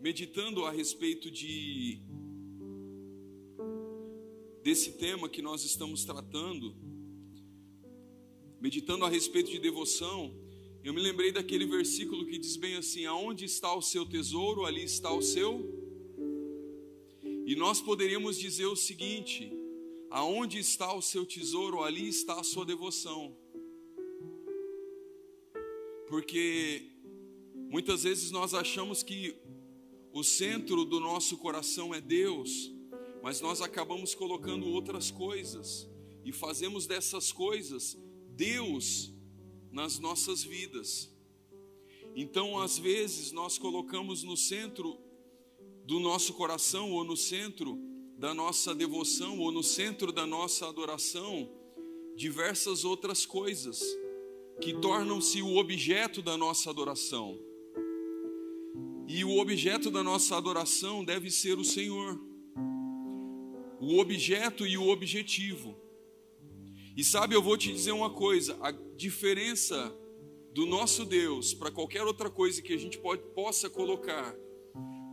Meditando 0.00 0.64
a 0.64 0.70
respeito 0.70 1.30
de 1.30 2.00
desse 4.62 4.92
tema 4.92 5.28
que 5.28 5.42
nós 5.42 5.62
estamos 5.62 6.04
tratando, 6.04 6.74
meditando 8.58 9.04
a 9.04 9.10
respeito 9.10 9.50
de 9.50 9.58
devoção, 9.58 10.34
eu 10.82 10.94
me 10.94 11.00
lembrei 11.02 11.30
daquele 11.30 11.66
versículo 11.66 12.24
que 12.24 12.38
diz 12.38 12.56
bem 12.56 12.76
assim: 12.76 13.04
aonde 13.04 13.44
está 13.44 13.74
o 13.74 13.82
seu 13.82 14.06
tesouro, 14.06 14.64
ali 14.64 14.84
está 14.84 15.12
o 15.12 15.20
seu. 15.20 15.78
E 17.46 17.54
nós 17.54 17.82
poderíamos 17.82 18.38
dizer 18.38 18.66
o 18.66 18.76
seguinte: 18.76 19.52
aonde 20.08 20.58
está 20.58 20.94
o 20.94 21.02
seu 21.02 21.26
tesouro, 21.26 21.82
ali 21.82 22.08
está 22.08 22.40
a 22.40 22.44
sua 22.44 22.64
devoção. 22.64 23.36
Porque 26.08 26.90
muitas 27.68 28.02
vezes 28.04 28.30
nós 28.30 28.54
achamos 28.54 29.02
que 29.02 29.36
o 30.12 30.24
centro 30.24 30.84
do 30.84 30.98
nosso 30.98 31.36
coração 31.36 31.94
é 31.94 32.00
Deus, 32.00 32.72
mas 33.22 33.40
nós 33.40 33.60
acabamos 33.60 34.14
colocando 34.14 34.66
outras 34.66 35.10
coisas 35.10 35.88
e 36.24 36.32
fazemos 36.32 36.86
dessas 36.86 37.32
coisas 37.32 37.96
Deus 38.30 39.12
nas 39.70 39.98
nossas 39.98 40.42
vidas. 40.42 41.10
Então, 42.16 42.58
às 42.58 42.78
vezes, 42.78 43.30
nós 43.30 43.56
colocamos 43.56 44.22
no 44.24 44.36
centro 44.36 44.98
do 45.84 46.00
nosso 46.00 46.34
coração, 46.34 46.92
ou 46.92 47.04
no 47.04 47.16
centro 47.16 47.78
da 48.16 48.34
nossa 48.34 48.74
devoção, 48.74 49.38
ou 49.38 49.52
no 49.52 49.62
centro 49.62 50.12
da 50.12 50.26
nossa 50.26 50.68
adoração, 50.68 51.48
diversas 52.16 52.84
outras 52.84 53.24
coisas 53.24 53.80
que 54.60 54.74
tornam-se 54.74 55.40
o 55.40 55.56
objeto 55.56 56.20
da 56.20 56.36
nossa 56.36 56.68
adoração. 56.68 57.49
E 59.06 59.24
o 59.24 59.38
objeto 59.38 59.90
da 59.90 60.02
nossa 60.02 60.36
adoração 60.36 61.04
deve 61.04 61.30
ser 61.30 61.58
o 61.58 61.64
Senhor. 61.64 62.20
O 63.80 63.98
objeto 63.98 64.66
e 64.66 64.76
o 64.76 64.88
objetivo. 64.88 65.76
E 66.96 67.02
sabe, 67.02 67.34
eu 67.34 67.42
vou 67.42 67.56
te 67.56 67.72
dizer 67.72 67.92
uma 67.92 68.10
coisa: 68.10 68.58
a 68.60 68.70
diferença 68.70 69.94
do 70.52 70.66
nosso 70.66 71.04
Deus 71.04 71.54
para 71.54 71.70
qualquer 71.70 72.02
outra 72.02 72.28
coisa 72.28 72.60
que 72.60 72.72
a 72.72 72.78
gente 72.78 72.98
pode, 72.98 73.22
possa 73.34 73.70
colocar 73.70 74.34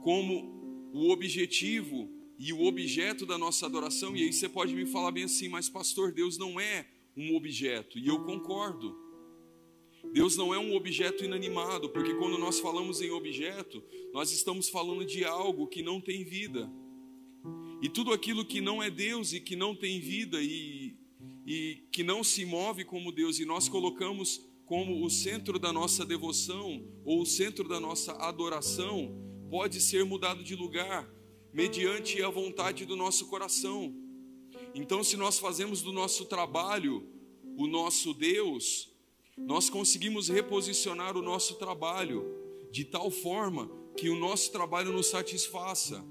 como 0.03 0.89
o 0.93 1.09
objetivo 1.11 2.09
e 2.39 2.53
o 2.53 2.63
objeto 2.63 3.25
da 3.25 3.37
nossa 3.37 3.65
adoração, 3.65 4.15
e 4.15 4.23
aí 4.23 4.33
você 4.33 4.47
pode 4.47 4.75
me 4.75 4.85
falar 4.85 5.11
bem 5.11 5.23
assim, 5.23 5.49
mas 5.49 5.69
pastor, 5.69 6.11
Deus 6.11 6.37
não 6.37 6.59
é 6.59 6.85
um 7.15 7.35
objeto, 7.35 7.97
e 7.97 8.07
eu 8.07 8.23
concordo. 8.23 8.95
Deus 10.13 10.35
não 10.35 10.53
é 10.53 10.59
um 10.59 10.75
objeto 10.75 11.23
inanimado, 11.23 11.89
porque 11.89 12.13
quando 12.15 12.37
nós 12.37 12.59
falamos 12.59 13.01
em 13.01 13.11
objeto, 13.11 13.83
nós 14.13 14.31
estamos 14.31 14.69
falando 14.69 15.05
de 15.05 15.23
algo 15.23 15.67
que 15.67 15.81
não 15.81 16.01
tem 16.01 16.23
vida. 16.23 16.71
E 17.81 17.89
tudo 17.89 18.11
aquilo 18.11 18.43
que 18.43 18.59
não 18.59 18.81
é 18.81 18.89
Deus 18.89 19.33
e 19.33 19.39
que 19.39 19.55
não 19.55 19.75
tem 19.75 19.99
vida 19.99 20.41
e, 20.41 20.95
e 21.45 21.83
que 21.91 22.03
não 22.03 22.23
se 22.23 22.45
move 22.45 22.83
como 22.83 23.11
Deus, 23.11 23.39
e 23.39 23.45
nós 23.45 23.69
colocamos 23.69 24.43
como 24.65 25.05
o 25.05 25.09
centro 25.09 25.57
da 25.57 25.71
nossa 25.71 26.05
devoção 26.05 26.85
ou 27.05 27.21
o 27.21 27.25
centro 27.25 27.67
da 27.67 27.79
nossa 27.79 28.11
adoração, 28.13 29.15
pode 29.49 29.79
ser 29.79 30.03
mudado 30.03 30.43
de 30.43 30.55
lugar 30.55 31.09
mediante 31.53 32.21
a 32.21 32.29
vontade 32.29 32.85
do 32.85 32.95
nosso 32.95 33.27
coração. 33.27 33.95
Então, 34.75 35.03
se 35.03 35.15
nós 35.15 35.39
fazemos 35.39 35.81
do 35.81 35.91
nosso 35.91 36.25
trabalho 36.25 37.07
o 37.57 37.65
nosso 37.65 38.13
Deus, 38.13 38.93
nós 39.37 39.69
conseguimos 39.69 40.29
reposicionar 40.29 41.15
o 41.15 41.21
nosso 41.21 41.55
trabalho 41.55 42.25
de 42.71 42.83
tal 42.83 43.11
forma 43.11 43.69
que 43.95 44.09
o 44.09 44.15
nosso 44.15 44.51
trabalho 44.51 44.91
nos 44.91 45.07
satisfaça. 45.07 46.03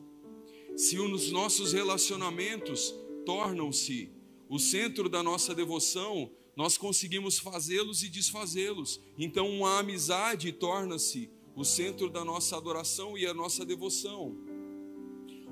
Se 0.76 0.98
os 0.98 1.30
nossos 1.30 1.72
relacionamentos 1.72 2.94
tornam-se 3.24 4.10
o 4.48 4.58
centro 4.58 5.08
da 5.08 5.22
nossa 5.22 5.54
devoção, 5.54 6.30
nós 6.54 6.76
conseguimos 6.76 7.38
fazê-los 7.38 8.02
e 8.02 8.08
desfazê-los. 8.08 9.00
Então, 9.18 9.48
uma 9.48 9.78
amizade 9.78 10.52
torna-se 10.52 11.30
o 11.54 11.64
centro 11.64 12.10
da 12.10 12.24
nossa 12.24 12.56
adoração 12.56 13.16
e 13.16 13.26
a 13.26 13.32
nossa 13.32 13.64
devoção. 13.64 14.36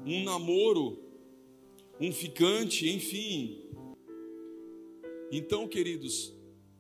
Um 0.05 0.23
namoro, 0.25 0.99
um 2.01 2.13
ficante, 2.13 2.89
enfim. 2.89 3.63
Então, 5.33 5.67
queridos, 5.67 6.34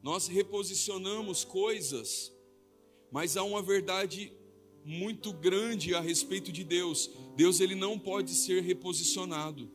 nós 0.04 0.26
reposicionamos 0.26 1.44
coisas, 1.44 2.31
mas 3.10 3.38
há 3.38 3.42
uma 3.42 3.62
verdade 3.62 4.31
muito 4.84 5.32
grande 5.32 5.94
a 5.94 6.00
respeito 6.00 6.53
de 6.53 6.62
Deus. 6.62 7.10
Deus 7.34 7.59
ele 7.59 7.75
não 7.75 7.98
pode 7.98 8.34
ser 8.34 8.62
reposicionado. 8.62 9.70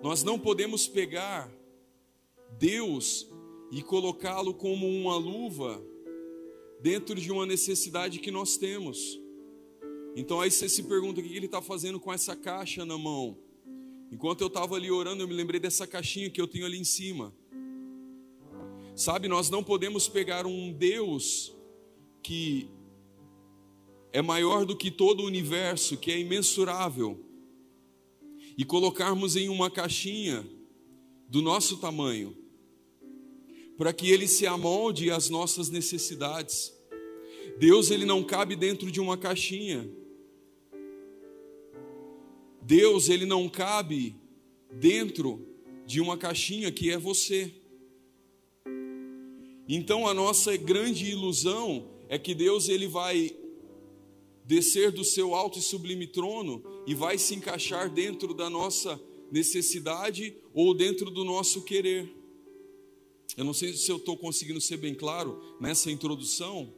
Nós 0.00 0.22
não 0.22 0.38
podemos 0.38 0.86
pegar 0.86 1.52
Deus 2.56 3.26
e 3.72 3.82
colocá-lo 3.82 4.54
como 4.54 4.88
uma 4.88 5.16
luva 5.16 5.84
dentro 6.80 7.16
de 7.20 7.32
uma 7.32 7.44
necessidade 7.44 8.20
que 8.20 8.30
nós 8.30 8.56
temos. 8.56 9.18
Então 10.14 10.40
aí 10.40 10.52
você 10.52 10.68
se 10.68 10.84
pergunta 10.84 11.20
o 11.20 11.24
que 11.24 11.36
ele 11.36 11.46
está 11.46 11.60
fazendo 11.60 11.98
com 11.98 12.12
essa 12.12 12.36
caixa 12.36 12.84
na 12.84 12.96
mão. 12.96 13.36
Enquanto 14.12 14.42
eu 14.42 14.46
estava 14.46 14.76
ali 14.76 14.92
orando, 14.92 15.24
eu 15.24 15.26
me 15.26 15.34
lembrei 15.34 15.58
dessa 15.58 15.88
caixinha 15.88 16.30
que 16.30 16.40
eu 16.40 16.46
tenho 16.46 16.66
ali 16.66 16.78
em 16.78 16.84
cima. 16.84 17.34
Sabe, 18.96 19.26
nós 19.26 19.50
não 19.50 19.64
podemos 19.64 20.08
pegar 20.08 20.46
um 20.46 20.72
Deus 20.72 21.52
que 22.22 22.70
é 24.12 24.22
maior 24.22 24.64
do 24.64 24.76
que 24.76 24.88
todo 24.88 25.24
o 25.24 25.26
universo, 25.26 25.96
que 25.96 26.12
é 26.12 26.18
imensurável, 26.20 27.18
e 28.56 28.64
colocarmos 28.64 29.34
em 29.34 29.48
uma 29.48 29.68
caixinha 29.68 30.48
do 31.28 31.42
nosso 31.42 31.78
tamanho, 31.78 32.36
para 33.76 33.92
que 33.92 34.08
ele 34.08 34.28
se 34.28 34.46
amolde 34.46 35.10
às 35.10 35.28
nossas 35.28 35.68
necessidades. 35.70 36.72
Deus 37.58 37.90
ele 37.90 38.04
não 38.04 38.22
cabe 38.22 38.54
dentro 38.54 38.92
de 38.92 39.00
uma 39.00 39.18
caixinha. 39.18 39.90
Deus 42.62 43.08
ele 43.08 43.26
não 43.26 43.48
cabe 43.48 44.14
dentro 44.70 45.44
de 45.84 46.00
uma 46.00 46.16
caixinha 46.16 46.70
que 46.70 46.92
é 46.92 46.96
você. 46.96 47.63
Então 49.68 50.06
a 50.06 50.12
nossa 50.12 50.56
grande 50.56 51.06
ilusão 51.10 51.88
é 52.08 52.18
que 52.18 52.34
Deus 52.34 52.68
ele 52.68 52.86
vai 52.86 53.34
descer 54.44 54.92
do 54.92 55.04
seu 55.04 55.34
alto 55.34 55.58
e 55.58 55.62
sublime 55.62 56.06
trono 56.06 56.62
e 56.86 56.94
vai 56.94 57.16
se 57.16 57.34
encaixar 57.34 57.90
dentro 57.90 58.34
da 58.34 58.50
nossa 58.50 59.00
necessidade 59.30 60.36
ou 60.52 60.74
dentro 60.74 61.10
do 61.10 61.24
nosso 61.24 61.62
querer. 61.62 62.12
Eu 63.36 63.44
não 63.44 63.54
sei 63.54 63.72
se 63.72 63.90
eu 63.90 63.96
estou 63.96 64.16
conseguindo 64.16 64.60
ser 64.60 64.76
bem 64.76 64.94
claro 64.94 65.40
nessa 65.58 65.90
introdução, 65.90 66.72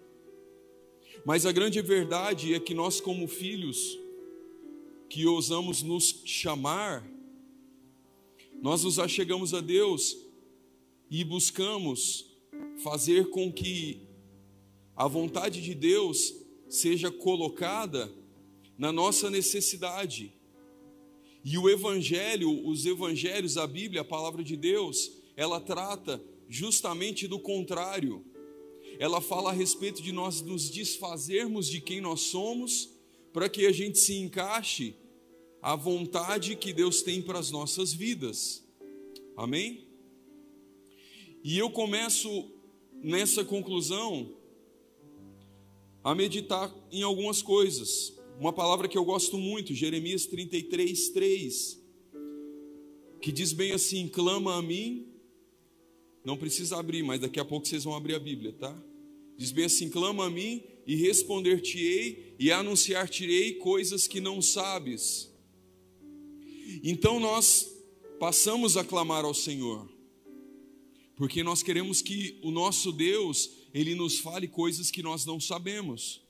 mas 1.25 1.45
a 1.45 1.53
grande 1.53 1.83
verdade 1.83 2.55
é 2.55 2.61
que 2.61 2.73
nós, 2.73 3.01
como 3.01 3.27
filhos, 3.27 3.99
que 5.09 5.27
ousamos 5.27 5.83
nos 5.83 6.23
chamar, 6.25 7.07
nós 8.63 8.85
nos 8.85 8.99
achegamos 8.99 9.53
a 9.53 9.61
Deus 9.61 10.17
e 11.11 11.25
buscamos 11.25 12.26
fazer 12.83 13.31
com 13.31 13.53
que 13.53 14.07
a 14.95 15.07
vontade 15.07 15.63
de 15.63 15.75
Deus 15.75 16.35
seja 16.69 17.11
colocada 17.11 18.13
na 18.79 18.93
nossa 18.93 19.31
necessidade. 19.31 20.33
E 21.45 21.57
o 21.59 21.69
Evangelho, 21.69 22.67
os 22.67 22.85
Evangelhos, 22.87 23.57
a 23.57 23.67
Bíblia, 23.67 24.01
a 24.01 24.05
palavra 24.05 24.43
de 24.43 24.57
Deus, 24.57 25.13
ela 25.37 25.61
trata 25.61 26.23
justamente 26.49 27.27
do 27.29 27.39
contrário. 27.39 28.25
Ela 28.99 29.21
fala 29.21 29.51
a 29.51 29.53
respeito 29.53 30.03
de 30.03 30.13
nós 30.13 30.41
nos 30.41 30.71
desfazermos 30.71 31.69
de 31.69 31.81
quem 31.81 32.01
nós 32.01 32.23
somos, 32.23 32.91
para 33.33 33.49
que 33.49 33.67
a 33.67 33.73
gente 33.73 33.99
se 33.99 34.15
encaixe 34.15 34.97
à 35.61 35.77
vontade 35.77 36.57
que 36.57 36.73
Deus 36.73 37.03
tem 37.03 37.21
para 37.21 37.39
as 37.39 37.51
nossas 37.51 37.93
vidas. 37.93 38.65
Amém? 39.37 39.87
E 41.45 41.59
eu 41.59 41.71
começo 41.71 42.51
nessa 43.03 43.45
conclusão 43.45 44.35
a 46.03 46.15
meditar 46.15 46.73
em 46.93 47.03
algumas 47.03 47.43
coisas. 47.43 48.13
Uma 48.39 48.53
palavra 48.53 48.87
que 48.87 48.97
eu 48.97 49.05
gosto 49.05 49.39
muito, 49.39 49.75
Jeremias 49.75 50.27
33, 50.27 51.09
3, 51.09 51.83
que 53.21 53.33
diz 53.33 53.53
bem 53.53 53.73
assim: 53.73 54.07
clama 54.09 54.57
a 54.57 54.63
mim. 54.63 55.09
Não 56.25 56.37
precisa 56.37 56.77
abrir, 56.77 57.03
mas 57.03 57.21
daqui 57.21 57.41
a 57.41 57.45
pouco 57.45 57.67
vocês 57.67 57.85
vão 57.85 57.95
abrir 57.95 58.15
a 58.15 58.19
Bíblia, 58.19 58.53
tá? 58.53 58.77
Diz 59.37 59.51
bem 59.51 59.65
assim: 59.65 59.89
clama 59.89 60.27
a 60.27 60.31
mim 60.31 60.63
e 60.87 60.95
responder-te-ei 60.95 62.37
e 62.39 62.53
anunciar-te-ei 62.53 63.55
coisas 63.55 64.07
que 64.07 64.21
não 64.21 64.41
sabes. 64.41 65.33
Então 66.83 67.19
nós 67.19 67.69
passamos 68.21 68.77
a 68.77 68.85
clamar 68.85 69.25
ao 69.25 69.35
Senhor, 69.35 69.89
porque 71.17 71.43
nós 71.43 71.63
queremos 71.63 72.03
que 72.03 72.39
o 72.43 72.51
nosso 72.51 72.93
Deus, 72.93 73.51
ele 73.73 73.95
nos 73.95 74.19
fale 74.19 74.47
coisas 74.47 74.91
que 74.91 75.03
nós 75.03 75.25
não 75.25 75.41
sabemos. 75.41 76.23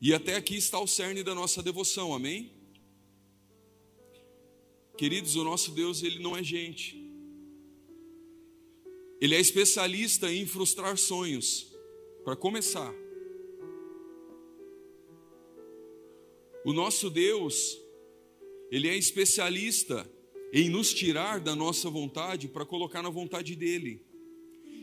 E 0.00 0.12
até 0.12 0.36
aqui 0.36 0.56
está 0.56 0.78
o 0.78 0.86
cerne 0.86 1.22
da 1.22 1.34
nossa 1.34 1.62
devoção, 1.62 2.14
amém? 2.14 2.52
Queridos, 4.96 5.36
o 5.36 5.44
nosso 5.44 5.70
Deus, 5.70 6.02
ele 6.02 6.18
não 6.18 6.36
é 6.36 6.42
gente. 6.42 7.02
Ele 9.20 9.34
é 9.34 9.40
especialista 9.40 10.30
em 10.30 10.46
frustrar 10.46 10.96
sonhos. 10.98 11.68
Para 12.24 12.36
começar, 12.36 12.92
o 16.62 16.72
nosso 16.74 17.08
Deus, 17.08 17.78
ele 18.70 18.86
é 18.86 18.94
especialista 18.94 20.06
em 20.52 20.68
nos 20.68 20.92
tirar 20.92 21.40
da 21.40 21.54
nossa 21.54 21.88
vontade 21.88 22.48
para 22.48 22.66
colocar 22.66 23.02
na 23.02 23.10
vontade 23.10 23.54
dele. 23.54 24.02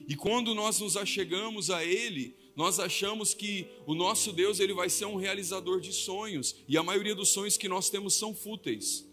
E 0.07 0.15
quando 0.15 0.55
nós 0.55 0.79
nos 0.79 0.95
achegamos 0.95 1.69
a 1.69 1.83
ele, 1.83 2.35
nós 2.55 2.79
achamos 2.79 3.33
que 3.33 3.67
o 3.85 3.93
nosso 3.93 4.31
Deus 4.31 4.59
ele 4.59 4.73
vai 4.73 4.89
ser 4.89 5.05
um 5.05 5.15
realizador 5.15 5.81
de 5.81 5.91
sonhos, 5.91 6.55
e 6.67 6.77
a 6.77 6.83
maioria 6.83 7.13
dos 7.13 7.29
sonhos 7.29 7.57
que 7.57 7.67
nós 7.67 7.89
temos 7.89 8.13
são 8.13 8.33
fúteis. 8.33 9.05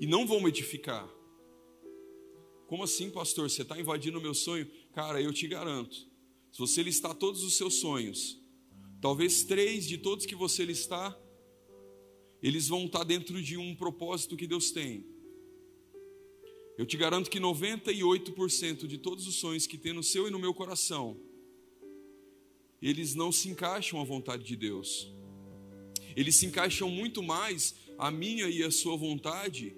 E 0.00 0.06
não 0.06 0.26
vão 0.26 0.48
edificar. 0.48 1.08
Como 2.66 2.82
assim, 2.82 3.10
pastor? 3.10 3.50
Você 3.50 3.62
está 3.62 3.78
invadindo 3.78 4.18
o 4.18 4.22
meu 4.22 4.34
sonho? 4.34 4.66
Cara, 4.94 5.20
eu 5.20 5.32
te 5.32 5.46
garanto. 5.46 5.94
Se 6.50 6.58
você 6.58 6.82
listar 6.82 7.14
todos 7.14 7.44
os 7.44 7.56
seus 7.56 7.74
sonhos, 7.74 8.40
talvez 9.00 9.44
três 9.44 9.86
de 9.86 9.98
todos 9.98 10.26
que 10.26 10.34
você 10.34 10.64
listar, 10.64 11.16
eles 12.42 12.68
vão 12.68 12.86
estar 12.86 13.04
dentro 13.04 13.40
de 13.40 13.56
um 13.56 13.74
propósito 13.74 14.36
que 14.36 14.46
Deus 14.46 14.70
tem. 14.70 15.06
Eu 16.76 16.84
te 16.84 16.96
garanto 16.96 17.30
que 17.30 17.38
98% 17.38 18.86
de 18.86 18.98
todos 18.98 19.26
os 19.26 19.36
sonhos 19.36 19.66
que 19.66 19.78
tem 19.78 19.92
no 19.92 20.02
seu 20.02 20.26
e 20.26 20.30
no 20.30 20.38
meu 20.38 20.52
coração, 20.52 21.16
eles 22.80 23.14
não 23.14 23.30
se 23.30 23.48
encaixam 23.48 24.00
à 24.00 24.04
vontade 24.04 24.42
de 24.42 24.56
Deus. 24.56 25.08
Eles 26.16 26.34
se 26.34 26.46
encaixam 26.46 26.90
muito 26.90 27.22
mais 27.22 27.74
a 27.96 28.10
minha 28.10 28.48
e 28.48 28.64
a 28.64 28.70
sua 28.70 28.96
vontade 28.96 29.76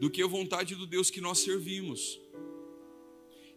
do 0.00 0.08
que 0.08 0.22
a 0.22 0.26
vontade 0.26 0.74
do 0.74 0.86
Deus 0.86 1.10
que 1.10 1.20
nós 1.20 1.40
servimos. 1.40 2.18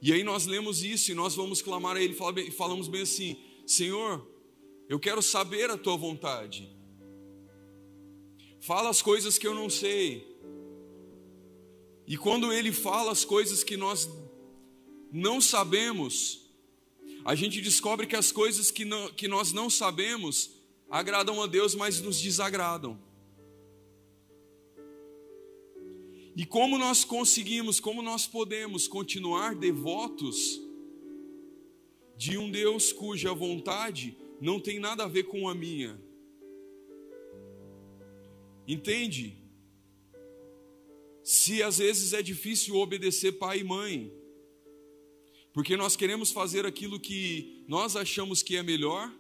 E 0.02 0.12
aí 0.12 0.24
nós 0.24 0.46
lemos 0.46 0.84
isso 0.84 1.12
e 1.12 1.14
nós 1.14 1.36
vamos 1.36 1.62
clamar 1.62 1.96
a 1.96 2.02
Ele 2.02 2.18
e 2.46 2.52
falamos 2.52 2.88
bem 2.88 3.04
assim: 3.04 3.38
Senhor, 3.66 4.28
eu 4.90 5.00
quero 5.00 5.22
saber 5.22 5.70
a 5.70 5.78
Tua 5.78 5.96
vontade. 5.96 6.70
Fala 8.62 8.90
as 8.90 9.02
coisas 9.02 9.40
que 9.40 9.48
eu 9.48 9.56
não 9.56 9.72
sei. 9.72 10.40
E 12.06 12.16
quando 12.16 12.54
Ele 12.54 12.72
fala 12.72 13.12
as 13.12 13.26
coisas 13.26 13.64
que 13.64 13.76
nós 13.76 14.08
não 15.12 15.42
sabemos, 15.42 16.48
a 17.26 17.34
gente 17.34 17.60
descobre 17.60 18.06
que 18.06 18.16
as 18.16 18.32
coisas 18.32 18.70
que, 18.70 18.86
não, 18.86 19.12
que 19.12 19.28
nós 19.28 19.52
não 19.52 19.68
sabemos 19.68 20.52
agradam 20.88 21.42
a 21.42 21.48
Deus, 21.48 21.74
mas 21.74 22.02
nos 22.02 22.22
desagradam. 22.22 23.00
E 26.36 26.46
como 26.46 26.78
nós 26.78 27.04
conseguimos, 27.04 27.80
como 27.80 28.04
nós 28.04 28.28
podemos 28.28 28.88
continuar 28.88 29.56
devotos 29.56 30.62
de 32.16 32.38
um 32.38 32.52
Deus 32.52 32.94
cuja 32.94 33.34
vontade 33.34 34.16
não 34.40 34.60
tem 34.60 34.80
nada 34.80 35.06
a 35.06 35.08
ver 35.08 35.24
com 35.24 35.50
a 35.50 35.56
minha? 35.56 36.11
Entende? 38.68 39.38
Se 41.24 41.62
às 41.62 41.78
vezes 41.78 42.14
é 42.14 42.22
difícil 42.22 42.76
obedecer 42.76 43.34
pai 43.34 43.60
e 43.60 43.64
mãe, 43.64 44.14
porque 45.54 45.76
nós 45.76 45.96
queremos 45.96 46.32
fazer 46.32 46.66
aquilo 46.66 47.00
que 47.00 47.64
nós 47.68 47.96
achamos 47.96 48.42
que 48.42 48.56
é 48.56 48.64
melhor, 48.64 49.14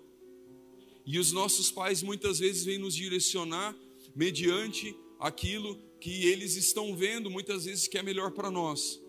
e 1.05 1.19
os 1.19 1.31
nossos 1.31 1.71
pais 1.71 2.01
muitas 2.01 2.39
vezes 2.39 2.63
vêm 2.63 2.77
nos 2.77 2.95
direcionar 2.95 3.75
mediante 4.15 4.95
aquilo 5.19 5.77
que 5.99 6.25
eles 6.25 6.55
estão 6.55 6.95
vendo 6.95 7.29
muitas 7.29 7.65
vezes 7.65 7.87
que 7.87 7.97
é 7.97 8.03
melhor 8.03 8.31
para 8.31 8.49
nós. 8.49 8.99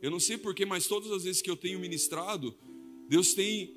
Eu 0.00 0.10
não 0.10 0.20
sei 0.20 0.38
porquê, 0.38 0.64
mas 0.64 0.86
todas 0.86 1.10
as 1.10 1.24
vezes 1.24 1.42
que 1.42 1.50
eu 1.50 1.56
tenho 1.56 1.80
ministrado, 1.80 2.56
Deus 3.08 3.34
tem 3.34 3.76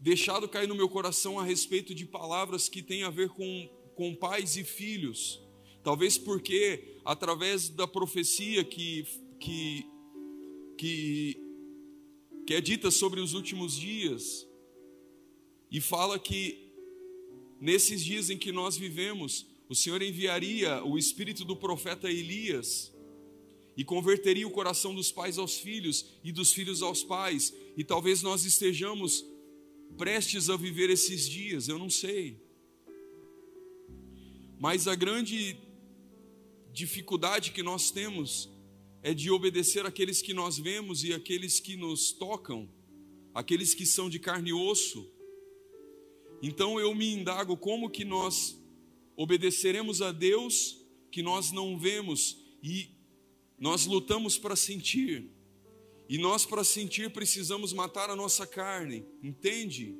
deixado 0.00 0.48
cair 0.48 0.66
no 0.66 0.74
meu 0.74 0.88
coração 0.88 1.38
a 1.38 1.44
respeito 1.44 1.94
de 1.94 2.06
palavras 2.06 2.68
que 2.68 2.82
têm 2.82 3.02
a 3.02 3.10
ver 3.10 3.28
com, 3.28 3.68
com 3.96 4.14
pais 4.14 4.56
e 4.56 4.62
filhos. 4.62 5.42
Talvez 5.82 6.16
porque, 6.18 6.98
através 7.04 7.68
da 7.68 7.88
profecia 7.88 8.62
que, 8.62 9.06
que, 9.40 9.86
que, 10.76 11.36
que 12.46 12.54
é 12.54 12.60
dita 12.60 12.90
sobre 12.90 13.20
os 13.20 13.34
últimos 13.34 13.74
dias, 13.74 14.46
e 15.70 15.80
fala 15.80 16.18
que 16.18 16.70
nesses 17.60 18.04
dias 18.04 18.30
em 18.30 18.38
que 18.38 18.52
nós 18.52 18.76
vivemos, 18.76 19.46
o 19.68 19.74
Senhor 19.74 20.00
enviaria 20.02 20.84
o 20.84 20.98
espírito 20.98 21.44
do 21.44 21.56
profeta 21.56 22.10
Elias 22.10 22.92
e 23.76 23.84
converteria 23.84 24.46
o 24.46 24.50
coração 24.50 24.94
dos 24.94 25.10
pais 25.10 25.38
aos 25.38 25.58
filhos 25.58 26.06
e 26.22 26.30
dos 26.32 26.52
filhos 26.52 26.82
aos 26.82 27.02
pais, 27.02 27.52
e 27.76 27.82
talvez 27.82 28.22
nós 28.22 28.44
estejamos 28.44 29.24
prestes 29.96 30.50
a 30.50 30.56
viver 30.56 30.90
esses 30.90 31.28
dias, 31.28 31.68
eu 31.68 31.78
não 31.78 31.88
sei. 31.90 32.45
Mas 34.58 34.88
a 34.88 34.94
grande 34.94 35.58
dificuldade 36.72 37.52
que 37.52 37.62
nós 37.62 37.90
temos 37.90 38.50
é 39.02 39.14
de 39.14 39.30
obedecer 39.30 39.86
aqueles 39.86 40.20
que 40.20 40.34
nós 40.34 40.58
vemos 40.58 41.04
e 41.04 41.12
aqueles 41.12 41.60
que 41.60 41.76
nos 41.76 42.12
tocam, 42.12 42.68
aqueles 43.34 43.74
que 43.74 43.86
são 43.86 44.08
de 44.08 44.18
carne 44.18 44.50
e 44.50 44.52
osso. 44.52 45.10
Então 46.42 46.80
eu 46.80 46.94
me 46.94 47.12
indago 47.12 47.56
como 47.56 47.90
que 47.90 48.04
nós 48.04 48.60
obedeceremos 49.16 50.02
a 50.02 50.12
Deus 50.12 50.84
que 51.10 51.22
nós 51.22 51.50
não 51.52 51.78
vemos 51.78 52.36
e 52.62 52.90
nós 53.58 53.86
lutamos 53.86 54.36
para 54.36 54.54
sentir. 54.54 55.30
E 56.08 56.18
nós, 56.18 56.46
para 56.46 56.62
sentir, 56.62 57.10
precisamos 57.10 57.72
matar 57.72 58.10
a 58.10 58.16
nossa 58.16 58.46
carne, 58.46 59.04
entende? 59.22 59.98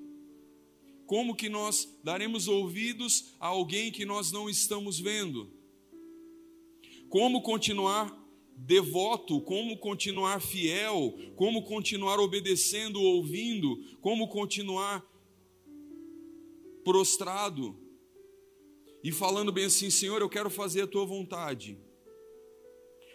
Como 1.07 1.35
que 1.35 1.49
nós 1.49 1.99
daremos 2.03 2.49
ouvidos 2.49 3.35
a 3.39 3.47
alguém 3.47 3.91
que 3.91 4.05
nós 4.05 4.33
não 4.33 4.51
estamos 4.51 4.99
vendo? 4.99 5.51
Como 7.09 7.41
continuar 7.43 8.15
devoto, 8.57 9.41
como 9.41 9.79
continuar 9.79 10.41
fiel, 10.41 11.15
como 11.37 11.63
continuar 11.63 12.19
obedecendo, 12.19 13.01
ouvindo, 13.01 13.79
como 14.01 14.29
continuar 14.29 15.07
prostrado? 16.85 17.87
e 19.07 19.13
falando 19.13 19.53
bem 19.53 19.67
assim: 19.67 19.89
Senhor, 19.89 20.21
eu 20.21 20.29
quero 20.29 20.51
fazer 20.51 20.83
a 20.83 20.87
tua 20.89 21.07
vontade. 21.07 21.79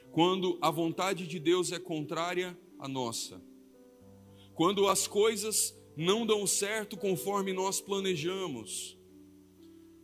Quando 0.10 0.58
a 0.62 0.72
vontade 0.72 1.28
de 1.28 1.38
Deus 1.38 1.74
é 1.74 1.80
contrária 1.80 2.58
à 2.80 2.88
nossa, 2.88 3.44
quando 4.56 4.88
as 4.88 5.06
coisas 5.06 5.78
não 5.96 6.26
dão 6.26 6.48
certo 6.48 6.98
conforme 6.98 7.54
nós 7.54 7.82
planejamos, 7.82 8.98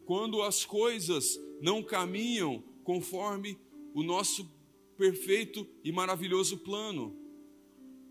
quando 0.06 0.41
as 0.41 0.65
coisas 0.65 1.39
não 1.62 1.84
caminham 1.84 2.63
conforme 2.84 3.58
o 3.94 4.03
nosso 4.03 4.50
perfeito 4.98 5.67
e 5.84 5.91
maravilhoso 5.91 6.58
plano. 6.58 7.15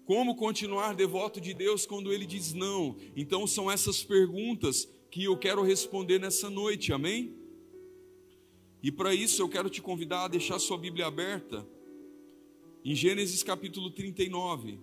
Como 0.04 0.36
continuar 0.36 0.94
devoto 0.94 1.40
de 1.40 1.52
Deus 1.52 1.84
quando 1.84 2.12
Ele 2.12 2.26
diz 2.26 2.52
não? 2.52 2.96
Então 3.16 3.46
são 3.46 3.70
essas 3.70 4.04
perguntas 4.04 4.88
que 5.10 5.24
eu 5.24 5.36
quero 5.36 5.62
responder 5.62 6.20
nessa 6.20 6.48
noite, 6.48 6.92
amém? 6.92 7.34
E 8.82 8.92
para 8.92 9.14
isso 9.14 9.42
eu 9.42 9.48
quero 9.48 9.68
te 9.68 9.82
convidar 9.82 10.24
a 10.24 10.28
deixar 10.28 10.58
sua 10.58 10.78
Bíblia 10.78 11.06
aberta 11.06 11.66
em 12.84 12.94
Gênesis 12.94 13.42
capítulo 13.42 13.90
39. 13.90 14.78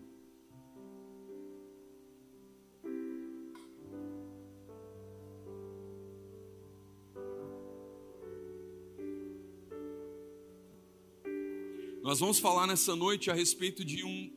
Nós 12.04 12.20
vamos 12.20 12.38
falar 12.38 12.68
nessa 12.68 12.98
noite 12.98 13.32
a 13.32 13.34
respeito 13.34 13.84
de 13.86 14.04
um 14.04 14.30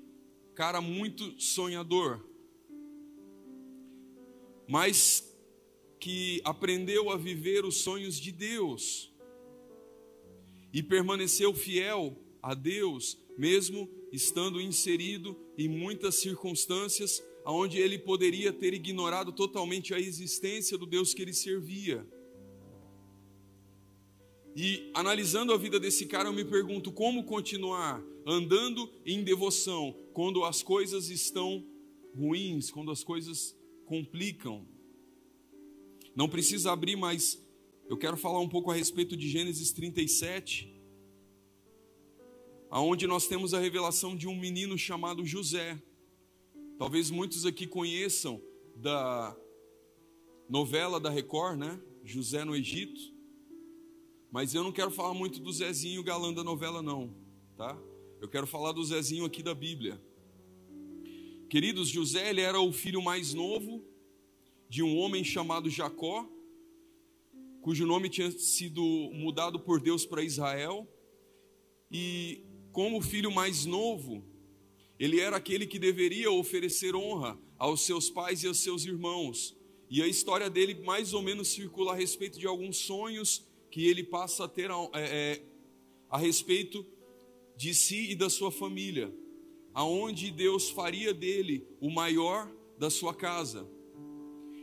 cara 0.55 0.81
muito 0.81 1.39
sonhador. 1.39 2.25
mas 4.69 5.25
que 5.99 6.41
aprendeu 6.45 7.11
a 7.11 7.17
viver 7.17 7.65
os 7.65 7.79
sonhos 7.79 8.21
de 8.21 8.33
Deus 8.33 9.13
e 10.73 10.83
permaneceu 10.83 11.55
fiel 11.55 12.17
a 12.43 12.53
Deus, 12.53 13.17
mesmo 13.39 13.89
estando 14.13 14.61
inserido 14.61 15.37
em 15.57 15.69
muitas 15.69 16.17
circunstâncias 16.17 17.23
onde 17.45 17.79
ele 17.79 17.99
poderia 17.99 18.53
ter 18.53 18.75
ignorado 18.75 19.33
totalmente 19.33 19.95
a 19.95 20.01
existência 20.01 20.77
do 20.77 20.87
Deus 20.87 21.15
que 21.15 21.23
ele 21.23 21.33
servia. 21.33 22.07
E 24.59 24.91
analisando 24.95 25.53
a 25.53 25.59
vida 25.59 25.79
desse 25.79 26.07
cara, 26.07 26.31
eu 26.31 26.33
me 26.33 26.43
pergunto 26.43 26.91
como 26.91 27.25
continuar 27.25 28.03
andando 28.27 28.91
em 29.05 29.23
devoção 29.23 29.95
quando 30.15 30.45
as 30.45 30.63
coisas 30.63 31.11
estão 31.11 31.63
ruins, 32.17 32.71
quando 32.71 32.91
as 32.91 33.05
coisas 33.05 33.55
complicam. 33.85 34.67
Não 36.15 36.27
precisa 36.27 36.73
abrir, 36.73 36.97
mas 36.97 37.39
eu 37.87 37.99
quero 37.99 38.17
falar 38.17 38.41
um 38.41 38.49
pouco 38.49 38.71
a 38.71 38.75
respeito 38.75 39.15
de 39.15 39.29
Gênesis 39.29 39.73
37, 39.73 40.75
aonde 42.71 43.07
nós 43.07 43.29
temos 43.29 43.53
a 43.53 43.61
revelação 43.61 44.17
de 44.17 44.27
um 44.27 44.35
menino 44.35 44.79
chamado 44.79 45.23
José. 45.23 45.79
Talvez 46.79 47.11
muitos 47.11 47.45
aqui 47.45 47.67
conheçam 47.67 48.41
da 48.75 49.37
novela 50.49 50.99
da 50.99 51.11
Record, 51.11 51.59
né? 51.59 51.79
José 52.03 52.43
no 52.43 52.57
Egito. 52.57 53.16
Mas 54.31 54.55
eu 54.55 54.63
não 54.63 54.73
quero 54.73 54.91
falar 54.91 55.15
muito 55.15 55.41
do 55.41 55.53
Zezinho 55.53 56.03
galã 56.03 56.33
da 56.33 56.43
novela, 56.43 56.83
não, 56.83 57.15
tá? 57.57 57.79
Eu 58.21 58.29
quero 58.29 58.47
falar 58.47 58.73
do 58.73 58.85
Zezinho 58.85 59.25
aqui 59.25 59.43
da 59.43 59.55
Bíblia. 59.55 60.01
Queridos, 61.49 61.89
José 61.89 62.31
ele 62.31 62.41
era 62.41 62.61
o 62.61 62.73
filho 62.73 63.01
mais 63.01 63.33
novo 63.33 63.85
de 64.69 64.83
um 64.83 64.99
homem 64.99 65.23
chamado 65.23 65.71
Jacó, 65.71 66.29
cujo 67.63 67.87
nome 67.87 68.09
tinha 68.09 68.31
sido 68.33 68.83
mudado 69.13 69.61
por 69.61 69.81
Deus 69.81 70.05
para 70.05 70.25
Israel. 70.25 70.89
E 71.91 72.45
como 72.73 73.01
filho 73.01 73.31
mais 73.31 73.65
novo, 73.65 74.25
ele 74.99 75.21
era 75.21 75.37
aquele 75.37 75.67
que 75.67 75.79
deveria 75.79 76.31
oferecer 76.33 76.97
honra 76.97 77.39
aos 77.57 77.83
seus 77.83 78.11
pais 78.11 78.43
e 78.43 78.49
aos 78.49 78.59
seus 78.59 78.85
irmãos. 78.85 79.57
E 79.89 80.03
a 80.03 80.07
história 80.09 80.51
dele 80.51 80.75
mais 80.83 81.15
ou 81.15 81.23
menos 81.23 81.49
circula 81.49 81.93
a 81.93 81.97
respeito 81.97 82.39
de 82.39 82.47
alguns 82.47 82.77
sonhos 82.79 83.47
que 83.77 83.87
ele 83.87 84.03
passa 84.03 84.47
a 84.47 84.49
ter 84.49 84.71
a, 84.71 84.89
é, 84.95 85.03
é, 85.03 85.43
a 86.09 86.17
respeito 86.17 86.83
de 87.55 87.75
si 87.75 88.11
e 88.11 88.15
da 88.15 88.31
sua 88.31 88.51
família, 88.51 89.15
aonde 89.75 90.31
Deus 90.31 90.71
faria 90.71 91.13
dele 91.13 91.69
o 91.79 91.91
maior 91.91 92.51
da 92.79 92.89
sua 92.89 93.13
casa. 93.13 93.69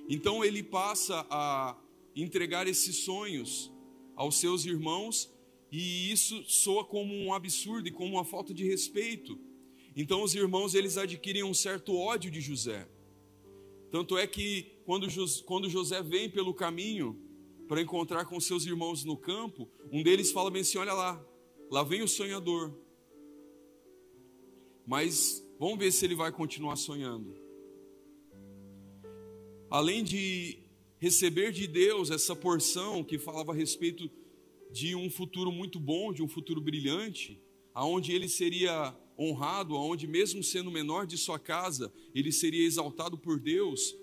Então 0.10 0.43
ele 0.43 0.63
passa 0.63 1.27
a 1.29 1.79
entregar 2.15 2.65
esses 2.65 3.03
sonhos 3.05 3.72
aos 4.15 4.38
seus 4.38 4.65
irmãos 4.65 5.32
e 5.72 6.12
isso 6.12 6.43
soa 6.46 6.84
como 6.84 7.13
um 7.13 7.32
absurdo 7.36 7.88
e 7.88 7.91
como 7.91 8.15
uma 8.15 8.25
falta 8.25 8.51
de 8.51 8.65
respeito. 8.65 9.39
Então 9.96 10.24
os 10.24 10.34
irmãos 10.34 10.74
eles 10.74 10.98
adquirem 10.98 11.43
um 11.43 11.53
certo 11.53 11.96
ódio 11.96 12.32
de 12.32 12.41
José. 12.41 12.89
Tanto 13.91 14.17
é 14.17 14.25
que 14.25 14.72
quando, 14.86 15.05
quando 15.46 15.70
José 15.70 16.01
vem 16.01 16.32
pelo 16.32 16.51
caminho, 16.51 17.23
para 17.74 17.82
encontrar 17.82 18.25
com 18.25 18.39
seus 18.39 18.68
irmãos 18.68 19.03
no 19.03 19.18
campo, 19.18 19.68
um 19.92 20.03
deles 20.03 20.32
fala 20.32 20.51
bem 20.51 20.62
assim: 20.62 20.77
Olha 20.77 20.94
lá, 20.94 21.20
lá 21.72 21.82
vem 21.82 22.03
o 22.03 22.08
sonhador. 22.08 22.72
Mas 24.86 25.44
vamos 25.58 25.80
ver 25.80 25.92
se 25.92 26.06
ele 26.06 26.13
vai 26.13 26.32
continuar 26.32 26.75
sonhando. 26.75 27.36
Além 29.72 30.03
de 30.03 30.60
receber 31.00 31.51
de 31.51 31.65
Deus 31.65 32.12
essa 32.12 32.36
porção 32.36 33.03
que 33.03 33.18
falava 33.18 33.53
a 33.53 33.56
respeito 33.56 34.08
de 34.72 34.94
um 34.94 35.10
futuro 35.10 35.51
muito 35.51 35.80
bom, 35.80 36.13
de 36.13 36.22
um 36.22 36.27
futuro 36.27 36.62
brilhante, 36.62 37.42
aonde 37.74 38.12
ele 38.12 38.30
seria 38.30 38.96
honrado, 39.18 39.75
aonde 39.75 40.06
mesmo 40.06 40.44
sendo 40.44 40.70
menor 40.70 41.08
de 41.08 41.18
sua 41.18 41.39
casa, 41.39 41.92
ele 42.13 42.32
seria 42.32 42.68
exaltado 42.68 43.18
por 43.18 43.39
Deus, 43.39 43.96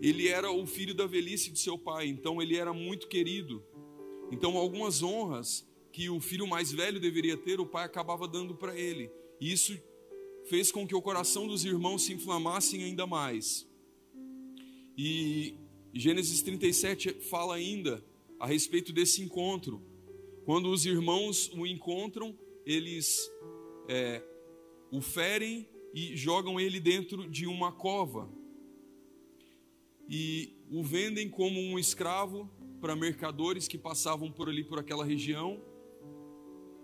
ele 0.00 0.28
era 0.28 0.50
o 0.50 0.66
filho 0.66 0.94
da 0.94 1.06
velhice 1.06 1.50
de 1.50 1.58
seu 1.58 1.78
pai, 1.78 2.08
então 2.08 2.40
ele 2.40 2.56
era 2.56 2.72
muito 2.72 3.08
querido. 3.08 3.64
Então, 4.30 4.56
algumas 4.56 5.02
honras 5.02 5.66
que 5.92 6.10
o 6.10 6.20
filho 6.20 6.46
mais 6.46 6.72
velho 6.72 6.98
deveria 6.98 7.36
ter, 7.36 7.60
o 7.60 7.66
pai 7.66 7.84
acabava 7.84 8.26
dando 8.26 8.54
para 8.54 8.78
ele. 8.78 9.10
E 9.40 9.52
isso 9.52 9.78
fez 10.46 10.72
com 10.72 10.86
que 10.86 10.94
o 10.94 11.02
coração 11.02 11.46
dos 11.46 11.64
irmãos 11.64 12.02
se 12.02 12.12
inflamassem 12.12 12.82
ainda 12.82 13.06
mais. 13.06 13.68
E 14.96 15.54
Gênesis 15.92 16.42
37 16.42 17.12
fala 17.20 17.54
ainda 17.54 18.04
a 18.38 18.46
respeito 18.46 18.92
desse 18.92 19.22
encontro. 19.22 19.82
Quando 20.44 20.68
os 20.68 20.84
irmãos 20.84 21.50
o 21.54 21.66
encontram, 21.66 22.36
eles 22.66 23.30
é, 23.88 24.22
o 24.90 25.00
ferem 25.00 25.68
e 25.94 26.16
jogam 26.16 26.58
ele 26.58 26.80
dentro 26.80 27.30
de 27.30 27.46
uma 27.46 27.70
cova 27.70 28.28
e 30.08 30.52
o 30.70 30.82
vendem 30.82 31.28
como 31.28 31.60
um 31.60 31.78
escravo 31.78 32.50
para 32.80 32.94
mercadores 32.94 33.66
que 33.66 33.78
passavam 33.78 34.30
por 34.30 34.48
ali, 34.48 34.62
por 34.64 34.78
aquela 34.78 35.04
região, 35.04 35.62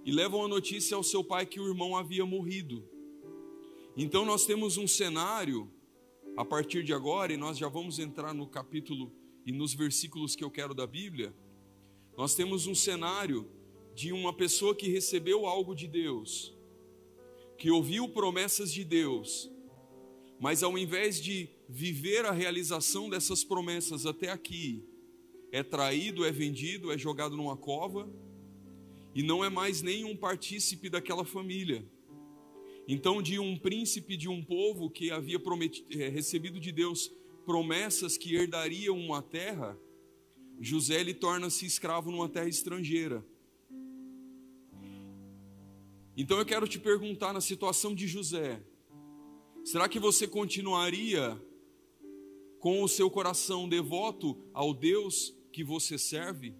e 0.05 0.11
levam 0.11 0.45
a 0.45 0.49
notícia 0.49 0.97
ao 0.97 1.03
seu 1.03 1.23
pai 1.23 1.45
que 1.45 1.61
o 1.61 1.69
irmão 1.69 1.97
havia 1.97 2.25
morrido. 2.25 2.89
Então 3.97 4.25
nós 4.25 4.47
temos 4.47 4.79
um 4.79 4.87
cenário, 4.87 5.71
a 6.37 6.45
partir 6.45 6.83
de 6.83 6.95
agora, 6.95 7.33
e 7.33 7.37
nós 7.37 7.59
já 7.59 7.69
vamos 7.69 7.99
entrar 7.99 8.33
no 8.33 8.47
capítulo 8.47 9.13
e 9.45 9.53
nos 9.53 9.75
versículos 9.75 10.35
que 10.35 10.45
eu 10.45 10.51
quero 10.51 10.75
da 10.75 10.87
Bíblia, 10.87 11.35
nós 12.17 12.35
temos 12.35 12.67
um 12.67 12.75
cenário 12.75 13.51
de 13.95 14.13
uma 14.13 14.33
pessoa 14.33 14.75
que 14.75 14.89
recebeu 14.89 15.47
algo 15.47 15.75
de 15.75 15.87
Deus, 15.87 16.55
que 17.59 17.71
ouviu 17.71 18.09
promessas 18.09 18.73
de 18.73 18.85
Deus, 18.85 19.51
mas 20.41 20.63
ao 20.63 20.79
invés 20.79 21.21
de 21.21 21.51
viver 21.69 22.25
a 22.25 22.33
realização 22.33 23.11
dessas 23.11 23.45
promessas 23.45 24.07
até 24.07 24.31
aqui, 24.31 24.83
é 25.53 25.63
traído, 25.63 26.25
é 26.25 26.33
vendido, 26.33 26.91
é 26.91 26.97
jogado 26.97 27.37
numa 27.37 27.57
cova 27.57 28.11
e 29.15 29.23
não 29.23 29.45
é 29.45 29.51
mais 29.51 29.83
nenhum 29.83 30.17
partícipe 30.17 30.89
daquela 30.89 31.25
família. 31.25 31.85
Então, 32.89 33.21
de 33.21 33.39
um 33.39 33.57
príncipe 33.59 34.17
de 34.17 34.29
um 34.29 34.43
povo 34.43 34.89
que 34.89 35.11
havia 35.11 35.39
prometido, 35.39 35.87
é, 36.01 36.09
recebido 36.09 36.59
de 36.59 36.73
Deus 36.73 37.13
promessas 37.45 38.17
que 38.17 38.35
herdariam 38.35 38.99
uma 38.99 39.23
terra, 39.23 39.79
José 40.59 41.01
ele 41.01 41.13
torna-se 41.13 41.67
escravo 41.67 42.11
numa 42.11 42.29
terra 42.29 42.49
estrangeira. 42.49 43.25
Então 46.17 46.39
eu 46.39 46.45
quero 46.45 46.69
te 46.69 46.79
perguntar 46.79 47.33
na 47.33 47.41
situação 47.41 47.95
de 47.95 48.07
José, 48.07 48.63
será 49.65 49.89
que 49.89 49.99
você 49.99 50.27
continuaria 50.27 51.41
com 52.59 52.83
o 52.83 52.89
seu 52.89 53.11
coração 53.11 53.69
devoto 53.69 54.37
ao 54.53 54.75
Deus 54.75 55.35
que 55.53 55.65
você 55.65 55.99
serve? 55.99 56.55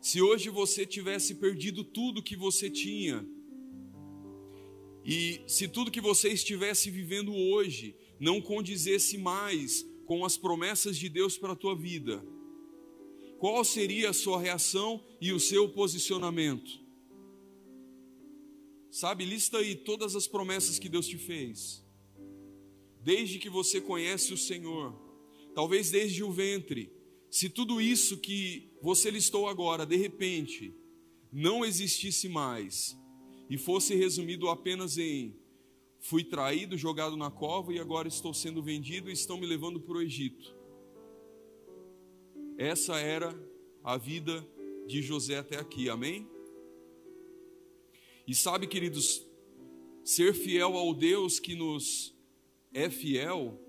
Se 0.00 0.20
hoje 0.20 0.50
você 0.50 0.84
tivesse 0.84 1.36
perdido 1.36 1.84
tudo 1.84 2.22
que 2.22 2.36
você 2.36 2.68
tinha, 2.68 3.26
e 5.04 5.40
se 5.46 5.68
tudo 5.68 5.90
que 5.90 6.00
você 6.00 6.28
estivesse 6.28 6.90
vivendo 6.90 7.34
hoje 7.34 7.96
não 8.18 8.40
condizesse 8.40 9.16
mais 9.16 9.84
com 10.06 10.24
as 10.24 10.36
promessas 10.36 10.96
de 10.96 11.08
Deus 11.08 11.38
para 11.38 11.52
a 11.52 11.56
tua 11.56 11.74
vida, 11.74 12.24
qual 13.38 13.64
seria 13.64 14.10
a 14.10 14.12
sua 14.12 14.40
reação 14.40 15.04
e 15.20 15.32
o 15.32 15.40
seu 15.40 15.68
posicionamento? 15.68 16.81
Sabe, 18.92 19.24
lista 19.24 19.56
aí 19.56 19.74
todas 19.74 20.14
as 20.14 20.28
promessas 20.28 20.78
que 20.78 20.88
Deus 20.88 21.08
te 21.08 21.16
fez 21.16 21.82
desde 23.02 23.38
que 23.38 23.50
você 23.50 23.80
conhece 23.80 24.32
o 24.32 24.36
Senhor, 24.36 24.94
talvez 25.54 25.90
desde 25.90 26.22
o 26.22 26.30
ventre, 26.30 26.92
se 27.30 27.48
tudo 27.48 27.80
isso 27.80 28.18
que 28.18 28.70
você 28.80 29.10
listou 29.10 29.48
agora, 29.48 29.84
de 29.84 29.96
repente, 29.96 30.74
não 31.32 31.64
existisse 31.64 32.28
mais 32.28 32.96
e 33.50 33.58
fosse 33.58 33.94
resumido 33.94 34.48
apenas 34.48 34.98
em 34.98 35.34
fui 35.98 36.22
traído, 36.22 36.76
jogado 36.76 37.16
na 37.16 37.30
cova 37.30 37.72
e 37.72 37.78
agora 37.78 38.08
estou 38.08 38.34
sendo 38.34 38.62
vendido 38.62 39.08
e 39.08 39.12
estão 39.12 39.38
me 39.38 39.46
levando 39.46 39.80
para 39.80 39.96
o 39.96 40.02
Egito. 40.02 40.54
Essa 42.58 42.98
era 42.98 43.34
a 43.82 43.96
vida 43.96 44.46
de 44.86 45.00
José 45.00 45.38
até 45.38 45.58
aqui, 45.58 45.88
amém? 45.88 46.28
E 48.32 48.34
sabe, 48.34 48.66
queridos, 48.66 49.26
ser 50.02 50.32
fiel 50.32 50.74
ao 50.74 50.94
Deus 50.94 51.38
que 51.38 51.54
nos 51.54 52.16
é 52.72 52.88
fiel, 52.88 53.60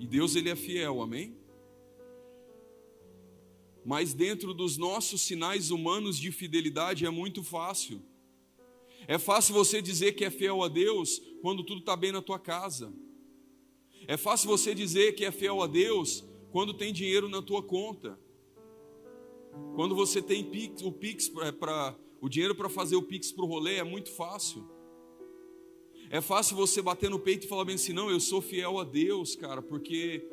e 0.00 0.04
Deus 0.04 0.34
ele 0.34 0.50
é 0.50 0.56
fiel, 0.56 1.00
amém? 1.00 1.36
Mas 3.84 4.14
dentro 4.14 4.52
dos 4.52 4.76
nossos 4.76 5.20
sinais 5.20 5.70
humanos 5.70 6.18
de 6.18 6.32
fidelidade 6.32 7.06
é 7.06 7.10
muito 7.10 7.44
fácil. 7.44 8.02
É 9.06 9.16
fácil 9.16 9.54
você 9.54 9.80
dizer 9.80 10.14
que 10.14 10.24
é 10.24 10.30
fiel 10.30 10.60
a 10.64 10.66
Deus 10.66 11.22
quando 11.40 11.62
tudo 11.62 11.82
está 11.82 11.94
bem 11.94 12.10
na 12.10 12.20
tua 12.20 12.40
casa. 12.40 12.92
É 14.08 14.16
fácil 14.16 14.48
você 14.48 14.74
dizer 14.74 15.12
que 15.12 15.24
é 15.24 15.30
fiel 15.30 15.62
a 15.62 15.68
Deus 15.68 16.24
quando 16.50 16.74
tem 16.74 16.92
dinheiro 16.92 17.28
na 17.28 17.40
tua 17.40 17.62
conta. 17.62 18.18
Quando 19.76 19.94
você 19.94 20.20
tem 20.20 20.50
o 20.82 20.90
Pix 20.90 21.28
para 21.28 21.96
o 22.22 22.28
dinheiro 22.28 22.54
para 22.54 22.68
fazer 22.68 22.94
o 22.94 23.02
Pix 23.02 23.32
para 23.32 23.44
o 23.44 23.48
rolê 23.48 23.78
é 23.78 23.82
muito 23.82 24.12
fácil. 24.12 24.64
É 26.08 26.20
fácil 26.20 26.54
você 26.54 26.80
bater 26.80 27.10
no 27.10 27.18
peito 27.18 27.46
e 27.46 27.48
falar 27.48 27.64
bem 27.64 27.74
assim, 27.74 27.92
não, 27.92 28.08
eu 28.08 28.20
sou 28.20 28.40
fiel 28.40 28.78
a 28.78 28.84
Deus, 28.84 29.34
cara, 29.34 29.60
porque 29.60 30.24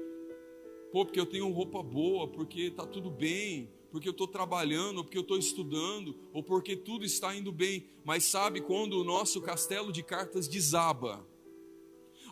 pô, 0.92 1.04
porque 1.04 1.20
eu 1.20 1.26
tenho 1.26 1.50
roupa 1.50 1.82
boa, 1.82 2.28
porque 2.28 2.70
tá 2.70 2.86
tudo 2.86 3.10
bem, 3.10 3.72
porque 3.90 4.08
eu 4.08 4.12
estou 4.12 4.28
trabalhando, 4.28 5.04
porque 5.04 5.18
eu 5.18 5.24
estou 5.24 5.38
estudando, 5.38 6.16
ou 6.32 6.44
porque 6.44 6.76
tudo 6.76 7.04
está 7.04 7.36
indo 7.36 7.52
bem. 7.52 7.88
Mas 8.06 8.24
sabe 8.26 8.62
quando 8.62 9.00
o 9.00 9.04
nosso 9.04 9.42
castelo 9.42 9.92
de 9.92 10.04
cartas 10.04 10.48
desaba? 10.48 11.26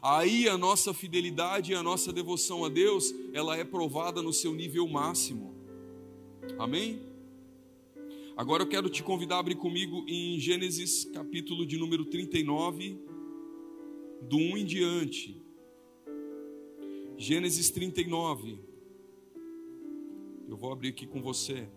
Aí 0.03 0.47
a 0.47 0.55
nossa 0.55 0.93
fidelidade 0.93 1.71
e 1.71 1.75
a 1.75 1.81
nossa 1.81 2.13
devoção 2.13 2.63
a 2.63 2.69
Deus, 2.69 3.11
ela 3.33 3.57
é 3.57 3.63
provada 3.63 4.21
no 4.21 4.31
seu 4.31 4.53
nível 4.53 4.87
máximo. 4.87 5.55
Amém? 6.59 7.06
Agora 8.38 8.62
eu 8.62 8.67
quero 8.67 8.88
te 8.88 9.01
convidar 9.01 9.38
a 9.38 9.39
abrir 9.39 9.56
comigo 9.56 10.06
em 10.08 10.39
Gênesis 10.39 11.06
capítulo 11.06 11.65
de 11.65 11.75
número 11.75 12.06
39, 12.06 13.01
do 14.22 14.38
1 14.38 14.58
em 14.58 14.63
diante. 14.63 15.41
Gênesis 17.17 17.72
39. 17.72 18.60
Eu 20.48 20.56
vou 20.56 20.72
abrir 20.72 20.89
aqui 20.89 21.08
com 21.08 21.20
você. 21.20 21.67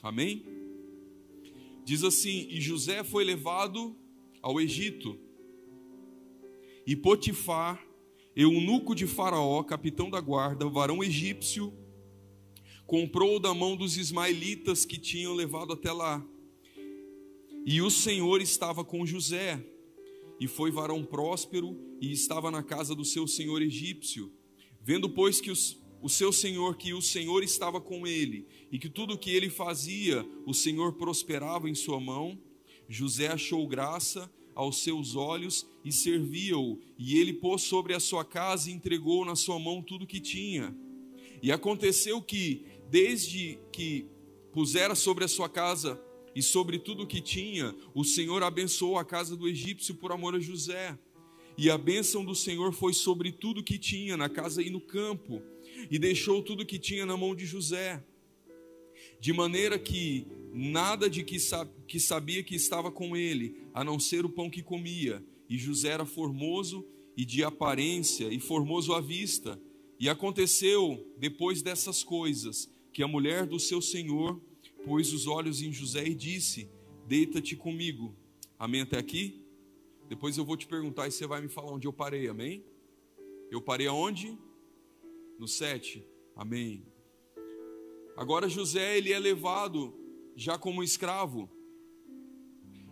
Amém? 0.00 0.44
Diz 1.84 2.04
assim: 2.04 2.46
E 2.48 2.60
José 2.60 3.02
foi 3.02 3.24
levado 3.24 3.96
ao 4.40 4.60
Egito, 4.60 5.18
e 6.86 6.94
Potifar, 6.94 7.84
eunuco 8.42 8.94
de 8.94 9.06
Faraó, 9.06 9.62
capitão 9.62 10.08
da 10.08 10.20
guarda, 10.20 10.66
varão 10.66 11.04
egípcio, 11.04 11.72
comprou 12.86 13.38
da 13.38 13.52
mão 13.52 13.76
dos 13.76 13.98
ismaelitas 13.98 14.86
que 14.86 14.98
tinham 14.98 15.34
levado 15.34 15.74
até 15.74 15.92
lá. 15.92 16.24
E 17.66 17.82
o 17.82 17.90
Senhor 17.90 18.40
estava 18.40 18.82
com 18.82 19.04
José, 19.04 19.62
e 20.40 20.46
foi 20.46 20.70
varão 20.70 21.04
próspero 21.04 21.78
e 22.00 22.10
estava 22.10 22.50
na 22.50 22.62
casa 22.62 22.94
do 22.94 23.04
seu 23.04 23.28
senhor 23.28 23.60
egípcio. 23.60 24.32
Vendo, 24.80 25.10
pois, 25.10 25.38
que 25.38 25.50
os, 25.50 25.76
o 26.00 26.08
seu 26.08 26.32
senhor, 26.32 26.78
que 26.78 26.94
o 26.94 27.02
Senhor 27.02 27.44
estava 27.44 27.78
com 27.78 28.06
ele, 28.06 28.46
e 28.72 28.78
que 28.78 28.88
tudo 28.88 29.12
o 29.12 29.18
que 29.18 29.30
ele 29.30 29.50
fazia, 29.50 30.26
o 30.46 30.54
Senhor 30.54 30.94
prosperava 30.94 31.68
em 31.68 31.74
sua 31.74 32.00
mão, 32.00 32.40
José 32.88 33.28
achou 33.28 33.68
graça 33.68 34.32
aos 34.60 34.82
seus 34.82 35.16
olhos 35.16 35.66
e 35.82 35.90
servia-o, 35.90 36.78
e 36.98 37.18
ele 37.18 37.32
pôs 37.32 37.62
sobre 37.62 37.94
a 37.94 38.00
sua 38.00 38.26
casa 38.26 38.68
e 38.68 38.74
entregou 38.74 39.24
na 39.24 39.34
sua 39.34 39.58
mão 39.58 39.80
tudo 39.80 40.02
o 40.02 40.06
que 40.06 40.20
tinha. 40.20 40.76
E 41.42 41.50
aconteceu 41.50 42.20
que, 42.20 42.66
desde 42.90 43.58
que 43.72 44.04
pusera 44.52 44.94
sobre 44.94 45.24
a 45.24 45.28
sua 45.28 45.48
casa 45.48 45.98
e 46.36 46.42
sobre 46.42 46.78
tudo 46.78 47.04
o 47.04 47.06
que 47.06 47.22
tinha, 47.22 47.74
o 47.94 48.04
Senhor 48.04 48.42
abençoou 48.42 48.98
a 48.98 49.04
casa 49.04 49.34
do 49.34 49.48
egípcio 49.48 49.94
por 49.94 50.12
amor 50.12 50.34
a 50.34 50.38
José. 50.38 50.98
E 51.56 51.70
a 51.70 51.78
bênção 51.78 52.22
do 52.22 52.34
Senhor 52.34 52.70
foi 52.74 52.92
sobre 52.92 53.32
tudo 53.32 53.60
o 53.60 53.64
que 53.64 53.78
tinha 53.78 54.14
na 54.14 54.28
casa 54.28 54.62
e 54.62 54.68
no 54.68 54.80
campo, 54.80 55.42
e 55.90 55.98
deixou 55.98 56.42
tudo 56.42 56.64
o 56.64 56.66
que 56.66 56.78
tinha 56.78 57.06
na 57.06 57.16
mão 57.16 57.34
de 57.34 57.46
José. 57.46 58.04
De 59.18 59.32
maneira 59.32 59.78
que 59.78 60.26
nada 60.52 61.08
de 61.08 61.22
que, 61.22 61.36
que 61.86 62.00
sabia 62.00 62.42
que 62.42 62.54
estava 62.54 62.90
com 62.90 63.16
ele, 63.16 63.56
a 63.72 63.84
não 63.84 63.98
ser 63.98 64.24
o 64.24 64.30
pão 64.30 64.50
que 64.50 64.62
comia. 64.62 65.24
E 65.48 65.58
José 65.58 65.88
era 65.88 66.06
formoso 66.06 66.86
e 67.16 67.24
de 67.24 67.42
aparência, 67.42 68.32
e 68.32 68.38
formoso 68.38 68.92
à 68.92 69.00
vista. 69.00 69.60
E 69.98 70.08
aconteceu, 70.08 71.06
depois 71.18 71.62
dessas 71.62 72.02
coisas, 72.02 72.70
que 72.92 73.02
a 73.02 73.08
mulher 73.08 73.46
do 73.46 73.58
seu 73.58 73.82
senhor 73.82 74.40
pôs 74.84 75.12
os 75.12 75.26
olhos 75.26 75.60
em 75.62 75.72
José 75.72 76.06
e 76.06 76.14
disse: 76.14 76.70
Deita-te 77.06 77.56
comigo. 77.56 78.16
Amém 78.58 78.82
até 78.82 78.98
aqui? 78.98 79.44
Depois 80.08 80.36
eu 80.36 80.44
vou 80.44 80.56
te 80.56 80.66
perguntar 80.66 81.06
e 81.06 81.12
você 81.12 81.26
vai 81.26 81.40
me 81.40 81.48
falar 81.48 81.72
onde 81.72 81.86
eu 81.86 81.92
parei, 81.92 82.28
amém? 82.28 82.64
Eu 83.50 83.60
parei 83.60 83.86
aonde? 83.86 84.36
No 85.38 85.46
7. 85.46 86.04
Amém. 86.34 86.84
Agora 88.16 88.48
José 88.48 88.96
ele 88.96 89.12
é 89.12 89.18
levado 89.18 89.94
já 90.36 90.58
como 90.58 90.82
escravo 90.82 91.50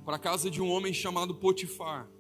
para 0.04 0.16
a 0.16 0.18
casa 0.18 0.50
de 0.50 0.60
um 0.60 0.70
homem 0.70 0.92
chamado 0.92 1.34
Potifar. 1.34 2.10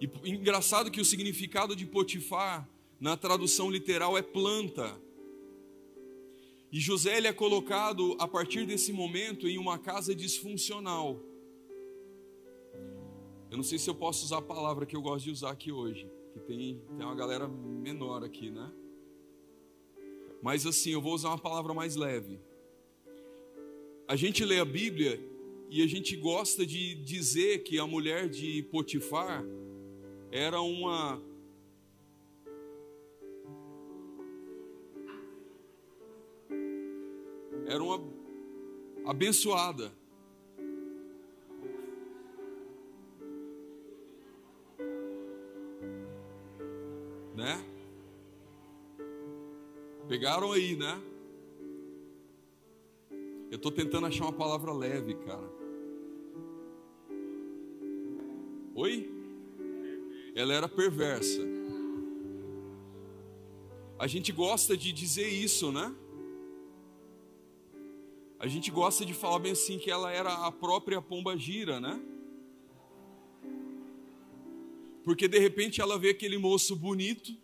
E 0.00 0.10
engraçado 0.28 0.90
que 0.90 1.00
o 1.00 1.04
significado 1.04 1.74
de 1.74 1.86
Potifar 1.86 2.68
na 3.00 3.16
tradução 3.16 3.70
literal 3.70 4.18
é 4.18 4.22
planta. 4.22 5.00
E 6.70 6.80
José 6.80 7.16
ele 7.16 7.26
é 7.26 7.32
colocado 7.32 8.16
a 8.18 8.26
partir 8.26 8.66
desse 8.66 8.92
momento 8.92 9.48
em 9.48 9.58
uma 9.58 9.78
casa 9.78 10.14
disfuncional. 10.14 11.20
Eu 13.50 13.56
não 13.56 13.64
sei 13.64 13.78
se 13.78 13.88
eu 13.90 13.94
posso 13.94 14.24
usar 14.24 14.38
a 14.38 14.42
palavra 14.42 14.86
que 14.86 14.96
eu 14.96 15.02
gosto 15.02 15.26
de 15.26 15.30
usar 15.30 15.50
aqui 15.50 15.70
hoje, 15.70 16.10
que 16.32 16.40
tem, 16.40 16.82
tem 16.96 17.06
uma 17.06 17.14
galera 17.14 17.46
menor 17.46 18.24
aqui, 18.24 18.50
né? 18.50 18.72
Mas 20.42 20.66
assim, 20.66 20.90
eu 20.90 21.00
vou 21.00 21.14
usar 21.14 21.28
uma 21.28 21.38
palavra 21.38 21.74
mais 21.74 21.94
leve. 21.94 22.40
A 24.12 24.16
gente 24.16 24.44
lê 24.44 24.60
a 24.60 24.64
Bíblia 24.66 25.18
e 25.70 25.82
a 25.82 25.86
gente 25.86 26.14
gosta 26.16 26.66
de 26.66 26.96
dizer 26.96 27.62
que 27.62 27.78
a 27.78 27.86
mulher 27.86 28.28
de 28.28 28.62
Potifar 28.64 29.42
era 30.30 30.60
uma 30.60 31.18
era 37.66 37.82
uma 37.82 38.06
abençoada. 39.06 39.90
Né? 47.34 47.64
Pegaram 50.06 50.52
aí, 50.52 50.76
né? 50.76 51.00
Eu 53.52 53.56
estou 53.56 53.70
tentando 53.70 54.06
achar 54.06 54.24
uma 54.24 54.32
palavra 54.32 54.72
leve, 54.72 55.12
cara. 55.12 55.46
Oi? 58.74 59.12
Ela 60.34 60.54
era 60.54 60.66
perversa. 60.66 61.42
A 63.98 64.06
gente 64.06 64.32
gosta 64.32 64.74
de 64.74 64.90
dizer 64.90 65.28
isso, 65.28 65.70
né? 65.70 65.94
A 68.38 68.46
gente 68.46 68.70
gosta 68.70 69.04
de 69.04 69.12
falar 69.12 69.40
bem 69.40 69.52
assim 69.52 69.78
que 69.78 69.90
ela 69.90 70.10
era 70.10 70.32
a 70.46 70.50
própria 70.50 71.02
pomba 71.02 71.36
gira, 71.36 71.78
né? 71.78 72.02
Porque 75.04 75.28
de 75.28 75.38
repente 75.38 75.78
ela 75.78 75.98
vê 75.98 76.08
aquele 76.08 76.38
moço 76.38 76.74
bonito, 76.74 77.36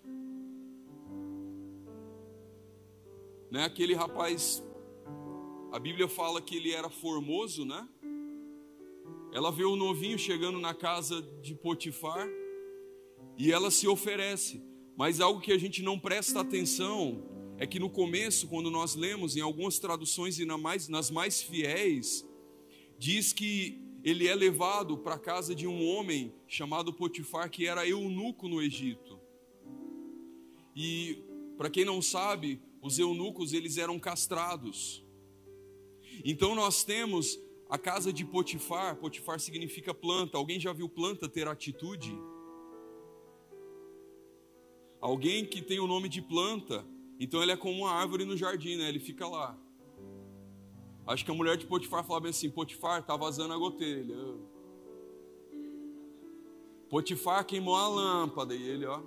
né? 3.51 3.67
Aquele 3.67 3.93
rapaz, 3.93 4.63
a 5.71 5.79
Bíblia 5.79 6.09
fala 6.09 6.41
que 6.41 6.57
ele 6.57 6.73
era 6.73 6.89
formoso, 6.89 7.65
né? 7.65 7.87
Ela 9.33 9.53
vê 9.53 9.65
o 9.65 9.77
novinho 9.77 10.19
chegando 10.19 10.59
na 10.59 10.73
casa 10.73 11.21
de 11.43 11.55
Potifar 11.55 12.27
e 13.37 13.53
ela 13.53 13.71
se 13.71 13.87
oferece. 13.87 14.63
Mas 14.97 15.21
algo 15.21 15.41
que 15.41 15.53
a 15.53 15.59
gente 15.59 15.83
não 15.83 15.99
presta 15.99 16.41
atenção 16.41 17.23
é 17.59 17.67
que 17.67 17.79
no 17.79 17.91
começo, 17.91 18.49
quando 18.49 18.71
nós 18.71 18.95
lemos 18.95 19.37
em 19.37 19.41
algumas 19.41 19.79
traduções 19.79 20.39
e 20.39 20.47
nas 20.47 21.11
mais 21.11 21.43
fiéis, 21.43 22.27
diz 22.99 23.33
que 23.33 23.79
ele 24.03 24.27
é 24.27 24.35
levado 24.35 24.97
para 24.97 25.17
a 25.17 25.19
casa 25.19 25.55
de 25.55 25.67
um 25.67 25.85
homem 25.87 26.33
chamado 26.47 26.93
Potifar, 26.95 27.51
que 27.51 27.67
era 27.67 27.87
eunuco 27.87 28.49
no 28.49 28.63
Egito. 28.63 29.21
E 30.75 31.23
para 31.57 31.69
quem 31.69 31.85
não 31.85 32.01
sabe, 32.01 32.63
os 32.81 32.99
eunucos 32.99 33.53
eles 33.53 33.77
eram 33.77 33.99
castrados. 33.99 35.05
Então 36.25 36.55
nós 36.55 36.85
temos 36.85 37.39
a 37.69 37.79
casa 37.79 38.13
de 38.13 38.25
Potifar, 38.25 38.97
Potifar 38.97 39.39
significa 39.39 39.93
planta. 39.93 40.39
Alguém 40.39 40.59
já 40.59 40.73
viu 40.73 40.89
planta 40.89 41.29
ter 41.29 41.47
atitude? 41.49 42.19
Alguém 45.01 45.45
que 45.45 45.63
tem 45.63 45.79
o 45.79 45.87
nome 45.87 46.09
de 46.09 46.21
planta 46.21 46.85
então 47.19 47.43
ele 47.43 47.51
é 47.51 47.57
como 47.57 47.81
uma 47.81 47.91
árvore 47.91 48.25
no 48.25 48.37
jardim, 48.37 48.77
né? 48.77 48.89
Ele 48.89 49.01
fica 49.01 49.27
lá. 49.27 49.59
Acho 51.07 51.25
que 51.25 51.31
a 51.31 51.35
mulher 51.35 51.57
de 51.57 51.67
Potifar 51.67 52.05
falava 52.05 52.29
assim: 52.29 52.49
Potifar, 52.49 53.05
tá 53.05 53.17
vazando 53.17 53.53
a 53.55 53.59
gotelha. 53.59 54.17
Potifar 56.89 57.45
queimou 57.45 57.75
a 57.75 57.89
lâmpada 57.89 58.55
e 58.55 58.63
ele, 58.63 58.87
ó. 58.87 59.01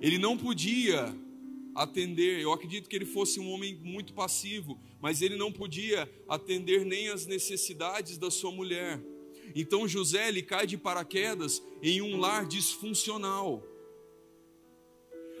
Ele 0.00 0.18
não 0.18 0.36
podia 0.36 1.14
atender. 1.74 2.40
Eu 2.40 2.52
acredito 2.52 2.88
que 2.88 2.96
ele 2.96 3.04
fosse 3.04 3.40
um 3.40 3.50
homem 3.50 3.74
muito 3.82 4.14
passivo, 4.14 4.78
mas 5.00 5.20
ele 5.20 5.36
não 5.36 5.50
podia 5.50 6.10
atender 6.28 6.84
nem 6.84 7.08
as 7.08 7.26
necessidades 7.26 8.16
da 8.16 8.30
sua 8.30 8.52
mulher. 8.52 9.02
Então 9.54 9.88
José 9.88 10.28
ele 10.28 10.42
cai 10.42 10.66
de 10.66 10.76
paraquedas 10.76 11.62
em 11.82 12.00
um 12.00 12.16
lar 12.18 12.46
disfuncional. 12.46 13.62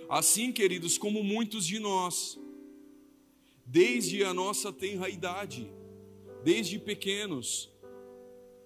Assim, 0.08 0.52
queridos, 0.52 0.98
como 0.98 1.22
muitos 1.22 1.66
de 1.66 1.78
nós, 1.78 2.38
desde 3.64 4.22
a 4.22 4.34
nossa 4.34 4.72
tenra 4.72 5.08
idade, 5.08 5.70
desde 6.42 6.78
pequenos, 6.78 7.70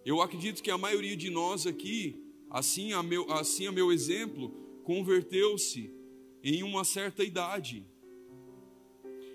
eu 0.04 0.20
acredito 0.20 0.62
que 0.62 0.70
a 0.70 0.78
maioria 0.78 1.16
de 1.16 1.30
nós 1.30 1.66
aqui, 1.66 2.24
assim 2.50 2.92
a 2.92 3.02
meu, 3.02 3.30
assim 3.30 3.66
a 3.66 3.72
meu 3.72 3.92
exemplo, 3.92 4.50
converteu-se 4.82 5.97
em 6.42 6.62
uma 6.62 6.84
certa 6.84 7.24
idade. 7.24 7.86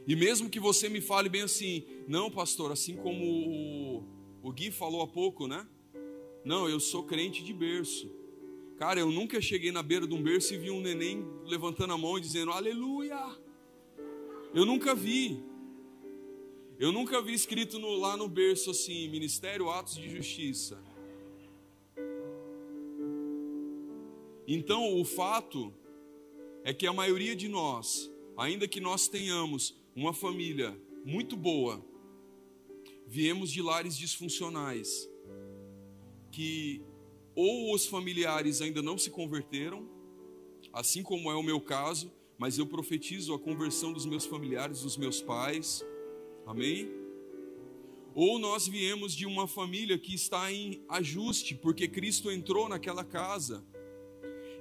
E 0.05 0.15
mesmo 0.15 0.49
que 0.49 0.59
você 0.59 0.89
me 0.89 0.99
fale 0.99 1.29
bem 1.29 1.43
assim, 1.43 1.85
não, 2.07 2.29
pastor, 2.29 2.71
assim 2.71 2.95
como 2.95 3.23
o, 3.23 4.03
o 4.41 4.51
Gui 4.51 4.69
falou 4.69 5.01
há 5.01 5.07
pouco, 5.07 5.47
né? 5.47 5.65
Não, 6.43 6.67
eu 6.67 6.79
sou 6.79 7.03
crente 7.03 7.41
de 7.43 7.53
berço. 7.53 8.11
Cara, 8.77 8.99
eu 8.99 9.09
nunca 9.09 9.39
cheguei 9.39 9.71
na 9.71 9.81
beira 9.81 10.05
de 10.05 10.13
um 10.13 10.21
berço 10.21 10.53
e 10.53 10.57
vi 10.57 10.69
um 10.69 10.81
neném 10.81 11.25
levantando 11.45 11.93
a 11.93 11.97
mão 11.97 12.17
e 12.17 12.21
dizendo 12.21 12.51
aleluia. 12.51 13.17
Eu 14.53 14.65
nunca 14.65 14.93
vi. 14.93 15.41
Eu 16.77 16.91
nunca 16.91 17.21
vi 17.21 17.33
escrito 17.33 17.79
no, 17.79 17.95
lá 17.95 18.17
no 18.17 18.27
berço 18.27 18.71
assim, 18.71 19.07
Ministério 19.07 19.69
Atos 19.69 19.95
de 19.95 20.09
Justiça. 20.09 20.83
Então, 24.45 24.99
o 24.99 25.05
fato 25.05 25.73
é 26.63 26.73
que 26.73 26.87
a 26.87 26.93
maioria 26.93 27.35
de 27.35 27.47
nós, 27.47 28.09
ainda 28.37 28.67
que 28.67 28.79
nós 28.79 29.07
tenhamos 29.07 29.75
uma 29.95 30.13
família 30.13 30.79
muito 31.05 31.35
boa, 31.35 31.83
viemos 33.05 33.51
de 33.51 33.61
lares 33.61 33.97
disfuncionais, 33.97 35.09
que 36.31 36.81
ou 37.35 37.73
os 37.73 37.85
familiares 37.85 38.61
ainda 38.61 38.81
não 38.81 38.97
se 38.97 39.09
converteram, 39.09 39.87
assim 40.71 41.03
como 41.03 41.29
é 41.29 41.35
o 41.35 41.43
meu 41.43 41.59
caso, 41.59 42.11
mas 42.37 42.57
eu 42.57 42.65
profetizo 42.65 43.33
a 43.33 43.39
conversão 43.39 43.91
dos 43.91 44.05
meus 44.05 44.25
familiares, 44.25 44.81
dos 44.81 44.97
meus 44.97 45.21
pais, 45.21 45.85
amém? 46.45 46.89
Ou 48.15 48.39
nós 48.39 48.67
viemos 48.67 49.13
de 49.13 49.25
uma 49.25 49.47
família 49.47 49.97
que 49.97 50.13
está 50.13 50.51
em 50.51 50.83
ajuste, 50.87 51.55
porque 51.55 51.87
Cristo 51.87 52.31
entrou 52.31 52.69
naquela 52.69 53.03
casa 53.03 53.65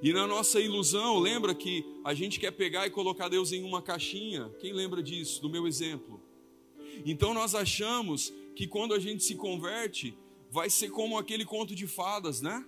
e 0.02 0.12
na 0.12 0.26
nossa 0.26 0.60
ilusão, 0.60 1.20
lembra 1.20 1.54
que 1.54 1.84
a 2.04 2.12
gente 2.12 2.40
quer 2.40 2.50
pegar 2.50 2.88
e 2.88 2.90
colocar 2.90 3.28
Deus 3.28 3.52
em 3.52 3.62
uma 3.62 3.80
caixinha? 3.80 4.50
Quem 4.58 4.72
lembra 4.72 5.00
disso, 5.00 5.40
do 5.40 5.48
meu 5.48 5.64
exemplo? 5.64 6.20
Então 7.06 7.32
nós 7.32 7.54
achamos 7.54 8.32
que 8.56 8.66
quando 8.66 8.94
a 8.94 8.98
gente 8.98 9.22
se 9.22 9.36
converte, 9.36 10.18
vai 10.50 10.68
ser 10.68 10.90
como 10.90 11.16
aquele 11.16 11.44
conto 11.44 11.72
de 11.72 11.86
fadas, 11.86 12.40
né? 12.40 12.66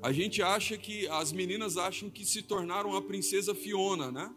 A 0.00 0.12
gente 0.12 0.40
acha 0.40 0.78
que, 0.78 1.08
as 1.08 1.32
meninas 1.32 1.76
acham 1.76 2.08
que 2.08 2.24
se 2.24 2.40
tornaram 2.40 2.94
a 2.94 3.02
princesa 3.02 3.52
Fiona, 3.52 4.12
né? 4.12 4.32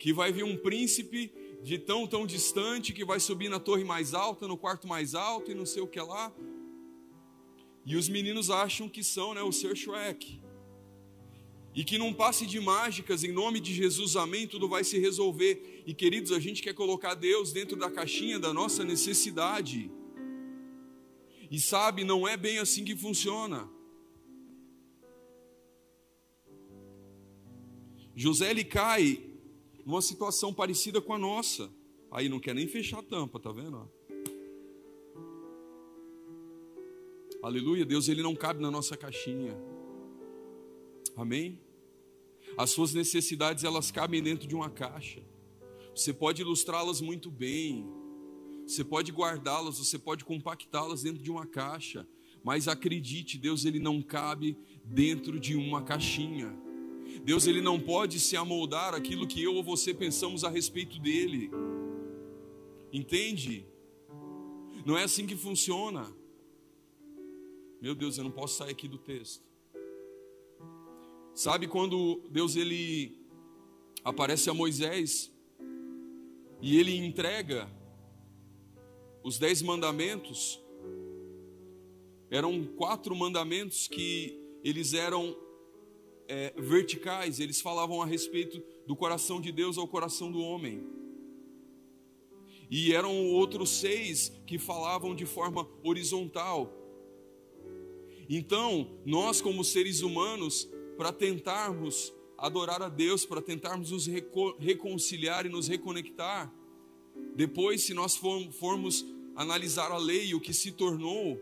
Que 0.00 0.12
vai 0.12 0.32
vir 0.32 0.42
um 0.42 0.56
príncipe 0.56 1.32
de 1.62 1.78
tão, 1.78 2.08
tão 2.08 2.26
distante, 2.26 2.92
que 2.92 3.04
vai 3.04 3.20
subir 3.20 3.48
na 3.48 3.60
torre 3.60 3.84
mais 3.84 4.14
alta, 4.14 4.48
no 4.48 4.58
quarto 4.58 4.88
mais 4.88 5.14
alto 5.14 5.52
e 5.52 5.54
não 5.54 5.64
sei 5.64 5.80
o 5.80 5.86
que 5.86 6.00
lá. 6.00 6.34
E 7.86 7.94
os 7.94 8.08
meninos 8.08 8.50
acham 8.50 8.88
que 8.88 9.04
são 9.04 9.32
né, 9.32 9.42
o 9.42 9.52
Sr. 9.52 9.76
Shrek. 9.76 10.42
E 11.74 11.84
que 11.84 11.96
num 11.96 12.12
passe 12.12 12.46
de 12.46 12.60
mágicas, 12.60 13.24
em 13.24 13.32
nome 13.32 13.58
de 13.58 13.72
Jesus, 13.72 14.14
amém, 14.14 14.46
tudo 14.46 14.68
vai 14.68 14.84
se 14.84 14.98
resolver. 14.98 15.82
E 15.86 15.94
queridos, 15.94 16.30
a 16.30 16.38
gente 16.38 16.62
quer 16.62 16.74
colocar 16.74 17.14
Deus 17.14 17.50
dentro 17.52 17.76
da 17.76 17.90
caixinha 17.90 18.38
da 18.38 18.52
nossa 18.52 18.84
necessidade. 18.84 19.90
E 21.50 21.58
sabe, 21.58 22.04
não 22.04 22.28
é 22.28 22.36
bem 22.36 22.58
assim 22.58 22.84
que 22.84 22.94
funciona. 22.94 23.68
José 28.14 28.50
ele 28.50 28.64
cai 28.64 29.22
numa 29.86 30.02
situação 30.02 30.52
parecida 30.52 31.00
com 31.00 31.14
a 31.14 31.18
nossa. 31.18 31.70
Aí 32.10 32.28
não 32.28 32.38
quer 32.38 32.54
nem 32.54 32.68
fechar 32.68 32.98
a 32.98 33.02
tampa, 33.02 33.40
tá 33.40 33.50
vendo? 33.50 33.90
Aleluia, 37.42 37.86
Deus 37.86 38.08
ele 38.08 38.22
não 38.22 38.36
cabe 38.36 38.62
na 38.62 38.70
nossa 38.70 38.96
caixinha. 38.96 39.71
Amém? 41.16 41.60
As 42.56 42.70
suas 42.70 42.92
necessidades 42.94 43.64
elas 43.64 43.90
cabem 43.90 44.22
dentro 44.22 44.46
de 44.46 44.54
uma 44.54 44.70
caixa. 44.70 45.22
Você 45.94 46.12
pode 46.12 46.42
ilustrá-las 46.42 47.00
muito 47.00 47.30
bem. 47.30 47.86
Você 48.66 48.84
pode 48.84 49.12
guardá-las, 49.12 49.78
você 49.78 49.98
pode 49.98 50.24
compactá-las 50.24 51.02
dentro 51.02 51.22
de 51.22 51.30
uma 51.30 51.46
caixa, 51.46 52.06
mas 52.44 52.68
acredite, 52.68 53.36
Deus 53.38 53.64
ele 53.64 53.78
não 53.78 54.00
cabe 54.00 54.56
dentro 54.84 55.38
de 55.38 55.54
uma 55.56 55.82
caixinha. 55.82 56.56
Deus 57.24 57.46
ele 57.46 57.60
não 57.60 57.78
pode 57.78 58.18
se 58.18 58.36
amoldar 58.36 58.94
aquilo 58.94 59.26
que 59.26 59.42
eu 59.42 59.54
ou 59.54 59.62
você 59.62 59.92
pensamos 59.92 60.44
a 60.44 60.48
respeito 60.48 60.98
dele. 60.98 61.50
Entende? 62.92 63.66
Não 64.86 64.96
é 64.96 65.04
assim 65.04 65.26
que 65.26 65.36
funciona. 65.36 66.10
Meu 67.80 67.94
Deus, 67.94 68.16
eu 68.16 68.24
não 68.24 68.30
posso 68.30 68.56
sair 68.56 68.70
aqui 68.70 68.88
do 68.88 68.98
texto. 68.98 69.51
Sabe 71.34 71.66
quando 71.66 72.22
Deus 72.30 72.56
ele 72.56 73.18
aparece 74.04 74.50
a 74.50 74.54
Moisés 74.54 75.32
e 76.60 76.78
ele 76.78 76.94
entrega 76.94 77.70
os 79.24 79.38
dez 79.38 79.62
mandamentos? 79.62 80.60
Eram 82.30 82.66
quatro 82.76 83.16
mandamentos 83.16 83.88
que 83.88 84.38
eles 84.62 84.92
eram 84.92 85.34
é, 86.28 86.52
verticais, 86.58 87.40
eles 87.40 87.62
falavam 87.62 88.02
a 88.02 88.06
respeito 88.06 88.62
do 88.86 88.94
coração 88.94 89.40
de 89.40 89.50
Deus 89.50 89.78
ao 89.78 89.88
coração 89.88 90.30
do 90.30 90.40
homem. 90.40 90.84
E 92.70 92.92
eram 92.92 93.30
outros 93.30 93.70
seis 93.70 94.30
que 94.46 94.58
falavam 94.58 95.14
de 95.14 95.24
forma 95.24 95.66
horizontal. 95.82 96.70
Então, 98.28 98.98
nós, 99.04 99.40
como 99.40 99.64
seres 99.64 100.00
humanos, 100.00 100.70
para 100.96 101.12
tentarmos 101.12 102.12
adorar 102.36 102.82
a 102.82 102.88
Deus, 102.88 103.24
para 103.24 103.40
tentarmos 103.40 103.90
nos 103.90 104.06
reconciliar 104.58 105.46
e 105.46 105.48
nos 105.48 105.68
reconectar. 105.68 106.52
Depois, 107.34 107.82
se 107.82 107.94
nós 107.94 108.16
formos 108.16 109.06
analisar 109.34 109.90
a 109.90 109.98
lei, 109.98 110.34
o 110.34 110.40
que 110.40 110.52
se 110.52 110.72
tornou, 110.72 111.40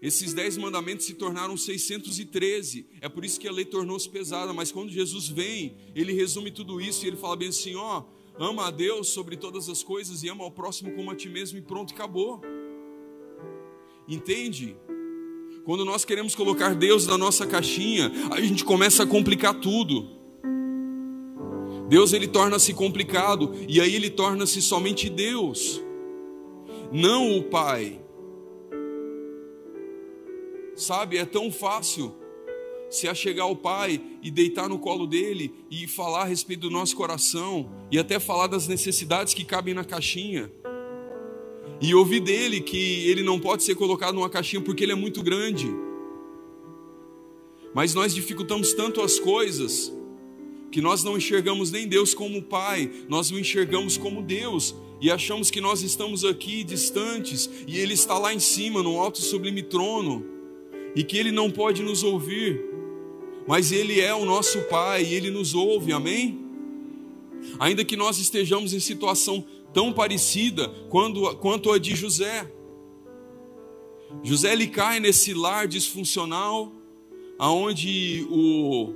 esses 0.00 0.34
dez 0.34 0.56
mandamentos 0.56 1.06
se 1.06 1.14
tornaram 1.14 1.56
613. 1.56 2.86
É 3.00 3.08
por 3.08 3.24
isso 3.24 3.40
que 3.40 3.48
a 3.48 3.52
lei 3.52 3.64
tornou-se 3.64 4.08
pesada. 4.08 4.52
Mas 4.52 4.70
quando 4.70 4.90
Jesus 4.90 5.28
vem, 5.28 5.76
ele 5.94 6.12
resume 6.12 6.50
tudo 6.50 6.80
isso 6.80 7.04
e 7.04 7.08
ele 7.08 7.16
fala 7.16 7.36
bem 7.36 7.48
assim: 7.48 7.74
ó, 7.74 8.04
ama 8.38 8.66
a 8.66 8.70
Deus 8.70 9.08
sobre 9.08 9.36
todas 9.36 9.68
as 9.68 9.82
coisas 9.82 10.22
e 10.22 10.28
ama 10.28 10.44
ao 10.44 10.50
próximo 10.50 10.92
como 10.92 11.10
a 11.10 11.14
ti 11.14 11.28
mesmo, 11.28 11.58
e 11.58 11.62
pronto, 11.62 11.94
acabou. 11.94 12.42
Entende? 14.06 14.76
Quando 15.64 15.82
nós 15.82 16.04
queremos 16.04 16.34
colocar 16.34 16.74
Deus 16.74 17.06
na 17.06 17.16
nossa 17.16 17.46
caixinha, 17.46 18.12
a 18.30 18.38
gente 18.38 18.62
começa 18.62 19.02
a 19.02 19.06
complicar 19.06 19.54
tudo. 19.54 20.06
Deus 21.88 22.12
ele 22.12 22.28
torna-se 22.28 22.74
complicado 22.74 23.54
e 23.66 23.80
aí 23.80 23.94
ele 23.94 24.10
torna-se 24.10 24.60
somente 24.60 25.08
Deus, 25.08 25.80
não 26.92 27.38
o 27.38 27.44
Pai. 27.44 27.98
Sabe, 30.76 31.16
é 31.16 31.24
tão 31.24 31.50
fácil 31.50 32.14
se 32.90 33.08
achegar 33.08 33.46
ao 33.46 33.56
Pai 33.56 34.02
e 34.22 34.30
deitar 34.30 34.68
no 34.68 34.78
colo 34.78 35.06
dele 35.06 35.54
e 35.70 35.86
falar 35.86 36.22
a 36.22 36.26
respeito 36.26 36.60
do 36.60 36.70
nosso 36.70 36.94
coração 36.94 37.70
e 37.90 37.98
até 37.98 38.20
falar 38.20 38.48
das 38.48 38.68
necessidades 38.68 39.32
que 39.32 39.44
cabem 39.44 39.72
na 39.72 39.84
caixinha. 39.84 40.52
E 41.80 41.94
ouvi 41.94 42.20
dele 42.20 42.60
que 42.60 43.08
ele 43.08 43.22
não 43.22 43.38
pode 43.38 43.62
ser 43.62 43.74
colocado 43.74 44.14
numa 44.14 44.30
caixinha 44.30 44.62
porque 44.62 44.84
ele 44.84 44.92
é 44.92 44.96
muito 44.96 45.22
grande. 45.22 45.68
Mas 47.74 47.94
nós 47.94 48.14
dificultamos 48.14 48.72
tanto 48.72 49.02
as 49.02 49.18
coisas 49.18 49.92
que 50.70 50.80
nós 50.80 51.04
não 51.04 51.16
enxergamos 51.16 51.70
nem 51.70 51.86
Deus 51.86 52.14
como 52.14 52.42
Pai, 52.42 52.90
nós 53.08 53.30
o 53.30 53.38
enxergamos 53.38 53.96
como 53.96 54.22
Deus 54.22 54.74
e 55.00 55.10
achamos 55.10 55.50
que 55.50 55.60
nós 55.60 55.82
estamos 55.82 56.24
aqui 56.24 56.64
distantes 56.64 57.48
e 57.66 57.78
Ele 57.78 57.94
está 57.94 58.18
lá 58.18 58.32
em 58.32 58.40
cima, 58.40 58.82
no 58.82 59.00
alto 59.00 59.20
sublime 59.20 59.62
trono, 59.62 60.24
e 60.96 61.04
que 61.04 61.16
Ele 61.16 61.30
não 61.30 61.50
pode 61.50 61.82
nos 61.82 62.02
ouvir, 62.02 62.60
mas 63.46 63.70
Ele 63.70 64.00
é 64.00 64.14
o 64.14 64.24
nosso 64.24 64.62
Pai 64.62 65.04
e 65.04 65.14
Ele 65.14 65.30
nos 65.30 65.54
ouve, 65.54 65.92
amém? 65.92 66.40
Ainda 67.58 67.84
que 67.84 67.96
nós 67.96 68.18
estejamos 68.18 68.72
em 68.72 68.80
situação 68.80 69.44
tão 69.74 69.92
parecida 69.92 70.68
quando, 70.88 71.36
quanto 71.36 71.70
a 71.72 71.78
de 71.78 71.94
José. 71.94 72.50
José 74.22 74.52
ele 74.52 74.68
cai 74.68 75.00
nesse 75.00 75.34
lar 75.34 75.66
disfuncional, 75.66 76.72
aonde 77.36 78.24
o, 78.30 78.94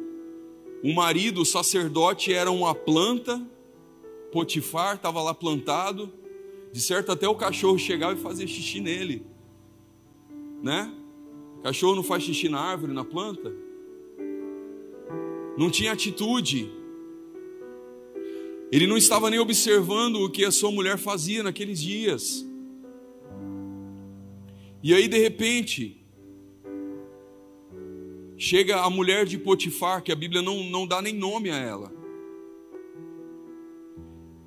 o 0.85 0.95
marido, 0.95 1.43
o 1.43 1.45
sacerdote, 1.45 2.33
era 2.33 2.51
uma 2.51 2.75
planta, 2.75 3.45
Potifar 4.33 4.95
estava 4.95 5.21
lá 5.23 5.35
plantado, 5.35 6.13
de 6.73 6.81
certo 6.81 7.11
até 7.11 7.29
o 7.29 7.35
cachorro 7.35 7.79
chegava 7.79 8.13
e 8.13 8.23
fazia 8.23 8.47
xixi 8.47 8.81
nele, 8.81 9.27
né? 10.63 10.93
Cachorro 11.63 11.97
não 11.97 12.05
faz 12.05 12.23
xixi 12.23 12.49
na 12.49 12.61
árvore, 12.61 12.93
na 12.93 13.05
planta? 13.05 13.53
Não 15.57 15.71
tinha 15.71 15.93
atitude. 15.93 16.71
Ele 18.71 18.87
não 18.87 18.97
estava 18.97 19.31
nem 19.31 19.39
observando 19.39 20.17
o 20.17 20.31
que 20.31 20.45
a 20.45 20.51
sua 20.51 20.71
mulher 20.71 20.99
fazia 20.99 21.43
naqueles 21.43 21.81
dias. 21.81 22.47
E 24.83 24.93
aí, 24.93 25.09
de 25.09 25.19
repente, 25.19 26.05
chega 28.37 28.81
a 28.81 28.91
mulher 28.91 29.25
de 29.25 29.39
Potifar, 29.39 30.03
que 30.03 30.13
a 30.13 30.17
Bíblia 30.17 30.43
não, 30.43 30.63
não 30.65 30.87
dá 30.87 31.01
nem 31.01 31.15
nome 31.15 31.51
a 31.51 31.57
ela. 31.57 31.93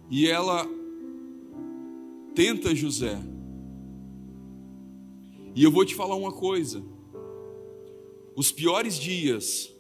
E 0.09 0.27
ela 0.27 0.67
tenta 2.35 2.75
José. 2.75 3.17
E 5.55 5.63
eu 5.63 5.71
vou 5.71 5.83
te 5.83 5.95
falar 5.95 6.15
uma 6.15 6.31
coisa: 6.31 6.83
os 8.35 8.51
piores 8.51 8.99
dias 8.99 9.73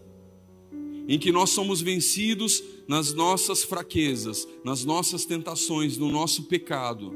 em 1.07 1.19
que 1.19 1.31
nós 1.31 1.49
somos 1.51 1.81
vencidos 1.81 2.63
nas 2.91 3.13
nossas 3.13 3.63
fraquezas, 3.63 4.45
nas 4.65 4.83
nossas 4.83 5.23
tentações, 5.23 5.97
no 5.97 6.11
nosso 6.11 6.43
pecado. 6.43 7.13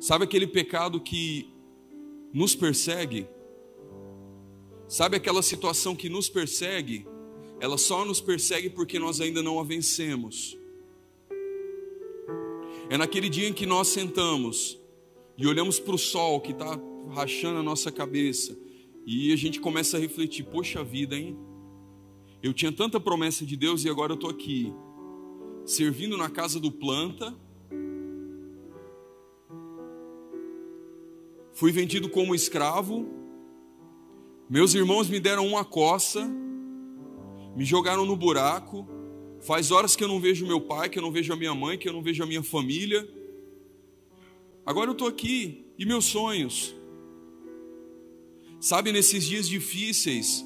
Sabe 0.00 0.24
aquele 0.24 0.46
pecado 0.46 0.98
que 0.98 1.52
nos 2.32 2.54
persegue? 2.54 3.28
Sabe 4.88 5.18
aquela 5.18 5.42
situação 5.42 5.94
que 5.94 6.08
nos 6.08 6.30
persegue? 6.30 7.06
Ela 7.60 7.76
só 7.76 8.02
nos 8.02 8.18
persegue 8.18 8.70
porque 8.70 8.98
nós 8.98 9.20
ainda 9.20 9.42
não 9.42 9.60
a 9.60 9.62
vencemos. 9.62 10.56
É 12.88 12.96
naquele 12.96 13.28
dia 13.28 13.48
em 13.48 13.52
que 13.52 13.66
nós 13.66 13.88
sentamos 13.88 14.80
e 15.36 15.46
olhamos 15.46 15.78
para 15.78 15.96
o 15.96 15.98
sol 15.98 16.40
que 16.40 16.52
está 16.52 16.80
rachando 17.10 17.58
a 17.58 17.62
nossa 17.62 17.92
cabeça 17.92 18.56
e 19.06 19.34
a 19.34 19.36
gente 19.36 19.60
começa 19.60 19.98
a 19.98 20.00
refletir: 20.00 20.44
poxa 20.44 20.82
vida, 20.82 21.14
hein? 21.14 21.36
Eu 22.42 22.52
tinha 22.52 22.70
tanta 22.70 23.00
promessa 23.00 23.44
de 23.44 23.56
Deus 23.56 23.84
e 23.84 23.88
agora 23.88 24.12
eu 24.12 24.16
estou 24.16 24.30
aqui, 24.30 24.72
servindo 25.64 26.16
na 26.16 26.28
casa 26.28 26.60
do 26.60 26.70
planta. 26.70 27.34
Fui 31.54 31.72
vendido 31.72 32.08
como 32.08 32.34
escravo. 32.34 33.08
Meus 34.48 34.74
irmãos 34.74 35.08
me 35.08 35.18
deram 35.18 35.46
uma 35.46 35.64
coça, 35.64 36.30
me 37.56 37.64
jogaram 37.64 38.04
no 38.04 38.14
buraco. 38.14 38.86
Faz 39.40 39.70
horas 39.70 39.96
que 39.96 40.04
eu 40.04 40.08
não 40.08 40.20
vejo 40.20 40.46
meu 40.46 40.60
pai, 40.60 40.88
que 40.88 40.98
eu 40.98 41.02
não 41.02 41.10
vejo 41.10 41.32
a 41.32 41.36
minha 41.36 41.54
mãe, 41.54 41.78
que 41.78 41.88
eu 41.88 41.92
não 41.92 42.02
vejo 42.02 42.22
a 42.22 42.26
minha 42.26 42.42
família. 42.42 43.08
Agora 44.64 44.90
eu 44.90 44.92
estou 44.92 45.08
aqui 45.08 45.64
e 45.78 45.86
meus 45.86 46.04
sonhos. 46.04 46.74
Sabe, 48.60 48.92
nesses 48.92 49.24
dias 49.24 49.48
difíceis, 49.48 50.44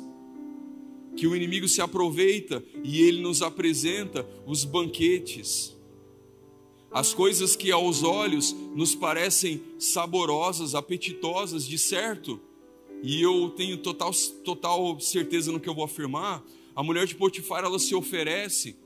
que 1.16 1.26
o 1.26 1.34
inimigo 1.34 1.68
se 1.68 1.80
aproveita 1.80 2.62
e 2.82 3.02
ele 3.02 3.20
nos 3.20 3.42
apresenta 3.42 4.26
os 4.46 4.64
banquetes, 4.64 5.76
as 6.90 7.14
coisas 7.14 7.54
que 7.54 7.70
aos 7.70 8.02
olhos 8.02 8.54
nos 8.74 8.94
parecem 8.94 9.62
saborosas, 9.78 10.74
apetitosas, 10.74 11.66
de 11.66 11.78
certo, 11.78 12.40
e 13.02 13.22
eu 13.22 13.50
tenho 13.50 13.78
total, 13.78 14.12
total 14.44 15.00
certeza 15.00 15.52
no 15.52 15.60
que 15.60 15.68
eu 15.68 15.74
vou 15.74 15.84
afirmar, 15.84 16.44
a 16.74 16.82
mulher 16.82 17.06
de 17.06 17.14
Potifar 17.14 17.64
ela 17.64 17.78
se 17.78 17.94
oferece 17.94 18.76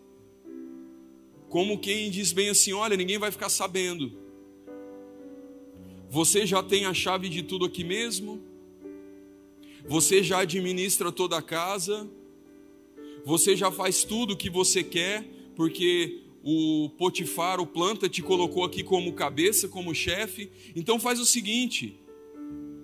como 1.55 1.79
quem 1.79 2.11
diz 2.11 2.33
bem 2.33 2.49
assim: 2.49 2.73
olha, 2.73 2.97
ninguém 2.97 3.17
vai 3.17 3.31
ficar 3.31 3.49
sabendo. 3.49 4.13
Você 6.11 6.45
já 6.45 6.63
tem 6.63 6.85
a 6.85 6.93
chave 6.93 7.29
de 7.29 7.45
tudo 7.45 7.65
aqui 7.65 7.85
mesmo? 7.85 8.43
Você 9.87 10.23
já 10.23 10.39
administra 10.39 11.13
toda 11.13 11.37
a 11.37 11.43
casa? 11.43 12.09
Você 13.25 13.55
já 13.55 13.71
faz 13.71 14.03
tudo 14.03 14.33
o 14.33 14.37
que 14.37 14.49
você 14.49 14.83
quer, 14.83 15.29
porque 15.55 16.23
o 16.43 16.91
Potifar, 16.97 17.61
o 17.61 17.67
planta, 17.67 18.09
te 18.09 18.23
colocou 18.23 18.65
aqui 18.65 18.83
como 18.83 19.13
cabeça, 19.13 19.69
como 19.69 19.95
chefe. 19.95 20.51
Então 20.75 20.99
faz 20.99 21.21
o 21.21 21.27
seguinte: 21.27 22.01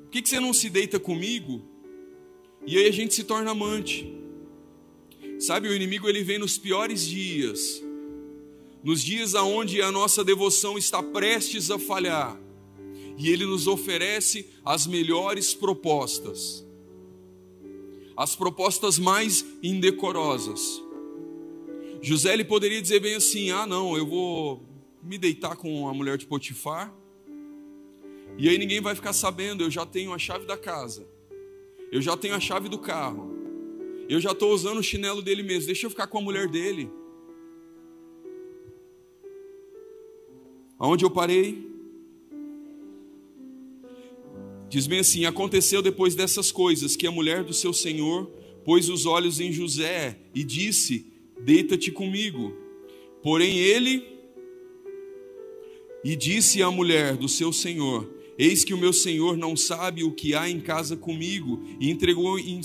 por 0.02 0.10
que, 0.10 0.20
que 0.20 0.28
você 0.28 0.38
não 0.38 0.52
se 0.52 0.68
deita 0.68 1.00
comigo? 1.00 1.62
E 2.66 2.76
aí 2.76 2.86
a 2.86 2.92
gente 2.92 3.14
se 3.14 3.24
torna 3.24 3.52
amante. 3.52 4.14
Sabe, 5.38 5.68
o 5.68 5.74
inimigo 5.74 6.06
ele 6.06 6.22
vem 6.22 6.38
nos 6.38 6.58
piores 6.58 7.06
dias, 7.06 7.82
nos 8.84 9.02
dias 9.02 9.34
aonde 9.34 9.80
a 9.80 9.90
nossa 9.90 10.22
devoção 10.22 10.76
está 10.76 11.02
prestes 11.02 11.70
a 11.70 11.78
falhar, 11.78 12.38
e 13.16 13.30
ele 13.30 13.46
nos 13.46 13.66
oferece 13.66 14.50
as 14.62 14.86
melhores 14.86 15.54
propostas 15.54 16.68
as 18.20 18.36
propostas 18.36 18.98
mais 18.98 19.46
indecorosas. 19.62 20.84
José 22.02 22.34
ele 22.34 22.44
poderia 22.44 22.80
dizer 22.82 23.00
bem 23.00 23.14
assim: 23.14 23.50
ah, 23.50 23.66
não, 23.66 23.96
eu 23.96 24.06
vou 24.06 24.62
me 25.02 25.16
deitar 25.16 25.56
com 25.56 25.88
a 25.88 25.94
mulher 25.94 26.18
de 26.18 26.26
Potifar, 26.26 26.94
e 28.36 28.46
aí 28.46 28.58
ninguém 28.58 28.78
vai 28.78 28.94
ficar 28.94 29.14
sabendo, 29.14 29.64
eu 29.64 29.70
já 29.70 29.86
tenho 29.86 30.12
a 30.12 30.18
chave 30.18 30.44
da 30.44 30.54
casa, 30.54 31.08
eu 31.90 32.02
já 32.02 32.14
tenho 32.14 32.34
a 32.34 32.40
chave 32.40 32.68
do 32.68 32.78
carro, 32.78 33.34
eu 34.06 34.20
já 34.20 34.32
estou 34.32 34.52
usando 34.52 34.80
o 34.80 34.82
chinelo 34.82 35.22
dele 35.22 35.42
mesmo, 35.42 35.68
deixa 35.68 35.86
eu 35.86 35.90
ficar 35.90 36.06
com 36.06 36.18
a 36.18 36.22
mulher 36.22 36.46
dele. 36.46 36.90
Aonde 40.78 41.06
eu 41.06 41.10
parei? 41.10 41.69
Diz 44.70 44.86
bem 44.86 45.00
assim: 45.00 45.24
Aconteceu 45.24 45.82
depois 45.82 46.14
dessas 46.14 46.52
coisas 46.52 46.94
que 46.94 47.06
a 47.06 47.10
mulher 47.10 47.42
do 47.42 47.52
seu 47.52 47.72
senhor 47.72 48.26
pôs 48.64 48.88
os 48.88 49.04
olhos 49.04 49.40
em 49.40 49.50
José 49.50 50.16
e 50.32 50.44
disse: 50.44 51.12
Deita-te 51.40 51.90
comigo. 51.90 52.56
Porém 53.20 53.58
ele 53.58 54.06
e 56.04 56.14
disse 56.14 56.62
à 56.62 56.70
mulher 56.70 57.16
do 57.16 57.28
seu 57.28 57.52
senhor: 57.52 58.08
Eis 58.38 58.62
que 58.62 58.72
o 58.72 58.78
meu 58.78 58.92
senhor 58.92 59.36
não 59.36 59.56
sabe 59.56 60.04
o 60.04 60.12
que 60.12 60.36
há 60.36 60.48
em 60.48 60.60
casa 60.60 60.96
comigo, 60.96 61.60
e 61.80 61.90
entregou 61.90 62.38
em, 62.38 62.60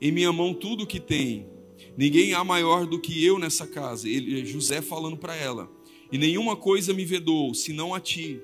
em 0.00 0.10
minha 0.10 0.32
mão 0.32 0.54
tudo 0.54 0.84
o 0.84 0.86
que 0.86 0.98
tem. 0.98 1.46
Ninguém 1.94 2.32
há 2.32 2.42
maior 2.42 2.86
do 2.86 2.98
que 2.98 3.22
eu 3.22 3.38
nessa 3.38 3.66
casa. 3.66 4.08
Ele, 4.08 4.46
José 4.46 4.80
falando 4.80 5.18
para 5.18 5.36
ela: 5.36 5.70
E 6.10 6.16
nenhuma 6.16 6.56
coisa 6.56 6.94
me 6.94 7.04
vedou, 7.04 7.52
senão 7.52 7.94
a 7.94 8.00
ti 8.00 8.40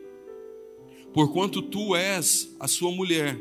porquanto 1.12 1.62
tu 1.62 1.94
és 1.94 2.55
a 2.59 2.68
sua 2.68 2.90
mulher. 2.90 3.40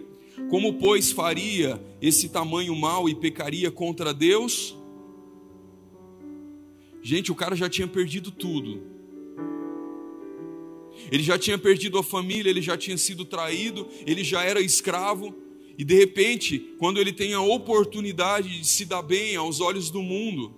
Como, 0.49 0.73
pois, 0.73 1.12
faria 1.12 1.82
esse 2.01 2.29
tamanho 2.29 2.75
mal 2.75 3.10
e 3.10 3.15
pecaria 3.15 3.69
contra 3.69 4.13
Deus? 4.13 4.75
Gente, 7.01 7.32
o 7.32 7.36
cara 7.36 7.55
já 7.55 7.69
tinha 7.69 7.88
perdido 7.88 8.32
tudo. 8.32 8.82
Ele 11.12 11.23
já 11.23 11.38
tinha 11.38 11.58
perdido 11.58 11.97
a 11.97 12.03
família, 12.03 12.49
ele 12.49 12.62
já 12.62 12.77
tinha 12.77 12.97
sido 12.97 13.23
traído, 13.25 13.88
ele 14.05 14.23
já 14.23 14.43
era 14.43 14.62
escravo. 14.62 15.34
E 15.77 15.84
de 15.84 15.95
repente, 15.95 16.60
quando 16.77 16.99
ele 16.99 17.13
tem 17.13 17.34
a 17.34 17.41
oportunidade 17.41 18.60
de 18.60 18.67
se 18.67 18.86
dar 18.86 19.01
bem 19.01 19.36
aos 19.36 19.62
olhos 19.62 19.89
do 19.89 20.01
mundo, 20.01 20.53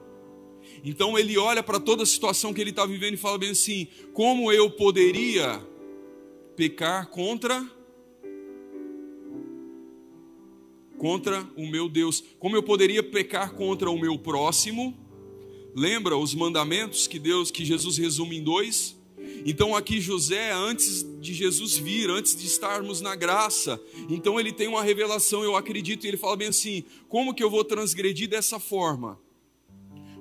então 0.83 1.17
ele 1.17 1.37
olha 1.37 1.61
para 1.61 1.79
toda 1.79 2.03
a 2.03 2.07
situação 2.07 2.53
que 2.53 2.59
ele 2.59 2.71
está 2.71 2.85
vivendo 2.85 3.13
e 3.13 3.17
fala 3.17 3.37
bem 3.37 3.51
assim: 3.51 3.87
como 4.13 4.51
eu 4.51 4.69
poderia 4.71 5.63
pecar 6.55 7.07
contra 7.09 7.65
contra 10.97 11.49
o 11.55 11.65
meu 11.65 11.89
Deus. 11.89 12.23
Como 12.37 12.55
eu 12.55 12.61
poderia 12.61 13.01
pecar 13.01 13.53
contra 13.53 13.89
o 13.89 13.99
meu 13.99 14.19
próximo? 14.19 14.95
Lembra 15.75 16.15
os 16.15 16.35
mandamentos 16.35 17.07
que 17.07 17.17
Deus, 17.17 17.49
que 17.49 17.65
Jesus 17.65 17.97
resume 17.97 18.37
em 18.37 18.43
dois? 18.43 18.95
Então 19.43 19.75
aqui 19.75 19.99
José, 19.99 20.51
antes 20.51 21.03
de 21.19 21.33
Jesus 21.33 21.75
vir, 21.75 22.09
antes 22.11 22.35
de 22.35 22.45
estarmos 22.45 23.01
na 23.01 23.15
graça, 23.15 23.81
então 24.09 24.39
ele 24.39 24.51
tem 24.51 24.67
uma 24.67 24.83
revelação, 24.83 25.43
eu 25.43 25.55
acredito, 25.55 26.05
e 26.05 26.07
ele 26.07 26.17
fala 26.17 26.35
bem 26.35 26.49
assim: 26.49 26.83
como 27.09 27.33
que 27.33 27.43
eu 27.43 27.49
vou 27.49 27.63
transgredir 27.63 28.29
dessa 28.29 28.59
forma? 28.59 29.19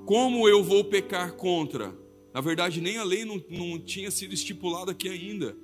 Como 0.07 0.49
eu 0.49 0.65
vou 0.65 0.83
pecar 0.85 1.35
contra? 1.35 1.95
Na 2.33 2.41
verdade, 2.41 2.81
nem 2.81 2.97
a 2.97 3.05
lei 3.05 3.25
não, 3.25 3.43
não 3.51 3.79
tinha 3.79 4.11
sido 4.11 4.33
estipulada 4.33 4.93
aqui 4.93 5.09
ainda 5.09 5.57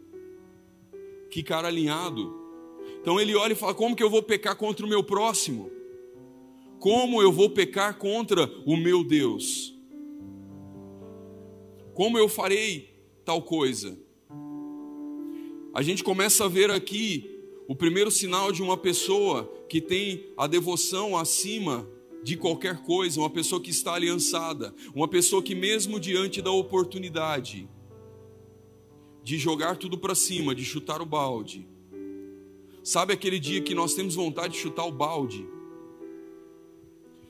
que 1.37 1.43
cara 1.43 1.69
alinhado. 1.69 2.35
Então 3.03 3.21
ele 3.21 3.35
olha 3.35 3.53
e 3.53 3.57
fala: 3.57 3.75
como 3.75 3.95
que 3.95 4.03
eu 4.03 4.09
vou 4.09 4.23
pecar 4.23 4.57
contra 4.57 4.87
o 4.87 4.89
meu 4.89 5.05
próximo? 5.05 5.71
Como 6.79 7.21
eu 7.21 7.31
vou 7.31 7.51
pecar 7.51 7.99
contra 7.99 8.51
o 8.65 8.75
meu 8.75 9.05
Deus? 9.05 9.75
Como 11.93 12.17
eu 12.17 12.27
farei 12.27 12.89
tal 13.23 13.43
coisa? 13.43 13.99
A 15.75 15.83
gente 15.83 16.03
começa 16.03 16.47
a 16.47 16.49
ver 16.49 16.71
aqui 16.71 17.39
o 17.69 17.77
primeiro 17.77 18.11
sinal 18.11 18.51
de 18.51 18.63
uma 18.63 18.79
pessoa 18.79 19.45
que 19.69 19.81
tem 19.81 20.31
a 20.39 20.47
devoção 20.47 21.17
acima 21.17 21.87
de 22.23 22.37
qualquer 22.37 22.83
coisa, 22.83 23.21
uma 23.21 23.29
pessoa 23.29 23.61
que 23.61 23.71
está 23.71 23.93
aliançada, 23.93 24.75
uma 24.95 25.07
pessoa 25.07 25.43
que, 25.43 25.55
mesmo 25.55 26.01
diante 26.01 26.41
da 26.41 26.51
oportunidade 26.51 27.69
de 29.27 29.39
jogar 29.39 29.77
tudo 29.77 29.99
para 29.99 30.15
cima, 30.15 30.55
de 30.55 30.65
chutar 30.65 31.03
o 31.03 31.05
balde, 31.05 31.67
sabe 32.81 33.13
aquele 33.13 33.41
dia 33.41 33.61
que 33.61 33.75
nós 33.75 33.93
temos 33.93 34.15
vontade 34.15 34.53
de 34.53 34.61
chutar 34.61 34.85
o 34.87 34.93
balde? 34.93 35.45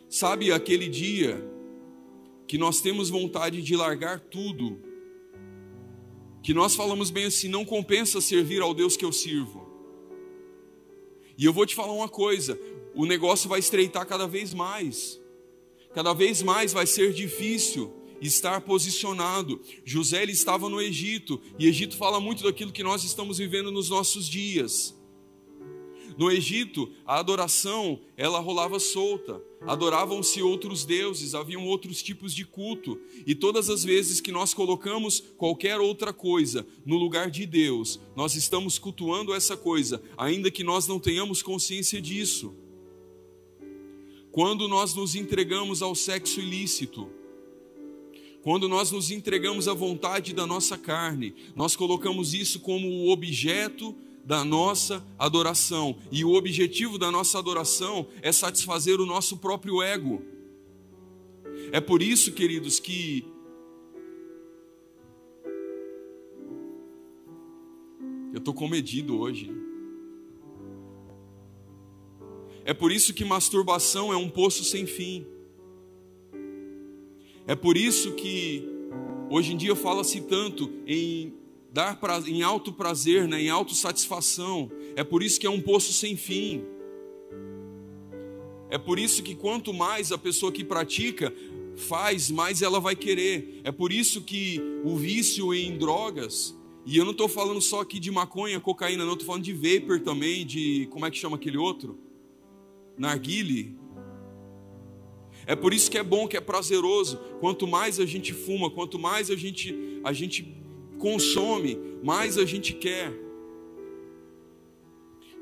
Sabe 0.07 0.53
aquele 0.53 0.91
dia 0.91 1.43
que 2.47 2.59
nós 2.59 2.83
temos 2.83 3.09
vontade 3.09 3.63
de 3.63 3.75
largar 3.75 4.21
tudo, 4.21 4.79
que 6.43 6.53
nós 6.53 6.75
falamos 6.75 7.09
bem 7.09 7.25
assim: 7.25 7.49
não 7.49 7.65
compensa 7.65 8.21
servir 8.21 8.61
ao 8.61 8.75
Deus 8.75 8.95
que 8.95 9.05
eu 9.07 9.11
sirvo. 9.11 9.67
E 11.39 11.47
eu 11.47 11.53
vou 11.55 11.65
te 11.65 11.75
falar 11.75 11.95
uma 11.95 12.11
coisa: 12.11 12.61
o 12.95 13.07
negócio 13.07 13.49
vai 13.49 13.61
estreitar 13.61 14.07
cada 14.07 14.27
vez 14.27 14.53
mais. 14.53 15.19
Cada 15.95 16.13
vez 16.13 16.43
mais 16.43 16.75
vai 16.75 16.87
ser 16.87 17.15
difícil 17.15 17.91
estar 18.21 18.61
posicionado. 18.63 19.61
José 19.85 20.23
ele 20.23 20.33
estava 20.33 20.69
no 20.69 20.81
Egito, 20.81 21.41
e 21.59 21.67
Egito 21.67 21.97
fala 21.97 22.21
muito 22.21 22.43
daquilo 22.43 22.73
que 22.73 22.83
nós 22.83 23.05
estamos 23.05 23.39
vivendo 23.39 23.71
nos 23.71 23.89
nossos 23.89 24.29
dias. 24.29 24.97
No 26.17 26.31
Egito, 26.31 26.91
a 27.05 27.19
adoração, 27.19 28.01
ela 28.17 28.41
rolava 28.41 28.81
solta. 28.81 29.43
Adoravam-se 29.67 30.41
outros 30.41 30.85
deuses, 30.85 31.35
haviam 31.35 31.67
outros 31.67 32.03
tipos 32.03 32.33
de 32.33 32.45
culto, 32.45 32.99
e 33.27 33.35
todas 33.35 33.69
as 33.69 33.85
vezes 33.85 34.21
que 34.21 34.33
nós 34.33 34.55
colocamos 34.55 35.21
qualquer 35.37 35.79
outra 35.79 36.13
coisa 36.13 36.67
no 36.87 36.97
lugar 36.97 37.31
de 37.31 37.45
Deus, 37.45 38.01
nós 38.15 38.35
estamos 38.35 38.79
cultuando 38.79 39.35
essa 39.35 39.57
coisa, 39.57 40.01
ainda 40.17 40.51
que 40.51 40.65
nós 40.65 40.87
não 40.87 40.99
tenhamos 40.99 41.43
consciência 41.43 42.01
disso. 42.01 42.55
Quando 44.31 44.69
nós 44.69 44.95
nos 44.95 45.15
entregamos 45.15 45.83
ao 45.83 45.95
sexo 45.95 46.41
ilícito, 46.41 47.11
quando 48.47 48.69
nós 48.69 48.93
nos 48.93 49.11
entregamos 49.11 49.67
à 49.67 49.75
vontade 49.75 50.33
da 50.33 50.47
nossa 50.47 50.79
carne, 50.79 51.35
nós 51.57 51.75
colocamos 51.75 52.33
isso 52.33 52.61
como 52.61 52.87
o 52.87 53.11
objeto 53.11 53.93
da 54.25 54.45
nossa 54.45 55.05
adoração. 55.19 55.99
E 56.13 56.25
o 56.25 56.33
objetivo 56.33 56.97
da 56.97 57.11
nossa 57.11 57.41
adoração 57.41 58.07
é 58.23 58.31
satisfazer 58.31 59.01
o 59.01 59.05
nosso 59.05 59.39
próprio 59.39 59.83
ego. 59.83 60.23
É 61.73 61.81
por 61.81 62.01
isso, 62.01 62.31
queridos, 62.31 62.79
que 62.79 63.27
eu 68.33 68.39
estou 68.39 68.55
comedido 68.55 69.19
hoje. 69.19 69.51
É 72.65 72.73
por 72.73 72.93
isso 72.93 73.13
que 73.13 73.25
masturbação 73.25 74.13
é 74.13 74.17
um 74.17 74.31
poço 74.31 74.63
sem 74.63 74.87
fim. 74.87 75.27
É 77.47 77.55
por 77.55 77.77
isso 77.77 78.13
que 78.13 78.69
hoje 79.31 79.53
em 79.53 79.57
dia 79.57 79.77
fala-se 79.77 80.21
tanto 80.23 80.71
em 80.87 81.33
dar 81.73 82.01
pra, 82.01 82.19
em 82.21 82.43
alto 82.43 82.73
prazer, 82.73 83.29
né, 83.29 83.43
em 83.43 83.51
autossatisfação. 83.51 84.71
É 84.97 85.05
por 85.05 85.23
isso 85.23 85.39
que 85.39 85.47
é 85.47 85.51
um 85.51 85.61
poço 85.61 85.93
sem 85.93 86.17
fim. 86.17 86.65
É 88.69 88.79
por 88.79 88.99
isso 88.99 89.23
que 89.23 89.35
quanto 89.35 89.73
mais 89.73 90.11
a 90.11 90.19
pessoa 90.19 90.51
que 90.51 90.65
pratica 90.65 91.33
faz, 91.77 92.31
mais 92.31 92.63
ela 92.63 92.81
vai 92.81 92.97
querer. 92.97 93.61
É 93.63 93.71
por 93.71 93.93
isso 93.93 94.23
que 94.23 94.61
o 94.85 94.97
vício 94.97 95.55
em 95.55 95.77
drogas, 95.77 96.57
e 96.85 96.97
eu 96.97 97.05
não 97.05 97.13
estou 97.13 97.29
falando 97.29 97.61
só 97.61 97.81
aqui 97.81 98.01
de 98.01 98.11
maconha, 98.11 98.59
cocaína, 98.59 99.05
não, 99.05 99.13
estou 99.13 99.27
falando 99.27 99.45
de 99.45 99.53
vapor 99.53 100.01
também, 100.01 100.45
de 100.45 100.89
como 100.91 101.07
é 101.07 101.11
que 101.11 101.19
chama 101.19 101.37
aquele 101.37 101.59
outro? 101.59 101.99
Narguile. 102.99 103.77
É 105.47 105.55
por 105.55 105.73
isso 105.73 105.89
que 105.89 105.97
é 105.97 106.03
bom, 106.03 106.27
que 106.27 106.37
é 106.37 106.41
prazeroso. 106.41 107.19
Quanto 107.39 107.67
mais 107.67 108.01
a 108.01 108.05
gente 108.05 108.33
fuma, 108.33 108.69
quanto 108.69 108.99
mais 108.99 109.31
a 109.31 109.37
gente, 109.37 109.75
a 110.03 110.13
gente 110.13 110.57
consome, 110.99 111.79
mais 112.03 112.37
a 112.37 112.45
gente 112.45 112.73
quer. 112.73 113.13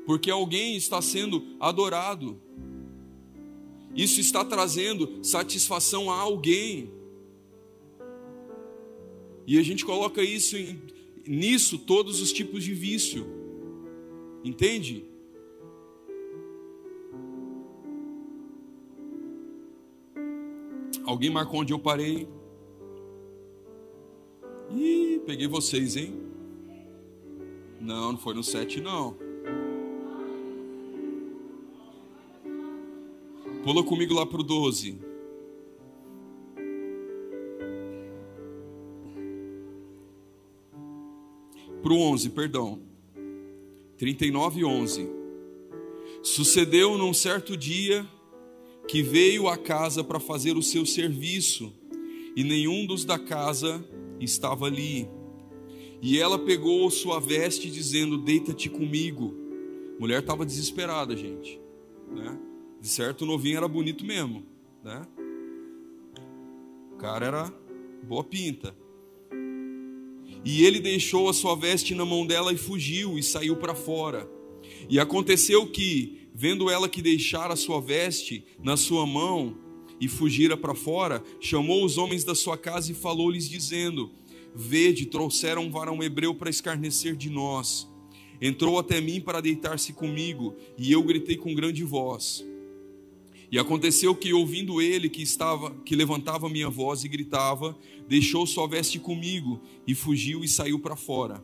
Porque 0.05 0.29
alguém 0.29 0.77
está 0.77 1.01
sendo 1.01 1.43
adorado. 1.59 2.39
Isso 3.95 4.21
está 4.21 4.45
trazendo 4.45 5.23
satisfação 5.23 6.11
a 6.11 6.19
alguém. 6.19 6.91
E 9.47 9.57
a 9.57 9.63
gente 9.63 9.83
coloca 9.83 10.23
isso 10.23 10.55
em, 10.55 10.79
nisso 11.25 11.79
todos 11.79 12.21
os 12.21 12.31
tipos 12.31 12.63
de 12.63 12.73
vício. 12.73 13.25
Entende? 14.43 15.03
Alguém 21.05 21.29
marcou 21.29 21.61
onde 21.61 21.71
eu 21.71 21.79
parei? 21.79 22.27
Ih, 24.71 25.21
peguei 25.25 25.47
vocês, 25.47 25.95
hein? 25.95 26.19
Não, 27.79 28.13
não 28.13 28.17
foi 28.17 28.33
no 28.33 28.43
7, 28.43 28.81
não. 28.81 29.15
Pula 33.63 33.83
comigo 33.83 34.13
lá 34.13 34.25
para 34.25 34.41
o 34.41 34.43
12. 34.43 34.99
Para 41.83 41.93
o 41.93 41.99
11, 41.99 42.29
perdão. 42.31 42.81
39 43.97 44.59
e 44.59 44.65
11. 44.65 45.09
Sucedeu 46.23 46.97
num 46.97 47.13
certo 47.13 47.55
dia 47.55 48.07
que 48.87 49.01
veio 49.01 49.47
à 49.47 49.57
casa 49.57 50.03
para 50.03 50.19
fazer 50.19 50.57
o 50.57 50.61
seu 50.61 50.85
serviço, 50.85 51.73
e 52.35 52.43
nenhum 52.43 52.85
dos 52.85 53.05
da 53.05 53.17
casa 53.17 53.83
estava 54.19 54.65
ali. 54.65 55.07
E 56.01 56.19
ela 56.19 56.37
pegou 56.37 56.89
sua 56.91 57.19
veste, 57.19 57.69
dizendo: 57.69 58.17
Deita-te 58.17 58.69
comigo. 58.69 59.33
A 59.97 59.99
mulher 59.99 60.19
estava 60.19 60.45
desesperada, 60.45 61.15
gente. 61.15 61.59
Né? 62.11 62.37
De 62.81 62.87
certo, 62.87 63.21
o 63.21 63.25
novinho 63.25 63.57
era 63.57 63.67
bonito 63.67 64.05
mesmo. 64.05 64.43
Né? 64.83 65.01
O 66.93 66.97
cara 66.97 67.25
era 67.25 67.53
boa 68.03 68.23
pinta. 68.23 68.75
E 70.43 70.63
ele 70.63 70.79
deixou 70.79 71.27
a 71.27 71.33
sua 71.33 71.55
veste 71.55 71.95
na 71.95 72.05
mão 72.05 72.25
dela 72.25 72.53
e 72.53 72.57
fugiu 72.57 73.17
e 73.17 73.23
saiu 73.23 73.55
para 73.55 73.73
fora. 73.73 74.29
E 74.87 74.99
aconteceu 74.99 75.65
que, 75.67 76.24
vendo 76.35 76.69
ela 76.69 76.89
que 76.89 77.01
deixara 77.01 77.55
sua 77.55 77.79
veste 77.79 78.45
na 78.61 78.75
sua 78.75 79.07
mão, 79.07 79.57
e 79.99 80.09
fugira 80.09 80.57
para 80.57 80.75
fora, 80.75 81.23
chamou 81.39 81.85
os 81.85 81.97
homens 81.97 82.25
da 82.25 82.35
sua 82.35 82.57
casa 82.57 82.91
e 82.91 82.95
falou-lhes, 82.95 83.49
dizendo: 83.49 84.11
Vede, 84.53 85.05
trouxeram 85.05 85.63
um 85.63 85.71
varão 85.71 86.03
hebreu 86.03 86.35
para 86.35 86.49
escarnecer 86.49 87.15
de 87.15 87.29
nós. 87.29 87.87
Entrou 88.41 88.77
até 88.77 88.99
mim 88.99 89.21
para 89.21 89.39
deitar-se 89.39 89.93
comigo, 89.93 90.53
e 90.77 90.91
eu 90.91 91.01
gritei 91.01 91.37
com 91.37 91.55
grande 91.55 91.85
voz. 91.85 92.45
E 93.49 93.57
aconteceu 93.57 94.13
que, 94.13 94.33
ouvindo 94.33 94.81
ele 94.81 95.07
que 95.07 95.21
estava, 95.21 95.71
que 95.85 95.95
levantava 95.95 96.49
minha 96.49 96.69
voz 96.69 97.05
e 97.05 97.07
gritava, 97.07 97.77
deixou 98.09 98.45
sua 98.45 98.67
veste 98.67 98.99
comigo 98.99 99.61
e 99.87 99.95
fugiu 99.95 100.43
e 100.43 100.47
saiu 100.49 100.79
para 100.79 100.97
fora. 100.97 101.41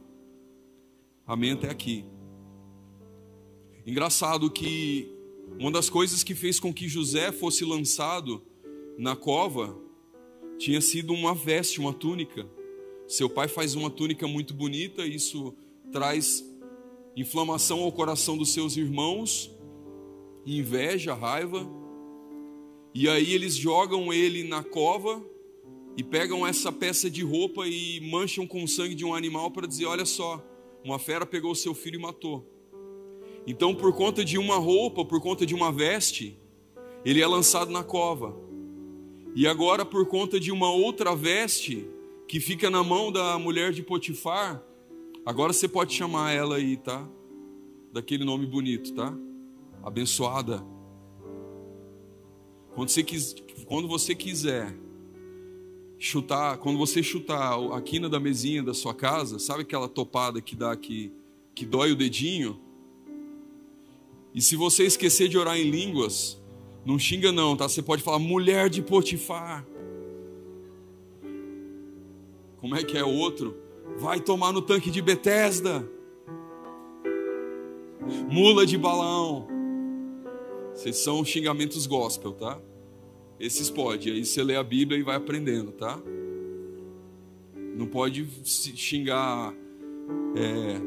Amém 1.25 1.51
até 1.51 1.69
aqui. 1.69 2.03
Engraçado 3.85 4.49
que 4.51 5.09
uma 5.59 5.71
das 5.71 5.89
coisas 5.89 6.23
que 6.23 6.35
fez 6.35 6.59
com 6.59 6.73
que 6.73 6.87
José 6.87 7.31
fosse 7.31 7.65
lançado 7.65 8.41
na 8.97 9.15
cova 9.15 9.77
tinha 10.57 10.79
sido 10.79 11.13
uma 11.13 11.33
veste, 11.33 11.79
uma 11.79 11.91
túnica. 11.91 12.47
Seu 13.07 13.27
pai 13.27 13.47
faz 13.47 13.73
uma 13.73 13.89
túnica 13.89 14.27
muito 14.27 14.53
bonita, 14.53 15.05
isso 15.05 15.55
traz 15.91 16.45
inflamação 17.15 17.81
ao 17.81 17.91
coração 17.91 18.37
dos 18.37 18.53
seus 18.53 18.77
irmãos, 18.77 19.51
inveja, 20.45 21.15
raiva. 21.15 21.67
E 22.93 23.09
aí 23.09 23.33
eles 23.33 23.55
jogam 23.55 24.13
ele 24.13 24.43
na 24.43 24.63
cova 24.63 25.25
e 25.97 26.03
pegam 26.03 26.45
essa 26.45 26.71
peça 26.71 27.09
de 27.09 27.23
roupa 27.23 27.67
e 27.67 27.99
mancham 28.01 28.45
com 28.45 28.63
o 28.63 28.67
sangue 28.67 28.93
de 28.93 29.03
um 29.03 29.15
animal 29.15 29.49
para 29.49 29.67
dizer: 29.67 29.85
olha 29.85 30.05
só, 30.05 30.45
uma 30.83 30.99
fera 30.99 31.25
pegou 31.25 31.55
seu 31.55 31.73
filho 31.73 31.97
e 31.99 32.01
matou. 32.01 32.50
Então, 33.45 33.73
por 33.73 33.93
conta 33.93 34.23
de 34.23 34.37
uma 34.37 34.57
roupa, 34.57 35.03
por 35.03 35.19
conta 35.21 35.45
de 35.45 35.55
uma 35.55 35.71
veste, 35.71 36.37
ele 37.03 37.21
é 37.21 37.27
lançado 37.27 37.71
na 37.71 37.83
cova. 37.83 38.35
E 39.35 39.47
agora, 39.47 39.85
por 39.85 40.05
conta 40.05 40.39
de 40.39 40.51
uma 40.51 40.71
outra 40.71 41.15
veste 41.15 41.87
que 42.27 42.39
fica 42.39 42.69
na 42.69 42.83
mão 42.83 43.11
da 43.11 43.37
mulher 43.39 43.71
de 43.71 43.81
Potifar, 43.81 44.61
agora 45.25 45.53
você 45.53 45.67
pode 45.67 45.93
chamar 45.93 46.31
ela 46.31 46.57
aí, 46.57 46.77
tá? 46.77 47.07
Daquele 47.91 48.23
nome 48.23 48.45
bonito, 48.45 48.93
tá? 48.93 49.13
Abençoada. 49.83 50.63
Quando 52.75 52.89
você, 52.89 53.03
quis, 53.03 53.35
quando 53.65 53.87
você 53.87 54.13
quiser 54.13 54.73
chutar, 55.97 56.57
quando 56.57 56.77
você 56.77 57.03
chutar 57.03 57.53
a 57.73 57.81
quina 57.81 58.07
da 58.07 58.19
mesinha 58.19 58.63
da 58.63 58.73
sua 58.73 58.93
casa, 58.93 59.39
sabe 59.39 59.63
aquela 59.63 59.87
topada 59.87 60.41
que 60.41 60.55
dá 60.55 60.71
aqui, 60.71 61.11
que 61.53 61.65
dói 61.65 61.91
o 61.91 61.95
dedinho? 61.95 62.59
E 64.33 64.41
se 64.41 64.55
você 64.55 64.83
esquecer 64.83 65.27
de 65.27 65.37
orar 65.37 65.57
em 65.57 65.69
línguas, 65.69 66.39
Não 66.83 66.97
xinga 66.97 67.31
não, 67.31 67.55
tá? 67.55 67.69
Você 67.69 67.81
pode 67.81 68.01
falar 68.01 68.17
mulher 68.17 68.67
de 68.67 68.81
Potifar. 68.81 69.65
Como 72.57 72.75
é 72.75 72.83
que 72.83 72.97
é 72.97 73.03
outro? 73.03 73.55
Vai 73.97 74.19
tomar 74.19 74.51
no 74.51 74.61
tanque 74.61 74.89
de 74.89 75.01
Betesda. 75.01 75.87
Mula 78.31 78.65
de 78.65 78.77
balão. 78.77 79.47
Esses 80.73 80.97
são 80.97 81.23
xingamentos 81.23 81.85
gospel, 81.85 82.33
tá? 82.33 82.59
Esses 83.39 83.69
pode. 83.69 84.11
Aí 84.11 84.25
você 84.25 84.43
lê 84.43 84.55
a 84.55 84.63
Bíblia 84.63 84.99
e 84.99 85.03
vai 85.03 85.15
aprendendo, 85.15 85.71
tá? 85.71 86.01
Não 87.75 87.85
pode 87.85 88.27
xingar 88.43 89.53
é, 90.35 90.81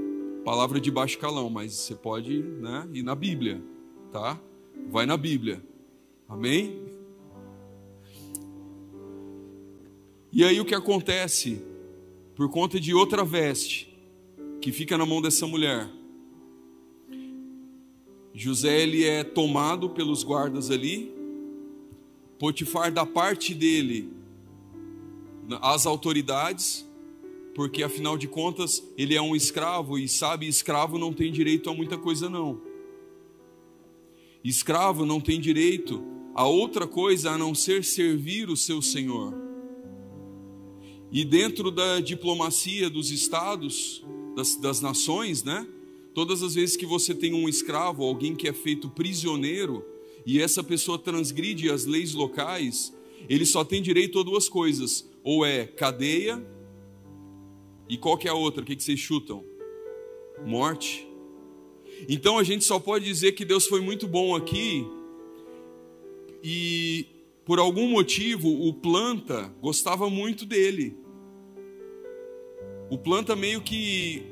palavra 0.44 0.78
de 0.78 0.90
baixo 0.90 1.18
calão, 1.18 1.48
mas 1.48 1.72
você 1.72 1.94
pode 1.94 2.42
né, 2.42 2.86
ir 2.92 3.02
na 3.02 3.14
Bíblia, 3.14 3.62
tá? 4.12 4.38
Vai 4.90 5.06
na 5.06 5.16
Bíblia. 5.16 5.64
Amém? 6.28 6.82
E 10.30 10.44
aí 10.44 10.60
o 10.60 10.64
que 10.64 10.74
acontece? 10.74 11.62
Por 12.34 12.50
conta 12.50 12.78
de 12.78 12.92
outra 12.92 13.24
veste 13.24 13.96
que 14.60 14.72
fica 14.72 14.98
na 14.98 15.06
mão 15.06 15.22
dessa 15.22 15.46
mulher. 15.46 15.88
José 18.34 18.82
ele 18.82 19.04
é 19.04 19.22
tomado 19.22 19.90
pelos 19.90 20.24
guardas 20.24 20.70
ali. 20.70 21.14
Potifar 22.38 22.92
da 22.92 23.06
parte 23.06 23.54
dele 23.54 24.12
às 25.62 25.86
autoridades, 25.86 26.84
porque 27.54 27.82
afinal 27.82 28.18
de 28.18 28.26
contas 28.26 28.82
ele 28.96 29.14
é 29.14 29.22
um 29.22 29.36
escravo 29.36 29.98
e 29.98 30.08
sabe, 30.08 30.48
escravo 30.48 30.98
não 30.98 31.12
tem 31.12 31.30
direito 31.30 31.70
a 31.70 31.74
muita 31.74 31.96
coisa 31.96 32.28
não. 32.28 32.60
Escravo 34.42 35.06
não 35.06 35.20
tem 35.20 35.40
direito 35.40 36.02
a 36.34 36.46
outra 36.46 36.86
coisa 36.86 37.30
a 37.30 37.38
não 37.38 37.54
ser 37.54 37.84
servir 37.84 38.50
o 38.50 38.56
seu 38.56 38.82
senhor. 38.82 39.32
E 41.12 41.24
dentro 41.24 41.70
da 41.70 42.00
diplomacia 42.00 42.90
dos 42.90 43.12
estados, 43.12 44.04
das, 44.34 44.56
das 44.56 44.80
nações, 44.80 45.44
né? 45.44 45.66
Todas 46.12 46.42
as 46.42 46.54
vezes 46.54 46.76
que 46.76 46.84
você 46.84 47.14
tem 47.14 47.32
um 47.32 47.48
escravo, 47.48 48.04
alguém 48.04 48.34
que 48.34 48.48
é 48.48 48.52
feito 48.52 48.90
prisioneiro, 48.90 49.84
e 50.26 50.40
essa 50.40 50.62
pessoa 50.62 50.98
transgride 50.98 51.70
as 51.70 51.84
leis 51.84 52.14
locais, 52.14 52.92
ele 53.28 53.46
só 53.46 53.64
tem 53.64 53.80
direito 53.80 54.18
a 54.18 54.22
duas 54.22 54.48
coisas: 54.48 55.08
ou 55.22 55.46
é 55.46 55.66
cadeia, 55.66 56.44
e 57.88 57.96
qual 57.96 58.16
que 58.16 58.28
é 58.28 58.30
a 58.30 58.34
outra? 58.34 58.62
O 58.62 58.64
que, 58.64 58.76
que 58.76 58.82
vocês 58.82 58.98
chutam? 58.98 59.44
Morte. 60.44 61.06
Então 62.08 62.38
a 62.38 62.42
gente 62.42 62.64
só 62.64 62.78
pode 62.78 63.04
dizer 63.04 63.32
que 63.32 63.44
Deus 63.44 63.66
foi 63.66 63.80
muito 63.80 64.06
bom 64.06 64.34
aqui, 64.34 64.86
e 66.42 67.06
por 67.44 67.58
algum 67.58 67.88
motivo 67.88 68.48
o 68.48 68.74
planta 68.74 69.54
gostava 69.60 70.10
muito 70.10 70.44
dele. 70.44 70.96
O 72.90 72.98
planta 72.98 73.34
meio 73.34 73.62
que 73.62 74.22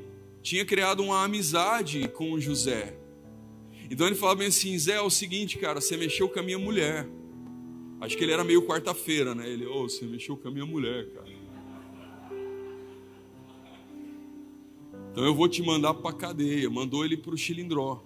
tinha 0.43 0.63
criado 0.63 1.01
uma 1.01 1.23
amizade 1.23 2.07
com 2.09 2.39
José. 2.39 2.95
Então 3.89 4.05
ele 4.05 4.15
falava 4.15 4.39
bem 4.39 4.47
assim: 4.47 4.77
Zé, 4.77 4.93
é 4.93 5.01
o 5.01 5.09
seguinte, 5.09 5.57
cara, 5.57 5.81
você 5.81 5.97
mexeu 5.97 6.29
com 6.29 6.39
a 6.39 6.43
minha 6.43 6.59
mulher. 6.59 7.07
Acho 7.99 8.17
que 8.17 8.23
ele 8.23 8.33
era 8.33 8.43
meio 8.43 8.61
quarta-feira, 8.63 9.33
né? 9.33 9.49
Ele, 9.49 9.65
ô, 9.65 9.83
oh, 9.83 9.89
você 9.89 10.05
mexeu 10.05 10.35
com 10.37 10.47
a 10.47 10.51
minha 10.51 10.65
mulher, 10.65 11.09
cara. 11.13 11.32
Então 15.13 15.23
eu 15.23 15.35
vou 15.35 15.47
te 15.47 15.61
mandar 15.61 15.93
para 15.93 16.11
cadeia. 16.11 16.67
Mandou 16.71 17.05
ele 17.05 17.15
para 17.15 17.35
o 17.35 17.37
Chilindró. 17.37 18.03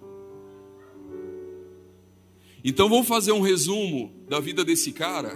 Então 2.62 2.90
vamos 2.90 3.08
fazer 3.08 3.32
um 3.32 3.40
resumo 3.40 4.14
da 4.28 4.42
vida 4.42 4.66
desse 4.66 4.92
cara. 4.92 5.32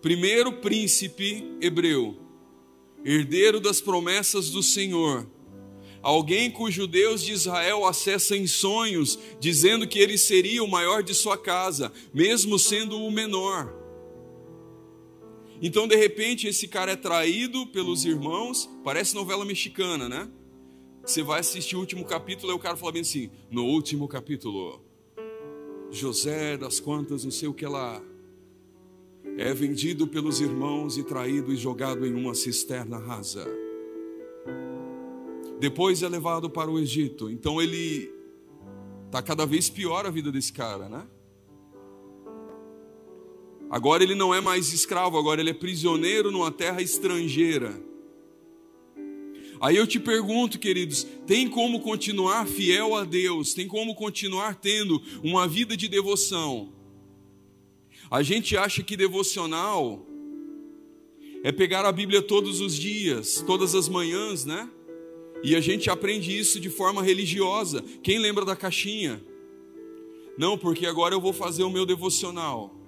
Primeiro 0.00 0.52
príncipe 0.60 1.44
hebreu, 1.60 2.16
herdeiro 3.04 3.58
das 3.58 3.80
promessas 3.80 4.48
do 4.48 4.62
Senhor, 4.62 5.28
alguém 6.00 6.48
cujo 6.48 6.86
Deus 6.86 7.20
de 7.24 7.32
Israel 7.32 7.84
acessa 7.84 8.36
em 8.36 8.46
sonhos, 8.46 9.18
dizendo 9.40 9.88
que 9.88 9.98
ele 9.98 10.16
seria 10.16 10.62
o 10.62 10.70
maior 10.70 11.02
de 11.02 11.14
sua 11.14 11.36
casa, 11.36 11.92
mesmo 12.14 12.60
sendo 12.60 12.96
o 12.96 13.10
menor. 13.10 13.79
Então, 15.62 15.86
de 15.86 15.94
repente, 15.94 16.46
esse 16.46 16.66
cara 16.66 16.92
é 16.92 16.96
traído 16.96 17.66
pelos 17.66 18.04
irmãos, 18.04 18.68
parece 18.82 19.14
novela 19.14 19.44
mexicana, 19.44 20.08
né? 20.08 20.30
Você 21.04 21.22
vai 21.22 21.40
assistir 21.40 21.76
o 21.76 21.80
último 21.80 22.04
capítulo 22.04 22.52
e 22.52 22.54
o 22.54 22.58
cara 22.58 22.76
fala 22.76 22.92
bem 22.92 23.02
assim: 23.02 23.30
no 23.50 23.64
último 23.64 24.08
capítulo, 24.08 24.82
José 25.90 26.56
das 26.56 26.80
quantas, 26.80 27.24
não 27.24 27.30
sei 27.30 27.48
o 27.48 27.54
que 27.54 27.66
lá, 27.66 28.02
é 29.36 29.52
vendido 29.52 30.06
pelos 30.06 30.40
irmãos 30.40 30.96
e 30.96 31.02
traído 31.02 31.52
e 31.52 31.56
jogado 31.56 32.06
em 32.06 32.14
uma 32.14 32.34
cisterna 32.34 32.98
rasa. 32.98 33.46
Depois 35.58 36.02
é 36.02 36.08
levado 36.08 36.48
para 36.48 36.70
o 36.70 36.78
Egito. 36.78 37.30
Então 37.30 37.60
ele 37.60 38.10
tá 39.10 39.22
cada 39.22 39.44
vez 39.44 39.68
pior 39.68 40.06
a 40.06 40.10
vida 40.10 40.32
desse 40.32 40.52
cara, 40.52 40.88
né? 40.88 41.06
Agora 43.70 44.02
ele 44.02 44.16
não 44.16 44.34
é 44.34 44.40
mais 44.40 44.72
escravo, 44.72 45.16
agora 45.16 45.40
ele 45.40 45.50
é 45.50 45.54
prisioneiro 45.54 46.32
numa 46.32 46.50
terra 46.50 46.82
estrangeira. 46.82 47.80
Aí 49.60 49.76
eu 49.76 49.86
te 49.86 50.00
pergunto, 50.00 50.58
queridos, 50.58 51.06
tem 51.26 51.48
como 51.48 51.80
continuar 51.80 52.46
fiel 52.46 52.96
a 52.96 53.04
Deus? 53.04 53.54
Tem 53.54 53.68
como 53.68 53.94
continuar 53.94 54.56
tendo 54.56 55.00
uma 55.22 55.46
vida 55.46 55.76
de 55.76 55.86
devoção? 55.86 56.72
A 58.10 58.22
gente 58.22 58.56
acha 58.56 58.82
que 58.82 58.96
devocional 58.96 60.04
é 61.44 61.52
pegar 61.52 61.84
a 61.84 61.92
Bíblia 61.92 62.22
todos 62.22 62.60
os 62.60 62.74
dias, 62.74 63.44
todas 63.46 63.74
as 63.74 63.88
manhãs, 63.88 64.44
né? 64.44 64.68
E 65.44 65.54
a 65.54 65.60
gente 65.60 65.88
aprende 65.88 66.36
isso 66.36 66.58
de 66.58 66.68
forma 66.68 67.02
religiosa. 67.02 67.84
Quem 68.02 68.18
lembra 68.18 68.44
da 68.44 68.56
caixinha? 68.56 69.22
Não, 70.36 70.58
porque 70.58 70.86
agora 70.86 71.14
eu 71.14 71.20
vou 71.20 71.32
fazer 71.32 71.62
o 71.62 71.70
meu 71.70 71.86
devocional. 71.86 72.79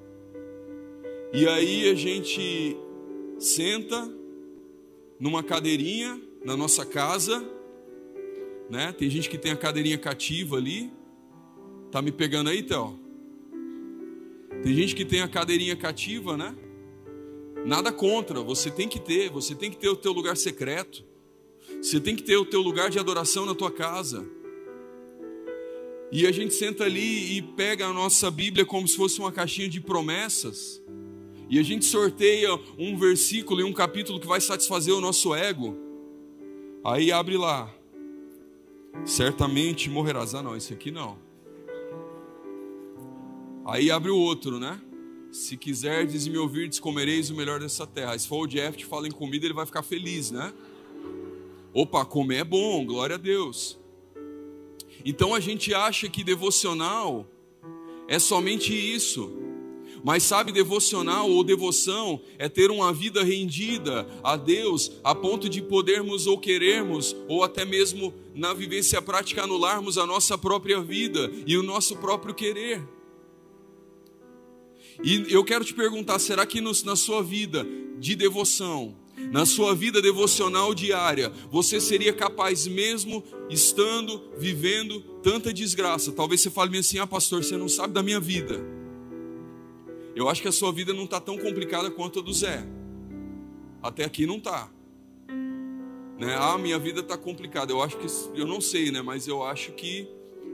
E 1.34 1.48
aí 1.48 1.88
a 1.88 1.94
gente 1.94 2.76
senta 3.38 4.12
numa 5.18 5.42
cadeirinha 5.42 6.20
na 6.44 6.54
nossa 6.54 6.84
casa, 6.84 7.42
né? 8.68 8.92
Tem 8.92 9.08
gente 9.08 9.30
que 9.30 9.38
tem 9.38 9.50
a 9.50 9.56
cadeirinha 9.56 9.96
cativa 9.96 10.58
ali. 10.58 10.92
Tá 11.90 12.02
me 12.02 12.12
pegando 12.12 12.50
aí, 12.50 12.62
Théo? 12.62 12.98
Tem 14.62 14.74
gente 14.74 14.94
que 14.94 15.06
tem 15.06 15.22
a 15.22 15.28
cadeirinha 15.28 15.74
cativa, 15.74 16.36
né? 16.36 16.54
Nada 17.64 17.90
contra, 17.90 18.42
você 18.42 18.70
tem 18.70 18.86
que 18.86 19.00
ter, 19.00 19.30
você 19.30 19.54
tem 19.54 19.70
que 19.70 19.78
ter 19.78 19.88
o 19.88 19.96
teu 19.96 20.12
lugar 20.12 20.36
secreto. 20.36 21.02
Você 21.80 21.98
tem 21.98 22.14
que 22.14 22.22
ter 22.22 22.36
o 22.36 22.44
teu 22.44 22.60
lugar 22.60 22.90
de 22.90 22.98
adoração 22.98 23.46
na 23.46 23.54
tua 23.54 23.70
casa. 23.70 24.28
E 26.10 26.26
a 26.26 26.30
gente 26.30 26.52
senta 26.52 26.84
ali 26.84 27.38
e 27.38 27.40
pega 27.40 27.86
a 27.86 27.92
nossa 27.92 28.30
Bíblia 28.30 28.66
como 28.66 28.86
se 28.86 28.96
fosse 28.96 29.18
uma 29.18 29.32
caixinha 29.32 29.66
de 29.66 29.80
promessas. 29.80 30.82
E 31.48 31.58
a 31.58 31.62
gente 31.62 31.84
sorteia 31.84 32.48
um 32.78 32.96
versículo 32.96 33.60
e 33.60 33.64
um 33.64 33.72
capítulo 33.72 34.18
que 34.18 34.26
vai 34.26 34.40
satisfazer 34.40 34.94
o 34.94 35.00
nosso 35.00 35.34
ego. 35.34 35.76
Aí 36.84 37.12
abre 37.12 37.36
lá. 37.36 37.72
Certamente 39.04 39.90
morrerás. 39.90 40.34
Ah, 40.34 40.42
não, 40.42 40.56
esse 40.56 40.72
aqui 40.72 40.90
não. 40.90 41.18
Aí 43.64 43.90
abre 43.90 44.10
o 44.10 44.18
outro, 44.18 44.58
né? 44.58 44.80
Se 45.30 45.56
quiserdes 45.56 46.26
e 46.26 46.30
me 46.30 46.38
ouvirdes, 46.38 46.78
comereis 46.78 47.30
o 47.30 47.34
melhor 47.34 47.60
dessa 47.60 47.86
terra. 47.86 48.18
Se 48.18 48.28
for 48.28 48.44
o 48.44 48.46
Jeff 48.46 48.76
te 48.76 48.84
fala 48.84 49.06
em 49.06 49.10
comida, 49.10 49.46
ele 49.46 49.54
vai 49.54 49.64
ficar 49.64 49.82
feliz, 49.82 50.30
né? 50.30 50.52
Opa, 51.72 52.04
comer 52.04 52.36
é 52.36 52.44
bom, 52.44 52.84
glória 52.84 53.14
a 53.14 53.18
Deus. 53.18 53.78
Então 55.04 55.34
a 55.34 55.40
gente 55.40 55.72
acha 55.72 56.08
que 56.08 56.22
devocional 56.22 57.26
é 58.06 58.18
somente 58.18 58.74
isso. 58.74 59.41
Mas 60.04 60.24
sabe, 60.24 60.50
devocional 60.50 61.30
ou 61.30 61.44
devoção 61.44 62.20
é 62.38 62.48
ter 62.48 62.70
uma 62.70 62.92
vida 62.92 63.22
rendida 63.22 64.06
a 64.22 64.36
Deus 64.36 64.92
a 65.04 65.14
ponto 65.14 65.48
de 65.48 65.62
podermos 65.62 66.26
ou 66.26 66.38
querermos, 66.38 67.14
ou 67.28 67.44
até 67.44 67.64
mesmo 67.64 68.12
na 68.34 68.52
vivência 68.52 69.00
prática, 69.00 69.44
anularmos 69.44 69.98
a 69.98 70.06
nossa 70.06 70.36
própria 70.36 70.80
vida 70.80 71.30
e 71.46 71.56
o 71.56 71.62
nosso 71.62 71.96
próprio 71.96 72.34
querer. 72.34 72.82
E 75.04 75.26
eu 75.28 75.44
quero 75.44 75.64
te 75.64 75.72
perguntar: 75.72 76.18
será 76.18 76.44
que 76.44 76.60
nos, 76.60 76.82
na 76.82 76.96
sua 76.96 77.22
vida 77.22 77.64
de 77.98 78.16
devoção, 78.16 78.96
na 79.30 79.46
sua 79.46 79.72
vida 79.72 80.02
devocional 80.02 80.74
diária, 80.74 81.32
você 81.50 81.80
seria 81.80 82.12
capaz 82.12 82.66
mesmo 82.66 83.22
estando 83.48 84.20
vivendo 84.36 85.00
tanta 85.22 85.52
desgraça? 85.52 86.10
Talvez 86.10 86.40
você 86.40 86.50
fale 86.50 86.76
assim: 86.76 86.98
ah, 86.98 87.06
pastor, 87.06 87.44
você 87.44 87.56
não 87.56 87.68
sabe 87.68 87.94
da 87.94 88.02
minha 88.02 88.18
vida. 88.18 88.81
Eu 90.14 90.28
acho 90.28 90.42
que 90.42 90.48
a 90.48 90.52
sua 90.52 90.70
vida 90.72 90.92
não 90.92 91.04
está 91.04 91.20
tão 91.20 91.38
complicada 91.38 91.90
quanto 91.90 92.18
a 92.18 92.22
do 92.22 92.32
Zé. 92.32 92.66
Até 93.82 94.04
aqui 94.04 94.26
não 94.26 94.36
está. 94.36 94.70
Né? 96.18 96.36
Ah, 96.38 96.58
minha 96.58 96.78
vida 96.78 97.00
está 97.00 97.16
complicada. 97.16 97.72
Eu 97.72 97.82
acho 97.82 97.96
que, 97.96 98.06
eu 98.38 98.46
não 98.46 98.60
sei, 98.60 98.90
né? 98.90 99.00
Mas 99.00 99.26
eu 99.26 99.42
acho 99.42 99.72
que 99.72 100.06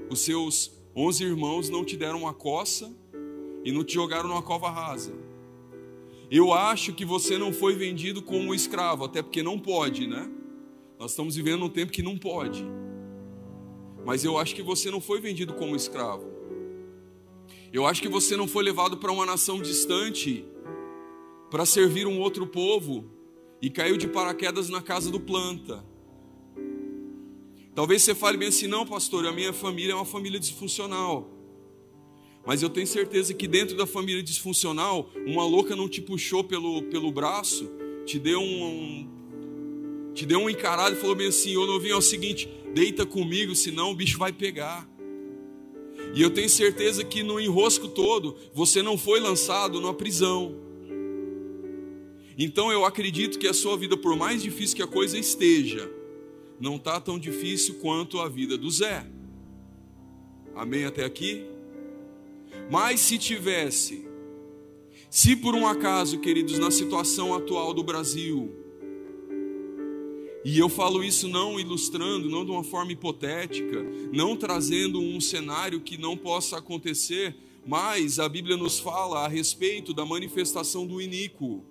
os 0.08 0.20
seus 0.20 0.72
onze 0.94 1.24
irmãos 1.24 1.68
não 1.68 1.84
te 1.84 1.96
deram 1.96 2.20
uma 2.20 2.32
coça 2.32 2.90
e 3.64 3.72
não 3.72 3.84
te 3.84 3.94
jogaram 3.94 4.28
numa 4.28 4.42
cova 4.42 4.70
rasa. 4.70 5.12
Eu 6.30 6.52
acho 6.52 6.92
que 6.92 7.04
você 7.04 7.36
não 7.36 7.52
foi 7.52 7.74
vendido 7.74 8.22
como 8.22 8.54
escravo, 8.54 9.04
até 9.04 9.22
porque 9.22 9.42
não 9.42 9.58
pode, 9.58 10.06
né? 10.06 10.30
Nós 10.98 11.12
estamos 11.12 11.36
vivendo 11.36 11.60
num 11.60 11.68
tempo 11.68 11.90
que 11.90 12.02
não 12.02 12.16
pode. 12.16 12.64
Mas 14.04 14.24
eu 14.24 14.38
acho 14.38 14.54
que 14.54 14.62
você 14.62 14.90
não 14.90 15.00
foi 15.00 15.20
vendido 15.20 15.52
como 15.54 15.74
escravo. 15.74 16.37
Eu 17.72 17.86
acho 17.86 18.00
que 18.00 18.08
você 18.08 18.36
não 18.36 18.48
foi 18.48 18.64
levado 18.64 18.96
para 18.96 19.12
uma 19.12 19.26
nação 19.26 19.60
distante 19.60 20.44
para 21.50 21.66
servir 21.66 22.06
um 22.06 22.18
outro 22.20 22.46
povo 22.46 23.10
e 23.60 23.68
caiu 23.68 23.96
de 23.96 24.08
paraquedas 24.08 24.68
na 24.68 24.80
casa 24.80 25.10
do 25.10 25.20
planta. 25.20 25.84
Talvez 27.74 28.02
você 28.02 28.14
fale 28.14 28.38
bem 28.38 28.48
assim: 28.48 28.66
não, 28.66 28.86
pastor, 28.86 29.26
a 29.26 29.32
minha 29.32 29.52
família 29.52 29.92
é 29.92 29.94
uma 29.94 30.04
família 30.04 30.40
disfuncional. 30.40 31.30
Mas 32.46 32.62
eu 32.62 32.70
tenho 32.70 32.86
certeza 32.86 33.34
que 33.34 33.46
dentro 33.46 33.76
da 33.76 33.86
família 33.86 34.22
disfuncional, 34.22 35.10
uma 35.26 35.44
louca 35.44 35.76
não 35.76 35.88
te 35.88 36.00
puxou 36.00 36.42
pelo, 36.42 36.82
pelo 36.84 37.12
braço, 37.12 37.70
te 38.06 38.18
deu 38.18 38.40
um, 38.40 38.64
um 38.64 39.18
te 40.14 40.24
deu 40.24 40.40
um 40.40 40.48
encarado 40.48 40.96
e 40.96 40.98
falou 40.98 41.14
bem 41.14 41.28
assim: 41.28 41.56
Ô 41.56 41.66
novinho, 41.66 41.92
é 41.92 41.96
o 41.96 42.02
seguinte, 42.02 42.48
deita 42.72 43.04
comigo, 43.04 43.54
senão 43.54 43.90
o 43.90 43.94
bicho 43.94 44.18
vai 44.18 44.32
pegar. 44.32 44.88
E 46.14 46.22
eu 46.22 46.30
tenho 46.30 46.48
certeza 46.48 47.04
que 47.04 47.22
no 47.22 47.38
enrosco 47.38 47.88
todo, 47.88 48.36
você 48.54 48.82
não 48.82 48.96
foi 48.96 49.20
lançado 49.20 49.80
numa 49.80 49.94
prisão. 49.94 50.54
Então 52.36 52.70
eu 52.70 52.84
acredito 52.84 53.38
que 53.38 53.48
a 53.48 53.54
sua 53.54 53.76
vida, 53.76 53.96
por 53.96 54.16
mais 54.16 54.42
difícil 54.42 54.76
que 54.76 54.82
a 54.82 54.86
coisa 54.86 55.18
esteja, 55.18 55.90
não 56.60 56.76
está 56.76 57.00
tão 57.00 57.18
difícil 57.18 57.74
quanto 57.76 58.20
a 58.20 58.28
vida 58.28 58.56
do 58.56 58.70
Zé. 58.70 59.06
Amém 60.54 60.84
até 60.84 61.04
aqui? 61.04 61.44
Mas 62.70 63.00
se 63.00 63.18
tivesse, 63.18 64.06
se 65.10 65.36
por 65.36 65.54
um 65.54 65.66
acaso, 65.66 66.18
queridos, 66.18 66.58
na 66.58 66.70
situação 66.70 67.34
atual 67.34 67.72
do 67.72 67.82
Brasil, 67.82 68.52
e 70.44 70.58
eu 70.58 70.68
falo 70.68 71.02
isso 71.02 71.26
não 71.28 71.58
ilustrando, 71.58 72.28
não 72.28 72.44
de 72.44 72.50
uma 72.50 72.62
forma 72.62 72.92
hipotética, 72.92 73.82
não 74.12 74.36
trazendo 74.36 75.00
um 75.00 75.20
cenário 75.20 75.80
que 75.80 75.98
não 75.98 76.16
possa 76.16 76.58
acontecer, 76.58 77.34
mas 77.66 78.18
a 78.18 78.28
Bíblia 78.28 78.56
nos 78.56 78.78
fala 78.78 79.24
a 79.24 79.28
respeito 79.28 79.92
da 79.92 80.06
manifestação 80.06 80.86
do 80.86 81.00
iníquo. 81.00 81.64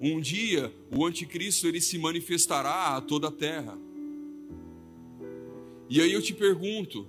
Um 0.00 0.20
dia 0.20 0.72
o 0.94 1.06
anticristo 1.06 1.66
ele 1.66 1.80
se 1.80 1.96
manifestará 1.96 2.96
a 2.96 3.00
toda 3.00 3.28
a 3.28 3.32
terra. 3.32 3.78
E 5.88 6.00
aí 6.02 6.12
eu 6.12 6.20
te 6.20 6.34
pergunto: 6.34 7.08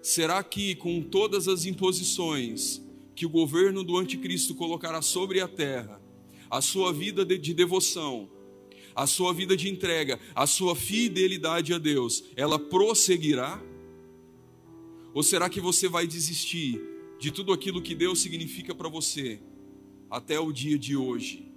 será 0.00 0.42
que 0.42 0.74
com 0.76 1.02
todas 1.02 1.48
as 1.48 1.66
imposições 1.66 2.80
que 3.14 3.26
o 3.26 3.28
governo 3.28 3.84
do 3.84 3.98
anticristo 3.98 4.54
colocará 4.54 5.02
sobre 5.02 5.40
a 5.40 5.48
terra, 5.48 6.00
a 6.48 6.60
sua 6.62 6.92
vida 6.92 7.24
de 7.24 7.52
devoção, 7.52 8.30
a 8.94 9.06
sua 9.06 9.32
vida 9.32 9.56
de 9.56 9.68
entrega, 9.68 10.18
a 10.34 10.46
sua 10.46 10.74
fidelidade 10.74 11.72
a 11.72 11.78
Deus, 11.78 12.24
ela 12.36 12.58
prosseguirá? 12.58 13.62
Ou 15.14 15.22
será 15.22 15.48
que 15.48 15.60
você 15.60 15.88
vai 15.88 16.06
desistir 16.06 16.80
de 17.18 17.30
tudo 17.30 17.52
aquilo 17.52 17.82
que 17.82 17.94
Deus 17.94 18.20
significa 18.20 18.74
para 18.74 18.88
você 18.88 19.40
até 20.10 20.38
o 20.40 20.52
dia 20.52 20.78
de 20.78 20.96
hoje? 20.96 21.52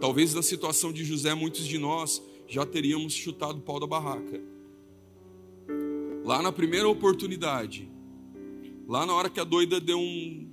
Talvez 0.00 0.34
na 0.34 0.42
situação 0.42 0.92
de 0.92 1.04
José, 1.04 1.34
muitos 1.34 1.66
de 1.66 1.78
nós 1.78 2.22
já 2.46 2.64
teríamos 2.66 3.12
chutado 3.12 3.58
o 3.58 3.62
pau 3.62 3.80
da 3.80 3.86
barraca. 3.86 4.40
Lá 6.24 6.42
na 6.42 6.52
primeira 6.52 6.88
oportunidade, 6.88 7.88
lá 8.86 9.06
na 9.06 9.14
hora 9.14 9.30
que 9.30 9.40
a 9.40 9.44
doida 9.44 9.80
deu 9.80 9.98
um. 9.98 10.45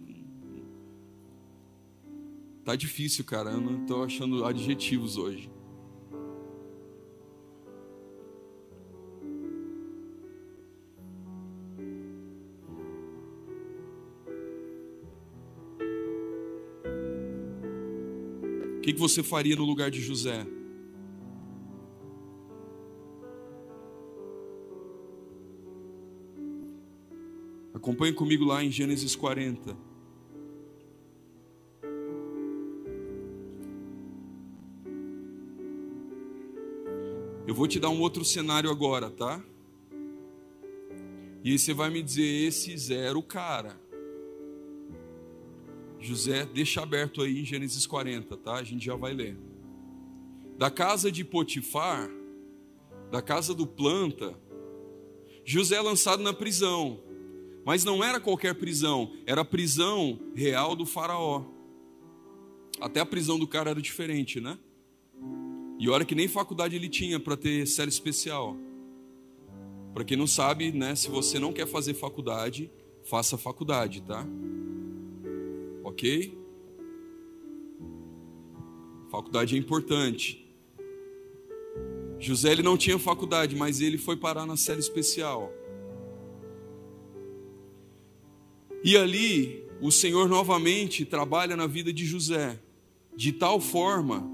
Tá 2.63 2.77
difícil, 2.77 3.25
cara. 3.25 3.51
Eu 3.51 3.59
não 3.59 3.81
estou 3.81 4.03
achando 4.03 4.45
adjetivos 4.45 5.17
hoje. 5.17 5.51
O 18.77 18.81
que, 18.81 18.93
que 18.93 18.99
você 18.99 19.21
faria 19.21 19.55
no 19.55 19.63
lugar 19.63 19.91
de 19.91 20.01
José? 20.01 20.45
Acompanhe 27.73 28.13
comigo 28.13 28.45
lá 28.45 28.63
em 28.63 28.71
Gênesis 28.71 29.15
40. 29.15 29.92
Eu 37.53 37.55
vou 37.55 37.67
te 37.67 37.79
dar 37.79 37.89
um 37.89 38.01
outro 38.01 38.25
cenário 38.25 38.67
agora, 38.71 39.11
tá? 39.11 39.39
E 41.43 41.51
aí 41.51 41.59
você 41.59 41.71
vai 41.71 41.91
me 41.91 42.01
dizer: 42.01 42.23
esse 42.23 42.75
zero 42.75 43.21
cara. 43.21 43.79
José, 45.99 46.47
deixa 46.47 46.81
aberto 46.81 47.21
aí 47.21 47.41
em 47.41 47.45
Gênesis 47.45 47.85
40, 47.85 48.35
tá? 48.37 48.55
A 48.55 48.63
gente 48.63 48.83
já 48.83 48.95
vai 48.95 49.13
ler. 49.13 49.37
Da 50.57 50.71
casa 50.71 51.11
de 51.11 51.23
Potifar, 51.23 52.09
da 53.11 53.21
casa 53.21 53.53
do 53.53 53.67
planta, 53.67 54.35
José 55.45 55.75
é 55.75 55.81
lançado 55.81 56.23
na 56.23 56.33
prisão. 56.33 57.01
Mas 57.63 57.85
não 57.85 58.03
era 58.03 58.19
qualquer 58.19 58.55
prisão, 58.55 59.13
era 59.27 59.41
a 59.41 59.45
prisão 59.45 60.19
real 60.33 60.75
do 60.75 60.87
faraó. 60.87 61.45
Até 62.81 62.99
a 62.99 63.05
prisão 63.05 63.37
do 63.37 63.47
cara 63.47 63.69
era 63.69 63.79
diferente, 63.79 64.41
né? 64.41 64.57
E 65.79 65.89
olha 65.89 66.05
que 66.05 66.15
nem 66.15 66.27
faculdade 66.27 66.75
ele 66.75 66.89
tinha 66.89 67.19
para 67.19 67.35
ter 67.35 67.67
série 67.67 67.89
especial. 67.89 68.55
Para 69.93 70.03
quem 70.03 70.17
não 70.17 70.27
sabe, 70.27 70.71
né, 70.71 70.95
se 70.95 71.09
você 71.09 71.37
não 71.37 71.53
quer 71.53 71.67
fazer 71.67 71.93
faculdade, 71.93 72.71
faça 73.03 73.37
faculdade, 73.37 74.01
tá? 74.01 74.25
OK? 75.83 76.37
Faculdade 79.11 79.55
é 79.55 79.59
importante. 79.59 80.43
José 82.19 82.51
ele 82.51 82.63
não 82.63 82.77
tinha 82.77 82.97
faculdade, 82.97 83.55
mas 83.55 83.81
ele 83.81 83.97
foi 83.97 84.15
parar 84.15 84.45
na 84.45 84.57
série 84.57 84.79
especial. 84.79 85.51
E 88.83 88.97
ali, 88.97 89.63
o 89.81 89.91
Senhor 89.91 90.27
novamente 90.27 91.05
trabalha 91.05 91.55
na 91.55 91.67
vida 91.67 91.93
de 91.93 92.05
José, 92.05 92.59
de 93.15 93.31
tal 93.31 93.59
forma 93.59 94.32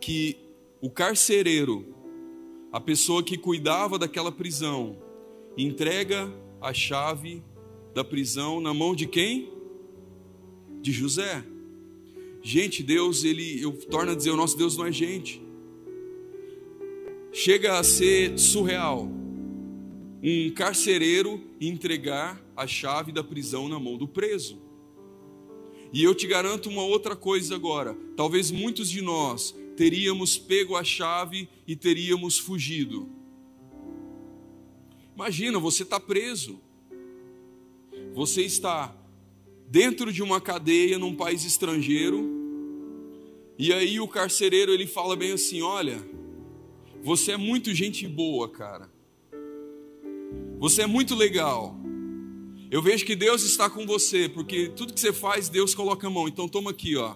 que 0.00 0.36
o 0.80 0.90
carcereiro, 0.90 1.94
a 2.72 2.80
pessoa 2.80 3.22
que 3.22 3.36
cuidava 3.36 3.98
daquela 3.98 4.30
prisão, 4.30 4.96
entrega 5.56 6.32
a 6.60 6.72
chave 6.72 7.42
da 7.94 8.04
prisão 8.04 8.60
na 8.60 8.72
mão 8.72 8.94
de 8.94 9.06
quem? 9.06 9.52
De 10.80 10.92
José. 10.92 11.44
Gente, 12.42 12.82
Deus, 12.82 13.24
ele, 13.24 13.60
eu 13.60 13.76
a 14.12 14.14
dizer, 14.14 14.30
o 14.30 14.36
nosso 14.36 14.56
Deus 14.56 14.76
não 14.76 14.86
é 14.86 14.92
gente. 14.92 15.42
Chega 17.32 17.78
a 17.78 17.82
ser 17.82 18.38
surreal 18.38 19.08
um 20.22 20.50
carcereiro 20.50 21.40
entregar 21.60 22.42
a 22.56 22.66
chave 22.66 23.12
da 23.12 23.22
prisão 23.22 23.68
na 23.68 23.78
mão 23.78 23.96
do 23.96 24.08
preso. 24.08 24.58
E 25.92 26.02
eu 26.02 26.14
te 26.14 26.26
garanto 26.26 26.68
uma 26.68 26.82
outra 26.82 27.14
coisa 27.14 27.54
agora: 27.54 27.96
talvez 28.16 28.50
muitos 28.50 28.90
de 28.90 29.00
nós 29.00 29.54
teríamos 29.78 30.36
pego 30.36 30.74
a 30.74 30.82
chave 30.82 31.48
e 31.64 31.76
teríamos 31.76 32.36
fugido. 32.36 33.08
Imagina, 35.14 35.56
você 35.60 35.84
está 35.84 36.00
preso, 36.00 36.60
você 38.12 38.42
está 38.42 38.92
dentro 39.68 40.12
de 40.12 40.20
uma 40.20 40.40
cadeia 40.40 40.98
num 40.98 41.14
país 41.14 41.44
estrangeiro, 41.44 42.28
e 43.56 43.72
aí 43.72 44.00
o 44.00 44.08
carcereiro 44.08 44.72
ele 44.72 44.84
fala 44.84 45.14
bem 45.14 45.30
assim: 45.30 45.62
olha, 45.62 46.04
você 47.00 47.32
é 47.32 47.36
muito 47.36 47.72
gente 47.72 48.04
boa, 48.08 48.48
cara. 48.48 48.90
Você 50.58 50.82
é 50.82 50.86
muito 50.88 51.14
legal. 51.14 51.76
Eu 52.68 52.82
vejo 52.82 53.06
que 53.06 53.14
Deus 53.14 53.44
está 53.44 53.70
com 53.70 53.86
você, 53.86 54.28
porque 54.28 54.68
tudo 54.70 54.92
que 54.92 54.98
você 54.98 55.12
faz, 55.12 55.48
Deus 55.48 55.72
coloca 55.72 56.08
a 56.08 56.10
mão. 56.10 56.26
Então 56.26 56.48
toma 56.48 56.72
aqui, 56.72 56.96
ó. 56.96 57.14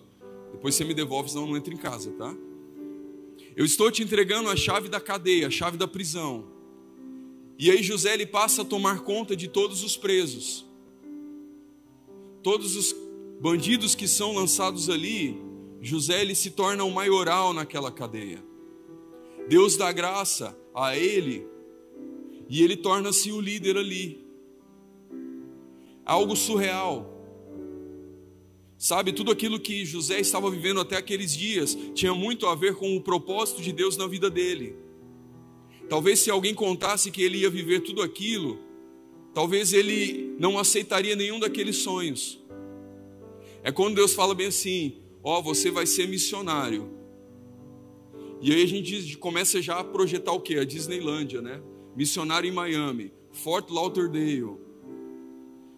Depois 0.53 0.77
você 0.77 0.85
me 0.85 0.95
devolve, 0.95 1.29
senão 1.29 1.45
não 1.45 1.57
entra 1.57 1.75
em 1.75 1.77
casa, 1.77 2.13
tá? 2.13 2.33
Eu 3.55 3.65
estou 3.65 3.91
te 3.91 4.03
entregando 4.03 4.49
a 4.49 4.57
chave 4.57 4.89
da 4.89 5.01
cadeia, 5.01 5.49
a 5.49 5.51
chave 5.51 5.77
da 5.77 5.87
prisão. 5.87 6.47
E 7.59 7.71
aí 7.71 7.83
José 7.83 8.15
ele 8.15 8.27
passa 8.27 8.63
a 8.63 8.65
tomar 8.65 9.01
conta 9.01 9.37
de 9.37 9.49
todos 9.49 9.83
os 9.85 9.97
presos. 9.97 10.67
Todos 12.43 12.77
os 12.77 12.95
bandidos 13.41 13.95
que 13.95 14.09
são 14.09 14.33
lançados 14.35 14.89
ali, 14.89 15.37
José 15.81 16.23
ele 16.23 16.35
se 16.35 16.51
torna 16.51 16.83
o 16.85 16.91
maioral 16.91 17.53
naquela 17.53 17.93
cadeia. 17.93 18.43
Deus 19.49 19.77
dá 19.77 19.93
graça 19.93 20.57
a 20.75 20.97
ele 20.97 21.47
E 22.49 22.63
ele 22.63 22.77
torna-se 22.77 23.33
o 23.33 23.41
líder 23.41 23.77
ali. 23.77 24.23
Algo 26.05 26.37
surreal. 26.37 27.12
Sabe, 28.83 29.13
tudo 29.13 29.31
aquilo 29.31 29.61
que 29.61 29.85
José 29.85 30.19
estava 30.19 30.51
vivendo 30.51 30.81
até 30.81 30.97
aqueles 30.97 31.33
dias 31.33 31.79
tinha 31.95 32.13
muito 32.13 32.49
a 32.49 32.57
ver 32.57 32.75
com 32.75 32.97
o 32.97 33.01
propósito 33.01 33.63
de 33.63 33.71
Deus 33.71 33.97
na 33.97 34.09
vida 34.09 34.29
dele. 34.29 34.75
Talvez 35.89 36.19
se 36.19 36.33
alguém 36.33 36.53
contasse 36.53 37.09
que 37.09 37.23
ele 37.23 37.39
ia 37.39 37.49
viver 37.49 37.83
tudo 37.83 38.03
aquilo, 38.03 38.59
talvez 39.33 39.73
ele 39.73 40.35
não 40.37 40.59
aceitaria 40.59 41.15
nenhum 41.15 41.39
daqueles 41.39 41.77
sonhos. 41.77 42.43
É 43.63 43.71
quando 43.71 43.95
Deus 43.95 44.15
fala 44.15 44.35
bem 44.35 44.49
assim: 44.49 44.97
Ó, 45.23 45.39
oh, 45.39 45.43
você 45.45 45.71
vai 45.71 45.87
ser 45.87 46.09
missionário. 46.09 46.91
E 48.41 48.53
aí 48.53 48.65
a 48.65 48.67
gente 48.67 49.17
começa 49.17 49.63
já 49.63 49.79
a 49.79 49.85
projetar 49.85 50.33
o 50.33 50.41
que? 50.41 50.57
A 50.57 50.65
Disneylândia, 50.65 51.41
né? 51.41 51.63
Missionário 51.95 52.49
em 52.49 52.53
Miami, 52.53 53.13
Fort 53.31 53.71
Lauderdale, 53.71 54.57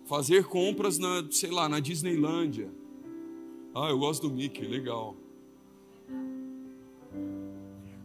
fazer 0.06 0.44
compras 0.44 0.96
na, 0.96 1.22
sei 1.30 1.50
lá, 1.50 1.68
na 1.68 1.80
Disneylândia. 1.80 2.82
Ah, 3.74 3.88
eu 3.88 3.98
gosto 3.98 4.28
do 4.28 4.34
Mickey, 4.34 4.64
legal. 4.64 5.16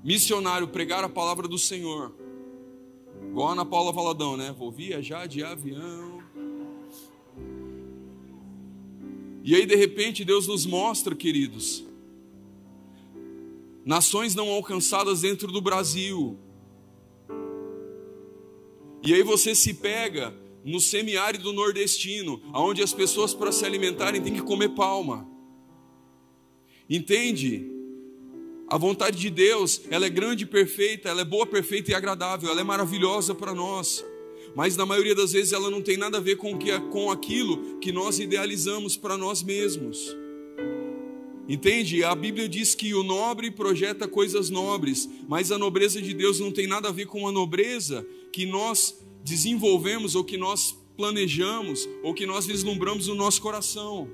Missionário, 0.03 0.67
pregar 0.67 1.03
a 1.03 1.09
palavra 1.09 1.47
do 1.47 1.59
Senhor. 1.59 2.11
Igual 3.27 3.49
a 3.49 3.51
Ana 3.51 3.65
Paula 3.65 3.91
Valadão, 3.91 4.35
né? 4.35 4.51
Vou 4.57 4.71
viajar 4.71 5.27
de 5.27 5.43
avião. 5.43 6.23
E 9.43 9.53
aí, 9.53 9.67
de 9.67 9.75
repente, 9.75 10.25
Deus 10.25 10.47
nos 10.47 10.65
mostra, 10.65 11.15
queridos, 11.15 11.85
nações 13.85 14.33
não 14.33 14.49
alcançadas 14.49 15.21
dentro 15.21 15.51
do 15.51 15.61
Brasil. 15.61 16.35
E 19.03 19.13
aí 19.13 19.21
você 19.21 19.53
se 19.53 19.75
pega 19.75 20.33
no 20.65 20.79
semiárido 20.79 21.53
nordestino, 21.53 22.41
onde 22.55 22.81
as 22.81 22.91
pessoas 22.91 23.35
para 23.35 23.51
se 23.51 23.63
alimentarem 23.65 24.19
têm 24.19 24.33
que 24.33 24.41
comer 24.41 24.69
palma. 24.69 25.29
Entende? 26.89 27.69
A 28.67 28.77
vontade 28.77 29.17
de 29.17 29.29
Deus, 29.29 29.81
ela 29.89 30.05
é 30.05 30.09
grande 30.09 30.43
e 30.43 30.47
perfeita, 30.47 31.09
ela 31.09 31.21
é 31.21 31.25
boa, 31.25 31.45
perfeita 31.45 31.91
e 31.91 31.93
agradável, 31.93 32.49
ela 32.49 32.61
é 32.61 32.63
maravilhosa 32.63 33.35
para 33.35 33.53
nós. 33.53 34.03
Mas 34.55 34.75
na 34.75 34.85
maioria 34.85 35.13
das 35.13 35.31
vezes 35.31 35.53
ela 35.53 35.69
não 35.69 35.81
tem 35.81 35.97
nada 35.97 36.17
a 36.17 36.21
ver 36.21 36.37
com, 36.37 36.57
que, 36.57 36.77
com 36.91 37.11
aquilo 37.11 37.77
que 37.79 37.91
nós 37.91 38.19
idealizamos 38.19 38.97
para 38.97 39.17
nós 39.17 39.43
mesmos. 39.43 40.15
Entende? 41.47 42.03
A 42.03 42.13
Bíblia 42.13 42.47
diz 42.47 42.75
que 42.75 42.93
o 42.93 43.03
nobre 43.03 43.49
projeta 43.49 44.07
coisas 44.07 44.51
nobres, 44.51 45.09
mas 45.27 45.51
a 45.51 45.57
nobreza 45.57 45.99
de 45.99 46.13
Deus 46.13 46.39
não 46.39 46.51
tem 46.51 46.67
nada 46.67 46.89
a 46.89 46.91
ver 46.91 47.07
com 47.07 47.27
a 47.27 47.31
nobreza 47.31 48.05
que 48.31 48.45
nós 48.45 48.95
desenvolvemos 49.23 50.13
ou 50.13 50.23
que 50.23 50.37
nós 50.37 50.77
planejamos 50.95 51.89
ou 52.03 52.13
que 52.13 52.25
nós 52.27 52.45
vislumbramos 52.45 53.07
no 53.07 53.15
nosso 53.15 53.41
coração. 53.41 54.07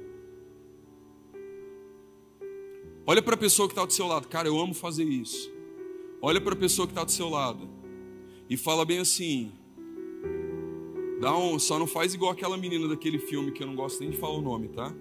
Olha 3.08 3.22
para 3.22 3.36
a 3.36 3.38
pessoa 3.38 3.68
que 3.68 3.74
está 3.74 3.86
do 3.86 3.94
seu 3.94 4.08
lado, 4.08 4.28
cara, 4.28 4.48
eu 4.48 4.60
amo 4.60 4.74
fazer 4.74 5.04
isso. 5.04 5.52
Olha 6.22 6.42
para 6.42 6.54
a 6.54 6.56
pessoa 6.56 6.88
que 6.88 6.92
está 6.92 7.04
do 7.04 7.12
seu 7.12 7.30
lado 7.30 7.70
e 8.50 8.58
fala 8.58 8.84
bem 8.84 8.98
assim: 8.98 9.52
dá 11.22 11.38
um, 11.38 11.60
só 11.60 11.78
não 11.78 11.86
faz 11.86 12.16
igual 12.16 12.32
aquela 12.32 12.58
menina 12.58 12.88
daquele 12.88 13.20
filme 13.20 13.52
que 13.52 13.62
eu 13.62 13.68
não 13.68 13.76
gosto 13.76 14.00
nem 14.00 14.10
de 14.10 14.18
falar 14.18 14.34
o 14.34 14.42
nome, 14.42 14.70
tá? 14.70 14.92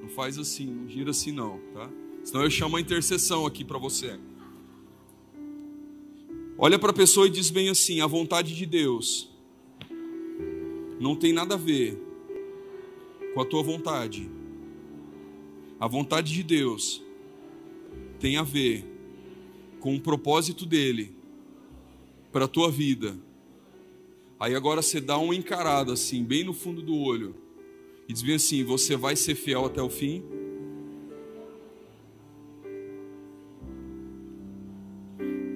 Não 0.00 0.08
faz 0.08 0.38
assim, 0.38 0.66
não 0.66 0.88
gira 0.88 1.10
assim 1.10 1.32
não, 1.32 1.58
tá? 1.74 1.90
Senão 2.22 2.44
eu 2.44 2.50
chamo 2.50 2.76
a 2.76 2.80
intercessão 2.80 3.44
aqui 3.44 3.64
para 3.64 3.78
você. 3.78 4.18
Olha 6.56 6.78
para 6.78 6.90
a 6.90 6.94
pessoa 6.94 7.26
e 7.26 7.30
diz 7.30 7.50
bem 7.50 7.68
assim: 7.68 8.00
a 8.00 8.06
vontade 8.06 8.54
de 8.54 8.64
Deus 8.64 9.28
não 11.00 11.16
tem 11.16 11.32
nada 11.32 11.54
a 11.54 11.58
ver 11.58 12.00
com 13.34 13.40
a 13.40 13.44
tua 13.44 13.62
vontade. 13.62 14.30
A 15.80 15.88
vontade 15.88 16.32
de 16.32 16.42
Deus 16.44 17.02
tem 18.20 18.36
a 18.36 18.44
ver 18.44 18.84
com 19.80 19.96
o 19.96 20.00
propósito 20.00 20.64
dele 20.64 21.12
para 22.30 22.44
a 22.44 22.48
tua 22.48 22.70
vida. 22.70 23.18
Aí 24.38 24.54
agora 24.54 24.82
você 24.82 25.00
dá 25.00 25.18
uma 25.18 25.34
encarada 25.34 25.92
assim, 25.92 26.22
bem 26.22 26.44
no 26.44 26.52
fundo 26.52 26.80
do 26.80 26.96
olho, 26.96 27.34
e 28.08 28.12
diz 28.12 28.22
bem 28.22 28.36
assim: 28.36 28.62
você 28.62 28.94
vai 28.94 29.16
ser 29.16 29.34
fiel 29.34 29.64
até 29.64 29.82
o 29.82 29.90
fim? 29.90 30.22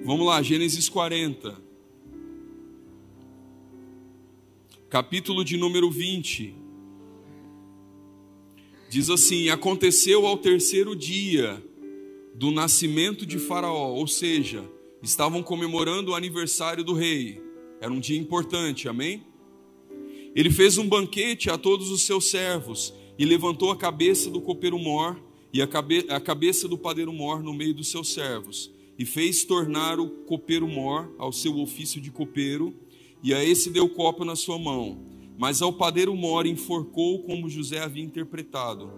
Vamos 0.03 0.25
lá, 0.25 0.41
Gênesis 0.41 0.89
40. 0.89 1.65
capítulo 4.95 5.43
de 5.43 5.57
número 5.57 5.91
20, 5.91 6.55
diz 8.89 9.09
assim: 9.09 9.49
Aconteceu 9.49 10.25
ao 10.25 10.37
terceiro 10.37 10.95
dia 10.95 11.61
do 12.35 12.51
nascimento 12.51 13.25
de 13.25 13.39
Faraó, 13.39 13.93
ou 13.93 14.05
seja, 14.07 14.69
estavam 15.01 15.41
comemorando 15.41 16.11
o 16.11 16.15
aniversário 16.15 16.83
do 16.83 16.93
rei, 16.93 17.41
era 17.79 17.91
um 17.91 17.99
dia 17.99 18.17
importante, 18.17 18.89
amém? 18.89 19.23
Ele 20.35 20.49
fez 20.49 20.77
um 20.77 20.87
banquete 20.87 21.49
a 21.49 21.57
todos 21.57 21.91
os 21.91 22.01
seus 22.01 22.29
servos 22.29 22.93
e 23.17 23.23
levantou 23.23 23.71
a 23.71 23.77
cabeça 23.77 24.29
do 24.29 24.41
copeiro 24.41 24.77
mor 24.77 25.17
e 25.53 25.61
a, 25.61 25.67
cabe 25.67 26.05
a 26.09 26.19
cabeça 26.19 26.67
do 26.67 26.77
padeiro 26.77 27.13
mor 27.13 27.41
no 27.41 27.53
meio 27.53 27.73
dos 27.73 27.87
seus 27.87 28.13
servos, 28.13 28.69
e 28.99 29.05
fez 29.05 29.45
tornar 29.45 29.97
o 29.97 30.09
copeiro 30.09 30.67
mor 30.67 31.13
ao 31.17 31.31
seu 31.31 31.57
ofício 31.59 32.01
de 32.01 32.11
copeiro 32.11 32.75
e 33.23 33.33
a 33.33 33.41
esse 33.43 33.69
deu 33.69 33.87
copo 33.87 34.25
na 34.25 34.35
sua 34.35 34.59
mão. 34.59 34.99
Mas 35.37 35.61
ao 35.61 35.71
padeiro 35.71 36.13
mor 36.13 36.45
enforcou 36.45 37.23
como 37.23 37.49
José 37.49 37.79
havia 37.79 38.03
interpretado. 38.03 38.91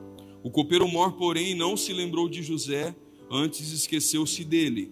O 0.43 0.49
copeiro 0.49 0.87
mor, 0.87 1.13
porém, 1.13 1.53
não 1.53 1.77
se 1.77 1.93
lembrou 1.93 2.27
de 2.27 2.41
José, 2.41 2.95
antes 3.29 3.71
esqueceu-se 3.71 4.43
dele. 4.43 4.91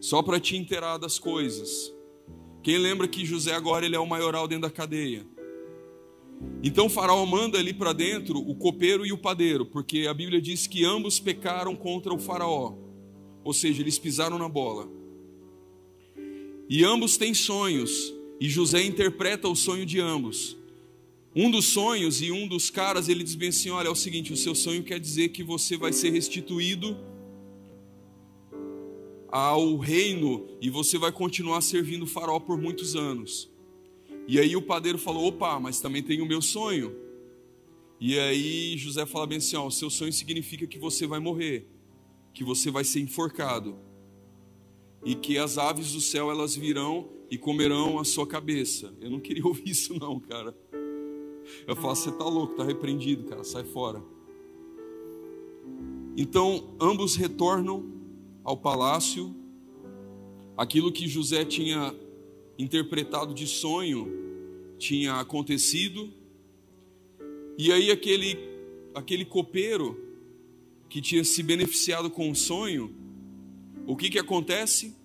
Só 0.00 0.22
para 0.22 0.38
te 0.38 0.56
inteirar 0.56 0.98
das 0.98 1.18
coisas. 1.18 1.92
Quem 2.62 2.78
lembra 2.78 3.08
que 3.08 3.24
José 3.24 3.54
agora 3.54 3.86
ele 3.86 3.96
é 3.96 3.98
o 3.98 4.06
maioral 4.06 4.46
dentro 4.48 4.68
da 4.68 4.70
cadeia? 4.70 5.26
Então 6.62 6.88
Faraó 6.88 7.24
manda 7.24 7.58
ali 7.58 7.72
para 7.72 7.92
dentro 7.92 8.38
o 8.38 8.54
copeiro 8.54 9.06
e 9.06 9.12
o 9.12 9.18
padeiro, 9.18 9.64
porque 9.64 10.06
a 10.06 10.14
Bíblia 10.14 10.40
diz 10.40 10.66
que 10.66 10.84
ambos 10.84 11.18
pecaram 11.18 11.74
contra 11.74 12.12
o 12.12 12.18
Faraó. 12.18 12.74
Ou 13.44 13.52
seja, 13.52 13.82
eles 13.82 13.98
pisaram 13.98 14.38
na 14.38 14.48
bola. 14.48 14.88
E 16.68 16.82
ambos 16.84 17.16
têm 17.16 17.32
sonhos, 17.32 18.12
e 18.40 18.48
José 18.48 18.82
interpreta 18.82 19.48
o 19.48 19.54
sonho 19.54 19.86
de 19.86 20.00
ambos. 20.00 20.56
Um 21.38 21.50
dos 21.50 21.66
sonhos 21.66 22.22
e 22.22 22.32
um 22.32 22.48
dos 22.48 22.70
caras, 22.70 23.10
ele 23.10 23.22
diz 23.22 23.34
bem 23.34 23.50
assim: 23.50 23.68
Olha, 23.68 23.88
é 23.88 23.90
o 23.90 23.94
seguinte, 23.94 24.32
o 24.32 24.36
seu 24.38 24.54
sonho 24.54 24.82
quer 24.82 24.98
dizer 24.98 25.28
que 25.28 25.44
você 25.44 25.76
vai 25.76 25.92
ser 25.92 26.08
restituído 26.08 26.96
ao 29.28 29.76
reino 29.76 30.48
e 30.62 30.70
você 30.70 30.96
vai 30.96 31.12
continuar 31.12 31.60
servindo 31.60 32.04
o 32.04 32.06
faraó 32.06 32.40
por 32.40 32.56
muitos 32.56 32.96
anos. 32.96 33.50
E 34.26 34.40
aí 34.40 34.56
o 34.56 34.62
padeiro 34.62 34.96
falou: 34.96 35.26
opa, 35.26 35.60
mas 35.60 35.78
também 35.78 36.02
tem 36.02 36.22
o 36.22 36.26
meu 36.26 36.40
sonho. 36.40 36.96
E 38.00 38.18
aí 38.18 38.78
José 38.78 39.04
fala 39.04 39.26
bem 39.26 39.36
assim: 39.36 39.56
ó, 39.56 39.66
o 39.66 39.70
seu 39.70 39.90
sonho 39.90 40.14
significa 40.14 40.66
que 40.66 40.78
você 40.78 41.06
vai 41.06 41.20
morrer, 41.20 41.68
que 42.32 42.42
você 42.42 42.70
vai 42.70 42.82
ser 42.82 43.00
enforcado 43.00 43.78
e 45.04 45.14
que 45.14 45.36
as 45.36 45.58
aves 45.58 45.92
do 45.92 46.00
céu 46.00 46.30
elas 46.30 46.56
virão 46.56 47.10
e 47.30 47.36
comerão 47.36 47.98
a 47.98 48.04
sua 48.04 48.26
cabeça. 48.26 48.94
Eu 49.02 49.10
não 49.10 49.20
queria 49.20 49.44
ouvir 49.46 49.68
isso 49.68 49.98
não, 50.00 50.18
cara. 50.18 50.56
Eu 51.66 51.76
falo, 51.76 51.94
você 51.94 52.10
tá 52.10 52.24
louco, 52.24 52.54
tá 52.54 52.64
repreendido, 52.64 53.24
cara, 53.24 53.44
sai 53.44 53.64
fora. 53.64 54.02
Então, 56.16 56.74
ambos 56.80 57.14
retornam 57.14 57.84
ao 58.42 58.56
palácio. 58.56 59.34
Aquilo 60.56 60.90
que 60.90 61.06
José 61.06 61.44
tinha 61.44 61.94
interpretado 62.58 63.34
de 63.34 63.46
sonho 63.46 64.08
tinha 64.78 65.14
acontecido. 65.14 66.10
E 67.58 67.70
aí 67.70 67.90
aquele 67.90 68.38
aquele 68.94 69.26
copeiro 69.26 70.00
que 70.88 71.02
tinha 71.02 71.22
se 71.22 71.42
beneficiado 71.42 72.10
com 72.10 72.30
o 72.30 72.34
sonho, 72.34 72.94
o 73.86 73.94
que 73.94 74.08
que 74.08 74.18
acontece? 74.18 74.96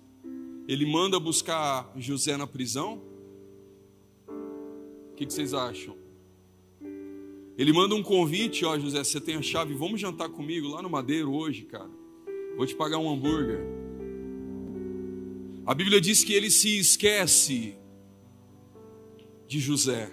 Ele 0.66 0.86
manda 0.86 1.20
buscar 1.20 1.92
José 1.96 2.36
na 2.36 2.46
prisão. 2.46 3.02
O 4.26 5.14
que, 5.14 5.26
que 5.26 5.32
vocês 5.32 5.52
acham? 5.52 6.01
Ele 7.56 7.72
manda 7.72 7.94
um 7.94 8.02
convite, 8.02 8.64
ó, 8.64 8.78
José, 8.78 9.04
você 9.04 9.20
tem 9.20 9.36
a 9.36 9.42
chave, 9.42 9.74
vamos 9.74 10.00
jantar 10.00 10.28
comigo 10.28 10.68
lá 10.68 10.82
no 10.82 10.90
Madeiro 10.90 11.32
hoje, 11.32 11.62
cara. 11.64 11.90
Vou 12.56 12.66
te 12.66 12.74
pagar 12.74 12.98
um 12.98 13.10
hambúrguer. 13.10 13.60
A 15.66 15.74
Bíblia 15.74 16.00
diz 16.00 16.24
que 16.24 16.32
ele 16.32 16.50
se 16.50 16.78
esquece 16.78 17.76
de 19.46 19.60
José. 19.60 20.12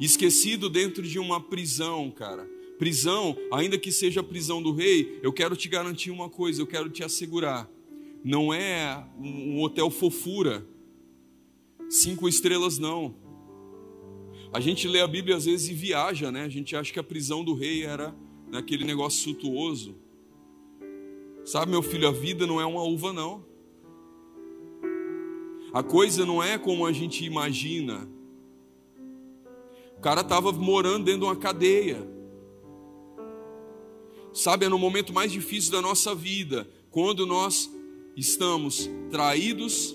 Esquecido 0.00 0.70
dentro 0.70 1.02
de 1.02 1.18
uma 1.18 1.40
prisão, 1.40 2.10
cara. 2.10 2.48
Prisão, 2.78 3.36
ainda 3.52 3.76
que 3.76 3.90
seja 3.90 4.20
a 4.20 4.24
prisão 4.24 4.62
do 4.62 4.72
rei, 4.72 5.18
eu 5.22 5.32
quero 5.32 5.56
te 5.56 5.68
garantir 5.68 6.10
uma 6.10 6.30
coisa, 6.30 6.62
eu 6.62 6.66
quero 6.66 6.88
te 6.88 7.02
assegurar 7.02 7.68
não 8.24 8.52
é 8.52 9.06
um 9.18 9.62
hotel 9.62 9.90
fofura, 9.90 10.66
cinco 11.88 12.28
estrelas 12.28 12.78
não. 12.78 13.14
A 14.52 14.60
gente 14.60 14.88
lê 14.88 15.00
a 15.00 15.06
Bíblia 15.06 15.36
às 15.36 15.44
vezes 15.44 15.68
e 15.68 15.74
viaja, 15.74 16.32
né? 16.32 16.42
A 16.42 16.48
gente 16.48 16.74
acha 16.74 16.92
que 16.92 16.98
a 16.98 17.04
prisão 17.04 17.44
do 17.44 17.54
rei 17.54 17.84
era 17.84 18.14
naquele 18.50 18.84
negócio 18.84 19.20
suntuoso. 19.20 19.94
Sabe, 21.44 21.70
meu 21.70 21.82
filho, 21.82 22.08
a 22.08 22.12
vida 22.12 22.46
não 22.46 22.60
é 22.60 22.64
uma 22.64 22.82
uva, 22.82 23.12
não. 23.12 23.44
A 25.72 25.82
coisa 25.82 26.24
não 26.24 26.42
é 26.42 26.56
como 26.56 26.86
a 26.86 26.92
gente 26.92 27.24
imagina. 27.24 28.08
O 29.96 30.00
cara 30.00 30.22
estava 30.22 30.50
morando 30.52 31.04
dentro 31.04 31.20
de 31.20 31.26
uma 31.26 31.36
cadeia. 31.36 32.06
Sabe, 34.32 34.66
é 34.66 34.68
no 34.68 34.78
momento 34.78 35.12
mais 35.12 35.30
difícil 35.32 35.72
da 35.72 35.82
nossa 35.82 36.14
vida, 36.14 36.68
quando 36.90 37.26
nós 37.26 37.70
estamos 38.16 38.88
traídos, 39.10 39.94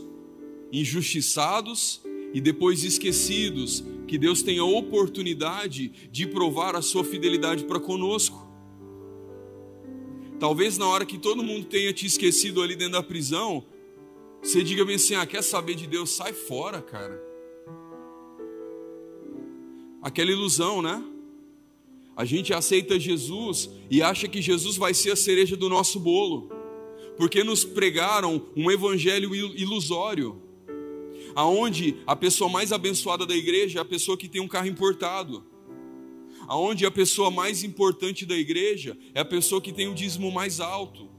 injustiçados 0.72 2.02
e 2.34 2.42
depois 2.42 2.84
esquecidos, 2.84 3.84
que 4.14 4.18
Deus 4.20 4.44
tem 4.44 4.60
a 4.60 4.64
oportunidade 4.64 5.92
de 6.12 6.28
provar 6.28 6.76
a 6.76 6.84
sua 6.84 7.04
fidelidade 7.04 7.64
para 7.64 7.80
conosco. 7.80 8.48
Talvez 10.40 10.78
na 10.78 10.88
hora 10.88 11.04
que 11.04 11.18
todo 11.18 11.42
mundo 11.42 11.66
tenha 11.66 11.92
te 11.92 12.06
esquecido 12.06 12.62
ali 12.62 12.76
dentro 12.76 12.94
da 12.94 13.02
prisão, 13.02 13.66
você 14.40 14.62
diga 14.62 14.86
bem 14.86 14.98
assim: 14.98 15.16
ah, 15.16 15.26
quer 15.26 15.42
saber 15.42 15.74
de 15.74 15.88
Deus? 15.88 16.12
Sai 16.12 16.32
fora, 16.32 16.80
cara. 16.80 17.20
Aquela 20.00 20.30
ilusão, 20.30 20.80
né? 20.80 21.04
A 22.16 22.24
gente 22.24 22.54
aceita 22.54 23.00
Jesus 23.00 23.68
e 23.90 24.04
acha 24.04 24.28
que 24.28 24.44
Jesus 24.44 24.78
vai 24.78 24.94
ser 24.94 25.14
a 25.14 25.16
cereja 25.16 25.58
do 25.58 25.68
nosso 25.68 26.00
bolo, 26.00 26.52
porque 27.18 27.44
nos 27.44 27.66
pregaram 27.66 28.46
um 28.56 28.70
evangelho 28.70 29.34
ilusório, 29.34 30.40
aonde 31.36 31.98
a 32.06 32.16
pessoa 32.16 32.50
mais 32.50 32.72
abençoada 32.72 33.26
da 33.26 33.36
igreja 33.36 33.80
é 33.80 33.82
a 33.82 33.86
pessoa 33.86 34.18
que 34.18 34.28
tem 34.28 34.42
um 34.42 34.48
carro 34.48 34.68
importado, 34.68 35.44
aonde 36.48 36.86
a 36.86 36.92
pessoa 36.92 37.32
mais 37.32 37.64
importante 37.64 38.26
da 38.26 38.36
igreja 38.36 38.98
é 39.14 39.22
a 39.22 39.26
pessoa 39.26 39.62
que 39.62 39.72
tem 39.72 39.88
o 39.88 39.94
dízimo 39.94 40.32
mais 40.32 40.60
alto, 40.60 41.10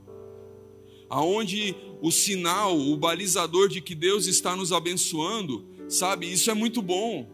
aonde 1.08 1.74
o 2.00 2.10
sinal, 2.10 2.78
o 2.78 2.96
balizador 2.96 3.68
de 3.68 3.80
que 3.80 3.94
Deus 3.94 4.26
está 4.26 4.54
nos 4.56 4.72
abençoando, 4.72 5.66
sabe? 5.88 6.30
Isso 6.30 6.50
é 6.50 6.54
muito 6.54 6.82
bom. 6.82 7.30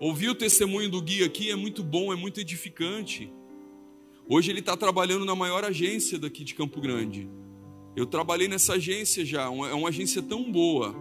Ouvir 0.00 0.28
o 0.28 0.34
testemunho 0.34 0.88
do 0.88 1.02
guia 1.02 1.26
aqui 1.26 1.50
é 1.50 1.56
muito 1.56 1.82
bom, 1.82 2.12
é 2.12 2.16
muito 2.16 2.40
edificante. 2.40 3.32
Hoje 4.28 4.50
ele 4.50 4.60
está 4.60 4.76
trabalhando 4.76 5.24
na 5.24 5.34
maior 5.34 5.64
agência 5.64 6.18
daqui 6.18 6.44
de 6.44 6.54
Campo 6.54 6.80
Grande. 6.80 7.28
Eu 7.96 8.06
trabalhei 8.06 8.46
nessa 8.46 8.74
agência 8.74 9.24
já, 9.24 9.44
é 9.44 9.48
uma 9.48 9.88
agência 9.88 10.22
tão 10.22 10.52
boa, 10.52 10.94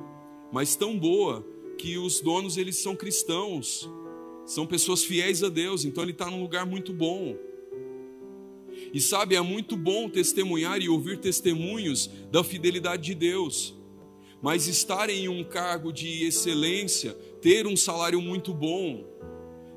mas 0.52 0.76
tão 0.76 0.98
boa 0.98 1.46
que 1.78 1.98
os 1.98 2.20
donos 2.20 2.58
eles 2.58 2.78
são 2.78 2.96
cristãos, 2.96 3.90
são 4.46 4.66
pessoas 4.66 5.04
fiéis 5.04 5.44
a 5.44 5.50
Deus, 5.50 5.86
então 5.86 6.04
ele 6.04 6.12
está 6.12 6.30
num 6.30 6.42
lugar 6.42 6.66
muito 6.66 6.94
bom. 6.94 7.36
E 8.94 9.02
sabe, 9.02 9.36
é 9.36 9.42
muito 9.42 9.76
bom 9.76 10.10
testemunhar 10.10 10.82
e 10.82 10.90
ouvir 10.90 11.20
testemunhos 11.20 12.10
da 12.32 12.44
fidelidade 12.44 13.04
de 13.04 13.16
Deus, 13.16 13.76
mas 14.42 14.68
estar 14.68 15.10
em 15.10 15.28
um 15.28 15.44
cargo 15.44 15.92
de 15.92 16.24
excelência 16.26 17.14
ter 17.42 17.68
um 17.68 17.76
salário 17.76 18.22
muito 18.22 18.54
bom, 18.54 19.06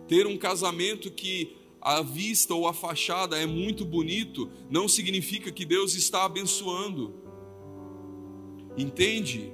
ter 0.06 0.26
um 0.26 0.36
casamento 0.36 1.10
que 1.10 1.56
a 1.80 2.02
vista 2.02 2.54
ou 2.54 2.66
a 2.68 2.74
fachada 2.74 3.38
é 3.38 3.46
muito 3.46 3.84
bonito, 3.84 4.50
não 4.68 4.86
significa 4.86 5.50
que 5.50 5.64
Deus 5.64 5.94
está 5.94 6.24
abençoando. 6.24 7.14
Entende? 8.76 9.52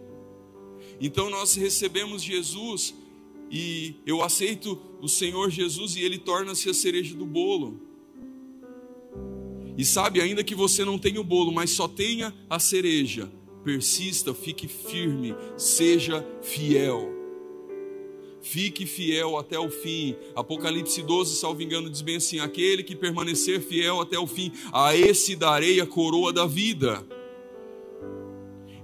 Então 1.01 1.31
nós 1.31 1.55
recebemos 1.55 2.23
Jesus 2.23 2.95
e 3.51 3.95
eu 4.07 4.23
aceito 4.23 4.81
o 5.01 5.09
Senhor 5.09 5.51
Jesus 5.51 5.97
e 5.97 6.01
ele 6.01 6.19
torna-se 6.19 6.69
a 6.69 6.75
cereja 6.75 7.15
do 7.15 7.27
bolo. 7.27 7.81
E 9.77 9.85
sabe, 9.85 10.21
ainda 10.21 10.43
que 10.43 10.55
você 10.55 10.85
não 10.85 10.99
tenha 10.99 11.21
o 11.21 11.25
bolo, 11.25 11.53
mas 11.53 11.71
só 11.71 11.87
tenha 11.87 12.35
a 12.49 12.59
cereja, 12.59 13.31
persista, 13.63 14.33
fique 14.33 14.67
firme, 14.67 15.35
seja 15.57 16.27
fiel. 16.43 17.15
Fique 18.41 18.87
fiel 18.87 19.37
até 19.37 19.59
o 19.59 19.69
fim. 19.69 20.17
Apocalipse 20.35 21.03
12, 21.03 21.37
salvo 21.37 21.61
engano, 21.61 21.91
diz 21.91 22.01
bem 22.01 22.17
assim: 22.17 22.39
aquele 22.39 22.83
que 22.83 22.95
permanecer 22.95 23.61
fiel 23.61 24.01
até 24.01 24.19
o 24.19 24.27
fim, 24.27 24.53
a 24.73 24.97
esse 24.97 25.35
darei 25.35 25.81
a 25.81 25.87
coroa 25.87 26.33
da 26.33 26.47
vida. 26.47 27.05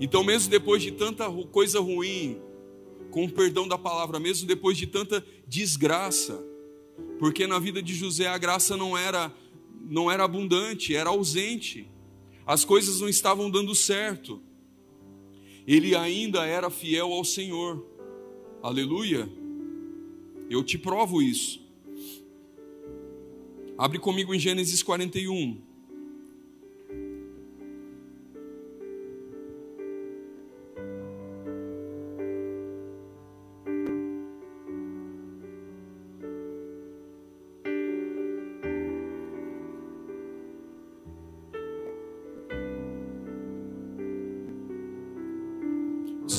Então, 0.02 0.24
mesmo 0.24 0.50
depois 0.50 0.82
de 0.82 0.90
tanta 0.90 1.30
coisa 1.52 1.78
ruim, 1.78 2.36
com 3.12 3.24
o 3.24 3.30
perdão 3.30 3.68
da 3.68 3.78
palavra, 3.78 4.18
mesmo 4.18 4.48
depois 4.48 4.76
de 4.76 4.84
tanta 4.84 5.24
desgraça, 5.46 6.44
porque 7.20 7.46
na 7.46 7.60
vida 7.60 7.80
de 7.80 7.94
José 7.94 8.26
a 8.26 8.36
graça 8.36 8.76
não 8.76 8.98
era 8.98 9.32
não 9.88 10.10
era 10.10 10.24
abundante, 10.24 10.96
era 10.96 11.10
ausente. 11.10 11.88
As 12.44 12.64
coisas 12.64 13.00
não 13.00 13.08
estavam 13.08 13.48
dando 13.48 13.76
certo. 13.76 14.42
Ele 15.68 15.94
ainda 15.94 16.44
era 16.44 16.68
fiel 16.68 17.12
ao 17.12 17.24
Senhor. 17.24 17.86
Aleluia. 18.60 19.30
Eu 20.50 20.64
te 20.64 20.76
provo 20.76 21.22
isso. 21.22 21.64
Abre 23.78 24.00
comigo 24.00 24.34
em 24.34 24.38
Gênesis 24.40 24.82
41. 24.82 25.71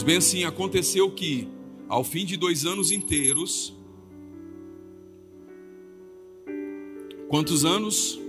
Bem 0.05 0.17
assim: 0.17 0.43
aconteceu 0.43 1.09
que, 1.11 1.47
ao 1.87 2.03
fim 2.03 2.25
de 2.25 2.37
dois 2.37 2.65
anos 2.65 2.91
inteiros, 2.91 3.73
Quantos 7.33 7.65
anos? 7.65 8.19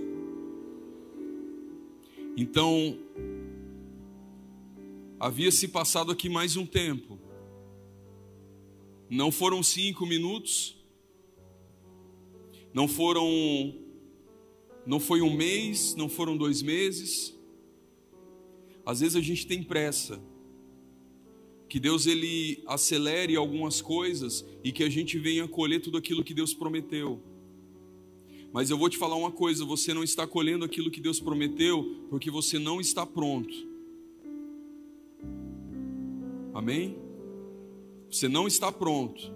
Então, 2.35 2.97
havia 5.19 5.51
se 5.51 5.67
passado 5.67 6.11
aqui 6.11 6.27
mais 6.27 6.57
um 6.57 6.65
tempo. 6.65 7.19
Não 9.07 9.31
foram 9.31 9.61
cinco 9.61 10.07
minutos, 10.07 10.83
não 12.73 12.87
foram, 12.87 13.29
não 14.87 14.99
foi 14.99 15.21
um 15.21 15.31
mês, 15.31 15.93
não 15.93 16.09
foram 16.09 16.35
dois 16.35 16.63
meses. 16.63 17.31
Às 18.83 19.01
vezes 19.01 19.15
a 19.15 19.21
gente 19.21 19.45
tem 19.45 19.61
pressa, 19.61 20.19
que 21.67 21.79
Deus 21.79 22.05
ele 22.05 22.63
acelere 22.67 23.35
algumas 23.35 23.81
coisas 23.81 24.45
e 24.63 24.71
que 24.71 24.83
a 24.83 24.89
gente 24.89 25.17
venha 25.17 25.47
colher 25.47 25.81
tudo 25.81 25.97
aquilo 25.97 26.23
que 26.23 26.33
Deus 26.33 26.53
prometeu. 26.53 27.21
Mas 28.53 28.69
eu 28.69 28.77
vou 28.77 28.89
te 28.89 28.97
falar 28.97 29.15
uma 29.15 29.31
coisa: 29.31 29.65
você 29.65 29.93
não 29.93 30.03
está 30.03 30.25
colhendo 30.25 30.63
aquilo 30.63 30.91
que 30.91 31.01
Deus 31.01 31.19
prometeu, 31.19 32.05
porque 32.09 32.31
você 32.31 32.57
não 32.59 32.79
está 32.79 33.05
pronto. 33.05 33.53
Amém? 36.53 36.97
Você 38.09 38.29
não 38.29 38.47
está 38.47 38.71
pronto. 38.71 39.33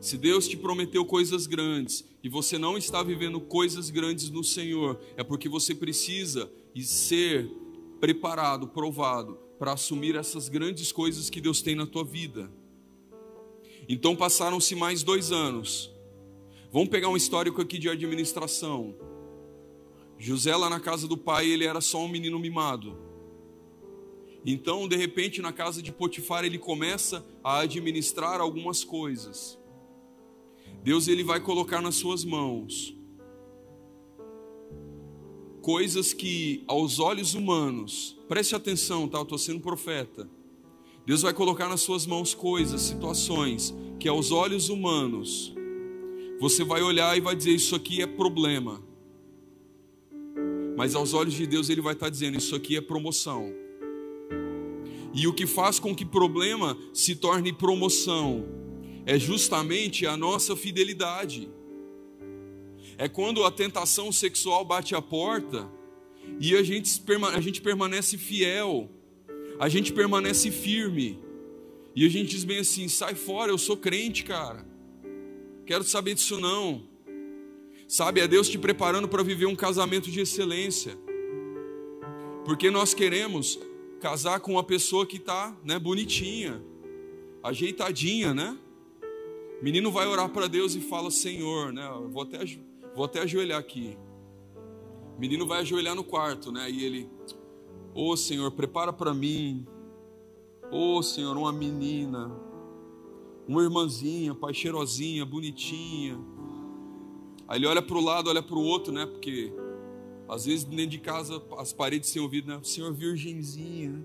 Se 0.00 0.16
Deus 0.16 0.46
te 0.46 0.56
prometeu 0.56 1.04
coisas 1.04 1.46
grandes 1.46 2.04
e 2.22 2.28
você 2.28 2.58
não 2.58 2.76
está 2.76 3.02
vivendo 3.02 3.40
coisas 3.40 3.90
grandes 3.90 4.30
no 4.30 4.44
Senhor, 4.44 5.00
é 5.16 5.24
porque 5.24 5.48
você 5.48 5.74
precisa 5.74 6.50
ser 6.76 7.50
preparado, 8.00 8.68
provado 8.68 9.38
para 9.62 9.74
assumir 9.74 10.16
essas 10.16 10.48
grandes 10.48 10.90
coisas 10.90 11.30
que 11.30 11.40
Deus 11.40 11.62
tem 11.62 11.76
na 11.76 11.86
tua 11.86 12.02
vida. 12.02 12.50
Então 13.88 14.16
passaram-se 14.16 14.74
mais 14.74 15.04
dois 15.04 15.30
anos. 15.30 15.88
Vamos 16.72 16.88
pegar 16.88 17.08
um 17.08 17.16
histórico 17.16 17.62
aqui 17.62 17.78
de 17.78 17.88
administração. 17.88 18.92
José 20.18 20.56
lá 20.56 20.68
na 20.68 20.80
casa 20.80 21.06
do 21.06 21.16
pai, 21.16 21.46
ele 21.48 21.64
era 21.64 21.80
só 21.80 22.02
um 22.02 22.08
menino 22.08 22.40
mimado. 22.40 22.98
Então, 24.44 24.88
de 24.88 24.96
repente, 24.96 25.40
na 25.40 25.52
casa 25.52 25.80
de 25.80 25.92
Potifar, 25.92 26.44
ele 26.44 26.58
começa 26.58 27.24
a 27.44 27.60
administrar 27.60 28.40
algumas 28.40 28.82
coisas. 28.82 29.56
Deus 30.82 31.06
ele 31.06 31.22
vai 31.22 31.38
colocar 31.38 31.80
nas 31.80 31.94
suas 31.94 32.24
mãos 32.24 32.96
coisas 35.62 36.12
que 36.12 36.62
aos 36.66 36.98
olhos 36.98 37.34
humanos, 37.34 38.18
preste 38.28 38.54
atenção, 38.54 39.08
tá? 39.08 39.18
Eu 39.18 39.22
estou 39.22 39.38
sendo 39.38 39.60
profeta. 39.60 40.28
Deus 41.06 41.22
vai 41.22 41.32
colocar 41.32 41.68
nas 41.68 41.80
suas 41.80 42.04
mãos 42.04 42.34
coisas, 42.34 42.82
situações 42.82 43.74
que 43.98 44.08
aos 44.08 44.30
olhos 44.30 44.68
humanos 44.68 45.54
você 46.38 46.64
vai 46.64 46.82
olhar 46.82 47.16
e 47.16 47.20
vai 47.20 47.36
dizer: 47.36 47.52
Isso 47.52 47.74
aqui 47.74 48.02
é 48.02 48.06
problema. 48.06 48.82
Mas 50.76 50.94
aos 50.94 51.14
olhos 51.14 51.34
de 51.34 51.46
Deus, 51.46 51.70
Ele 51.70 51.80
vai 51.80 51.92
estar 51.92 52.08
dizendo: 52.08 52.36
Isso 52.36 52.54
aqui 52.56 52.76
é 52.76 52.80
promoção. 52.80 53.52
E 55.14 55.26
o 55.28 55.32
que 55.32 55.46
faz 55.46 55.78
com 55.78 55.94
que 55.94 56.04
problema 56.04 56.76
se 56.92 57.14
torne 57.14 57.52
promoção 57.52 58.44
é 59.06 59.18
justamente 59.18 60.06
a 60.06 60.16
nossa 60.16 60.56
fidelidade. 60.56 61.48
É 62.98 63.08
quando 63.08 63.44
a 63.44 63.50
tentação 63.50 64.12
sexual 64.12 64.64
bate 64.64 64.94
a 64.94 65.02
porta 65.02 65.70
e 66.38 66.56
a 66.56 66.62
gente, 66.62 67.02
a 67.34 67.40
gente 67.40 67.60
permanece 67.60 68.16
fiel, 68.16 68.90
a 69.58 69.68
gente 69.68 69.92
permanece 69.92 70.50
firme, 70.50 71.18
e 71.94 72.06
a 72.06 72.08
gente 72.08 72.30
diz 72.30 72.44
bem 72.44 72.58
assim: 72.58 72.88
sai 72.88 73.14
fora, 73.14 73.50
eu 73.50 73.58
sou 73.58 73.76
crente, 73.76 74.24
cara, 74.24 74.66
quero 75.66 75.84
saber 75.84 76.14
disso 76.14 76.40
não. 76.40 76.90
Sabe, 77.86 78.20
é 78.20 78.28
Deus 78.28 78.48
te 78.48 78.58
preparando 78.58 79.06
para 79.06 79.22
viver 79.22 79.46
um 79.46 79.54
casamento 79.54 80.10
de 80.10 80.20
excelência, 80.20 80.96
porque 82.44 82.70
nós 82.70 82.94
queremos 82.94 83.58
casar 84.00 84.40
com 84.40 84.52
uma 84.52 84.64
pessoa 84.64 85.06
que 85.06 85.16
está 85.16 85.54
né, 85.62 85.78
bonitinha, 85.78 86.62
ajeitadinha, 87.42 88.32
né? 88.32 88.56
Menino 89.60 89.92
vai 89.92 90.06
orar 90.06 90.28
para 90.30 90.48
Deus 90.48 90.74
e 90.74 90.80
fala: 90.80 91.10
Senhor, 91.10 91.72
né? 91.72 91.88
Vou 92.10 92.22
até, 92.22 92.38
vou 92.94 93.04
até 93.04 93.20
ajoelhar 93.20 93.58
aqui. 93.58 93.96
Menino 95.18 95.46
vai 95.46 95.60
ajoelhar 95.60 95.94
no 95.94 96.04
quarto, 96.04 96.50
né? 96.50 96.70
E 96.70 96.84
ele, 96.84 97.10
ô 97.94 98.10
oh, 98.10 98.16
Senhor, 98.16 98.50
prepara 98.50 98.92
para 98.92 99.14
mim. 99.14 99.66
Ô 100.70 100.96
oh, 100.96 101.02
Senhor, 101.02 101.36
uma 101.36 101.52
menina, 101.52 102.32
uma 103.46 103.62
irmãzinha, 103.62 104.34
pai 104.34 104.54
cheirosinha, 104.54 105.24
bonitinha. 105.24 106.18
Aí 107.46 107.58
ele 107.58 107.66
olha 107.66 107.82
para 107.82 107.96
o 107.96 108.00
lado, 108.00 108.30
olha 108.30 108.42
para 108.42 108.56
o 108.56 108.62
outro, 108.62 108.92
né? 108.92 109.04
Porque 109.04 109.52
às 110.28 110.46
vezes 110.46 110.64
dentro 110.64 110.86
de 110.86 110.98
casa 110.98 111.42
as 111.58 111.72
paredes 111.72 112.08
sem 112.08 112.22
ouvido, 112.22 112.48
né? 112.48 112.60
Senhor, 112.62 112.92
virgenzinha, 112.92 114.02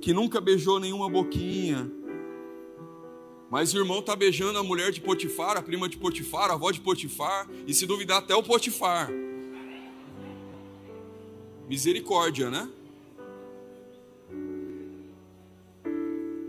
que 0.00 0.12
nunca 0.12 0.40
beijou 0.40 0.80
nenhuma 0.80 1.08
boquinha. 1.08 1.90
Mas 3.54 3.72
o 3.72 3.78
irmão 3.78 4.00
está 4.00 4.16
beijando 4.16 4.58
a 4.58 4.64
mulher 4.64 4.90
de 4.90 5.00
Potifar, 5.00 5.56
a 5.56 5.62
prima 5.62 5.88
de 5.88 5.96
Potifar, 5.96 6.50
a 6.50 6.54
avó 6.54 6.72
de 6.72 6.80
Potifar, 6.80 7.48
e 7.68 7.72
se 7.72 7.86
duvidar 7.86 8.18
até 8.18 8.34
o 8.34 8.42
Potifar. 8.42 9.08
Misericórdia, 11.68 12.50
né? 12.50 12.68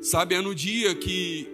Sabe, 0.02 0.34
é 0.34 0.42
no 0.42 0.56
dia 0.56 0.96
que 0.96 1.48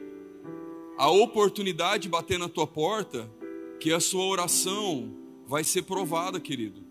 a 0.97 1.09
oportunidade 1.09 2.07
bater 2.07 2.39
na 2.39 2.47
tua 2.47 2.65
porta, 2.65 3.29
que 3.77 3.91
a 3.91 3.99
sua 3.99 4.23
oração 4.23 5.13
vai 5.45 5.65
ser 5.65 5.81
provada, 5.81 6.39
querido. 6.39 6.90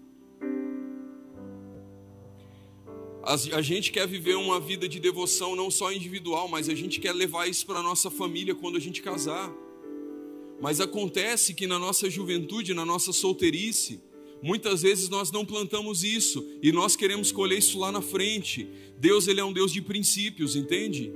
A 3.22 3.60
gente 3.60 3.92
quer 3.92 4.06
viver 4.06 4.36
uma 4.36 4.58
vida 4.58 4.88
de 4.88 4.98
devoção 4.98 5.54
não 5.54 5.70
só 5.70 5.92
individual, 5.92 6.48
mas 6.48 6.68
a 6.68 6.74
gente 6.74 6.98
quer 7.00 7.12
levar 7.12 7.46
isso 7.48 7.66
para 7.66 7.80
a 7.80 7.82
nossa 7.82 8.10
família 8.10 8.54
quando 8.54 8.76
a 8.76 8.80
gente 8.80 9.02
casar. 9.02 9.52
Mas 10.60 10.80
acontece 10.80 11.54
que 11.54 11.66
na 11.66 11.78
nossa 11.78 12.08
juventude, 12.08 12.74
na 12.74 12.84
nossa 12.84 13.12
solteirice, 13.12 14.00
Muitas 14.42 14.80
vezes 14.80 15.08
nós 15.08 15.30
não 15.30 15.44
plantamos 15.44 16.02
isso 16.02 16.46
e 16.62 16.72
nós 16.72 16.96
queremos 16.96 17.30
colher 17.30 17.58
isso 17.58 17.78
lá 17.78 17.92
na 17.92 18.00
frente. 18.00 18.66
Deus, 18.98 19.28
ele 19.28 19.40
é 19.40 19.44
um 19.44 19.52
Deus 19.52 19.70
de 19.70 19.82
princípios, 19.82 20.56
entende? 20.56 21.12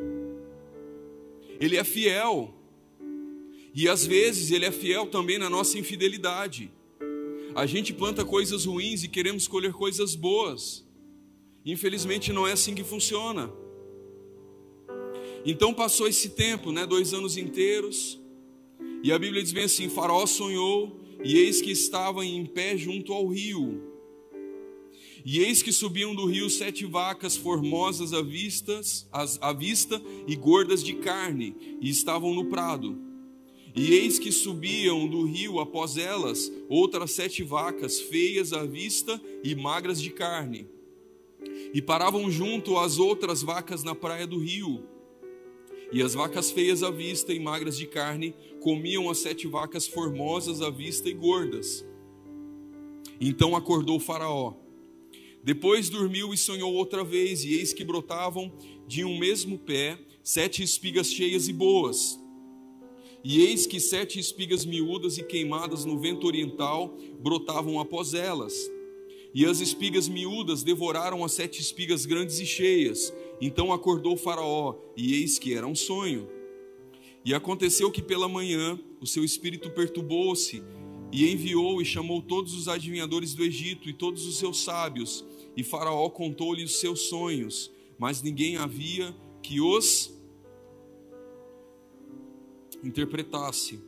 Ele 1.59 1.77
é 1.77 1.85
fiel. 1.85 2.55
E 3.75 3.89
às 3.89 4.07
vezes 4.07 4.51
ele 4.51 4.67
é 4.67 4.71
fiel 4.71 5.07
também 5.07 5.39
na 5.39 5.49
nossa 5.49 5.79
infidelidade. 5.79 6.71
A 7.55 7.65
gente 7.67 7.95
planta 7.95 8.25
coisas 8.25 8.67
ruins 8.67 9.03
e 9.03 9.09
queremos 9.09 9.49
colher 9.49 9.73
coisas 9.73 10.15
boas. 10.15 10.84
Infelizmente 11.65 12.33
não 12.33 12.47
é 12.47 12.53
assim 12.53 12.75
que 12.75 12.85
funciona. 12.85 13.51
Então 15.47 15.73
passou 15.73 16.07
esse 16.07 16.31
tempo, 16.31 16.73
né, 16.73 16.87
dois 16.87 17.13
anos 17.13 17.37
inteiros, 17.37 18.21
e 19.03 19.13
a 19.13 19.19
Bíblia 19.19 19.43
diz 19.43 19.53
bem 19.53 19.65
assim: 19.65 19.89
Faraó 19.89 20.27
sonhou 20.27 21.01
e 21.23 21.37
eis 21.37 21.61
que 21.61 21.71
estavam 21.71 22.23
em 22.23 22.45
pé 22.47 22.77
junto 22.77 23.13
ao 23.13 23.27
rio. 23.29 23.83
E 25.25 25.39
eis 25.39 25.63
que 25.63 25.73
subiam 25.73 26.15
do 26.15 26.27
rio 26.27 26.51
sete 26.51 26.85
vacas 26.85 27.35
formosas 27.35 28.13
à 28.13 28.21
vista, 28.21 28.79
à 29.41 29.53
vista 29.55 30.01
e 30.27 30.37
gordas 30.37 30.85
de 30.85 30.95
carne, 30.95 31.57
e 31.81 31.89
estavam 31.89 32.35
no 32.35 32.47
prado. 32.47 32.99
E 33.75 33.93
eis 33.95 34.19
que 34.19 34.31
subiam 34.31 35.09
do 35.09 35.25
rio 35.25 35.59
após 35.61 35.97
elas 35.97 36.53
outras 36.69 37.13
sete 37.13 37.43
vacas, 37.43 38.01
feias 38.01 38.53
à 38.53 38.65
vista 38.65 39.21
e 39.43 39.55
magras 39.55 40.01
de 40.01 40.11
carne. 40.11 40.69
E 41.75 41.83
paravam 41.83 42.31
junto 42.31 42.79
às 42.79 42.99
outras 42.99 43.43
vacas 43.43 43.83
na 43.83 43.95
praia 43.95 44.29
do 44.29 44.39
rio. 44.39 44.85
E 45.93 46.01
as 46.01 46.15
vacas 46.15 46.53
feias 46.53 46.85
à 46.85 46.91
vista 46.91 47.33
e 47.35 47.41
magras 47.41 47.77
de 47.77 47.87
carne 47.87 48.33
comiam 48.61 49.11
as 49.11 49.19
sete 49.19 49.49
vacas 49.49 49.87
formosas 49.87 50.63
à 50.63 50.71
vista 50.71 51.11
e 51.11 51.13
gordas. 51.13 51.85
Então 53.21 53.57
acordou 53.57 53.99
Faraó. 53.99 54.55
Depois 55.43 55.91
dormiu 55.91 56.33
e 56.33 56.39
sonhou 56.39 56.73
outra 56.73 57.05
vez, 57.05 57.45
e 57.45 57.55
eis 57.55 57.73
que 57.73 57.85
brotavam 57.85 58.51
de 58.87 59.05
um 59.05 59.19
mesmo 59.19 59.59
pé 59.59 59.99
sete 60.23 60.63
espigas 60.63 61.13
cheias 61.13 61.49
e 61.49 61.53
boas. 61.53 62.19
E 63.23 63.43
eis 63.43 63.67
que 63.67 63.81
sete 63.81 64.19
espigas 64.19 64.65
miúdas 64.65 65.19
e 65.19 65.23
queimadas 65.23 65.85
no 65.85 65.99
vento 65.99 66.27
oriental 66.27 66.97
brotavam 67.21 67.81
após 67.81 68.15
elas. 68.15 68.55
E 69.35 69.45
as 69.45 69.61
espigas 69.61 70.09
miúdas 70.09 70.63
devoraram 70.63 71.25
as 71.25 71.33
sete 71.33 71.61
espigas 71.61 72.07
grandes 72.07 72.39
e 72.39 72.47
cheias. 72.47 73.13
Então 73.41 73.73
acordou 73.73 74.17
Faraó, 74.17 74.77
e 74.97 75.15
eis 75.15 75.39
que 75.39 75.55
era 75.55 75.67
um 75.67 75.75
sonho. 75.75 76.29
E 77.25 77.35
aconteceu 77.35 77.91
que 77.91 78.01
pela 78.01 78.29
manhã 78.29 78.79
o 79.01 79.07
seu 79.07 79.25
espírito 79.25 79.71
perturbou-se 79.71 80.63
e 81.11 81.31
enviou 81.31 81.81
e 81.81 81.85
chamou 81.85 82.21
todos 82.21 82.55
os 82.55 82.69
adivinhadores 82.69 83.35
do 83.35 83.45
Egito 83.45 83.89
e 83.89 83.93
todos 83.93 84.27
os 84.27 84.37
seus 84.37 84.65
sábios, 84.65 85.25
e 85.57 85.63
Faraó 85.63 86.11
contou-lhe 86.11 86.65
os 86.65 86.81
seus 86.81 87.03
sonhos, 87.03 87.71
mas 87.97 88.21
ninguém 88.21 88.57
havia 88.57 89.15
que 89.41 89.61
os 89.61 90.13
interpretasse. 92.83 93.79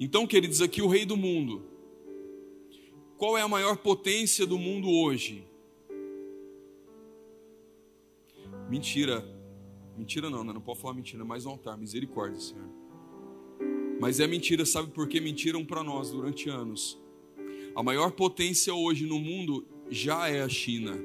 Então, 0.00 0.26
queridos, 0.26 0.60
aqui 0.60 0.82
o 0.82 0.88
rei 0.88 1.06
do 1.06 1.16
mundo. 1.16 1.67
Qual 3.18 3.36
é 3.36 3.42
a 3.42 3.48
maior 3.48 3.76
potência 3.76 4.46
do 4.46 4.58
mundo 4.58 4.88
hoje? 4.88 5.46
Mentira, 8.70 9.22
Mentira 9.98 10.30
não, 10.30 10.44
né? 10.44 10.52
não 10.52 10.60
pode 10.60 10.78
falar 10.78 10.94
mentira, 10.94 11.24
mais 11.24 11.44
no 11.44 11.50
altar, 11.50 11.76
misericórdia, 11.76 12.40
Senhor. 12.40 12.68
Mas 14.00 14.20
é 14.20 14.28
mentira, 14.28 14.64
sabe 14.64 14.92
por 14.92 15.08
que 15.08 15.20
mentiram 15.20 15.64
para 15.64 15.82
nós 15.82 16.12
durante 16.12 16.48
anos? 16.48 16.96
A 17.74 17.82
maior 17.82 18.12
potência 18.12 18.72
hoje 18.72 19.06
no 19.06 19.18
mundo 19.18 19.66
já 19.90 20.28
é 20.28 20.40
a 20.40 20.48
China, 20.48 20.96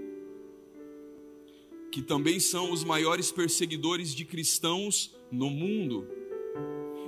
que 1.91 2.03
também 2.03 2.39
são 2.39 2.71
os 2.71 2.83
maiores 2.83 3.31
perseguidores 3.31 4.13
de 4.13 4.25
cristãos 4.25 5.15
no 5.31 5.49
mundo. 5.49 6.07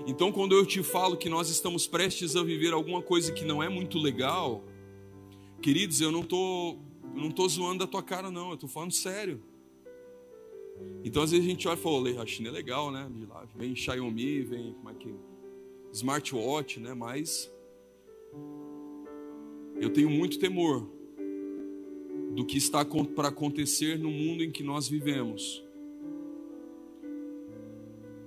Então, 0.08 0.32
quando 0.32 0.56
eu 0.56 0.66
te 0.66 0.82
falo 0.82 1.18
que 1.18 1.30
nós 1.30 1.52
estamos 1.52 1.86
prestes 1.86 2.36
a 2.36 2.42
viver 2.42 2.74
alguma 2.74 3.04
coisa 3.04 3.32
que 3.32 3.46
não 3.46 3.62
é 3.62 3.70
muito 3.70 4.00
legal, 4.00 4.66
queridos, 5.66 6.00
eu 6.00 6.12
não 6.12 6.22
tô, 6.22 6.78
não 7.16 7.32
tô 7.32 7.50
zoando 7.50 7.80
da 7.80 7.88
tua 7.88 8.04
cara, 8.04 8.30
não, 8.30 8.52
eu 8.52 8.58
tô 8.58 8.68
falando 8.68 8.92
sério. 8.92 9.42
Então 11.04 11.24
às 11.24 11.32
vezes 11.32 11.44
a 11.44 11.50
gente 11.50 11.68
olha 11.68 11.76
e 11.76 11.82
fala, 11.82 12.22
a 12.22 12.26
China 12.28 12.50
é 12.50 12.52
legal, 12.52 12.92
né? 12.92 13.10
De 13.12 13.26
lá, 13.26 13.48
vem 13.56 13.76
Xiaomi, 13.76 14.44
vem 14.44 14.74
como 14.74 14.92
é 14.92 14.94
que 14.94 15.12
smartwatch, 15.92 16.80
né? 16.80 16.94
Mas 16.94 17.52
eu 19.82 19.90
tenho 19.90 20.08
muito 20.08 20.38
temor 20.38 20.88
do 22.36 22.46
que 22.46 22.60
está 22.60 22.86
para 22.86 23.30
acontecer 23.30 23.98
no 23.98 24.12
mundo 24.12 24.44
em 24.44 24.52
que 24.52 24.62
nós 24.62 24.88
vivemos. 24.88 25.64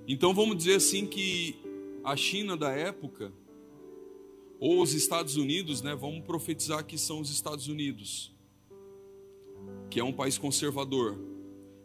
Então 0.05 0.33
vamos 0.33 0.57
dizer 0.57 0.75
assim 0.75 1.05
que 1.05 1.55
a 2.03 2.17
China 2.17 2.57
da 2.57 2.71
época 2.71 3.31
ou 4.59 4.81
os 4.81 4.93
Estados 4.93 5.37
Unidos, 5.37 5.81
né? 5.81 5.95
Vamos 5.95 6.25
profetizar 6.25 6.85
que 6.85 6.97
são 6.97 7.21
os 7.21 7.29
Estados 7.29 7.67
Unidos, 7.67 8.35
que 9.89 9.99
é 9.99 10.03
um 10.03 10.13
país 10.13 10.37
conservador 10.37 11.29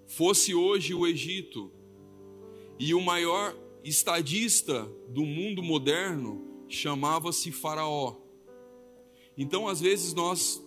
fosse 0.07 0.55
hoje 0.55 0.95
o 0.95 1.07
Egito 1.07 1.70
e 2.79 2.95
o 2.95 3.01
maior 3.01 3.57
estadista 3.83 4.85
do 5.09 5.25
mundo 5.25 5.62
moderno 5.62 6.43
chamava-se 6.68 7.53
Faraó. 7.53 8.16
Então, 9.37 9.68
às 9.68 9.81
vezes 9.81 10.14
nós 10.14 10.62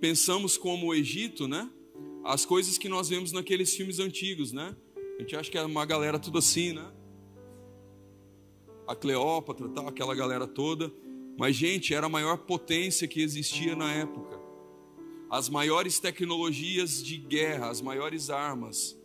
pensamos 0.00 0.56
como 0.56 0.88
o 0.88 0.94
Egito, 0.94 1.46
né? 1.46 1.70
As 2.24 2.44
coisas 2.44 2.78
que 2.78 2.88
nós 2.88 3.08
vemos 3.08 3.32
naqueles 3.32 3.74
filmes 3.74 3.98
antigos, 3.98 4.52
né? 4.52 4.76
A 5.18 5.20
gente 5.20 5.36
acha 5.36 5.50
que 5.50 5.58
é 5.58 5.62
uma 5.62 5.84
galera 5.84 6.18
tudo 6.18 6.38
assim, 6.38 6.72
né? 6.72 6.90
A 8.86 8.94
Cleópatra, 8.94 9.68
tal, 9.68 9.88
aquela 9.88 10.14
galera 10.14 10.46
toda. 10.46 10.92
Mas, 11.40 11.56
gente, 11.56 11.94
era 11.94 12.04
a 12.04 12.10
maior 12.10 12.36
potência 12.36 13.08
que 13.08 13.22
existia 13.22 13.74
na 13.74 13.90
época. 13.90 14.38
as 15.30 15.48
maiores 15.48 15.98
tecnologias 15.98 17.02
de 17.02 17.16
guerra, 17.16 17.70
as 17.70 17.80
maiores 17.80 18.28
armas, 18.28 19.00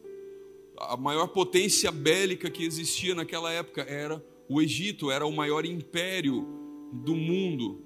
a 0.76 0.98
maior 0.98 1.28
potência 1.28 1.92
bélica 1.92 2.50
que 2.50 2.66
existia 2.66 3.16
naquela 3.16 3.54
época 3.54 3.84
era 3.84 4.22
o 4.50 4.60
Egito, 4.62 5.12
era 5.12 5.26
o 5.26 5.32
maior 5.32 5.66
império 5.66 6.46
do 6.92 7.16
mundo 7.16 7.86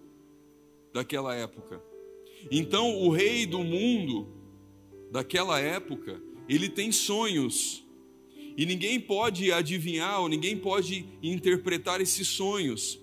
daquela 0.92 1.36
época. 1.36 1.84
Então, 2.50 2.98
o 3.04 3.12
rei 3.12 3.46
do 3.46 3.60
mundo 3.60 4.30
daquela 5.12 5.60
época, 5.60 6.20
ele 6.48 6.70
tem 6.70 6.92
sonhos. 6.92 7.86
E 8.58 8.66
ninguém 8.66 9.00
pode 9.00 9.52
adivinhar 9.52 10.22
ou 10.22 10.28
ninguém 10.28 10.58
pode 10.58 11.06
interpretar 11.22 12.02
esses 12.02 12.28
sonhos. 12.28 13.00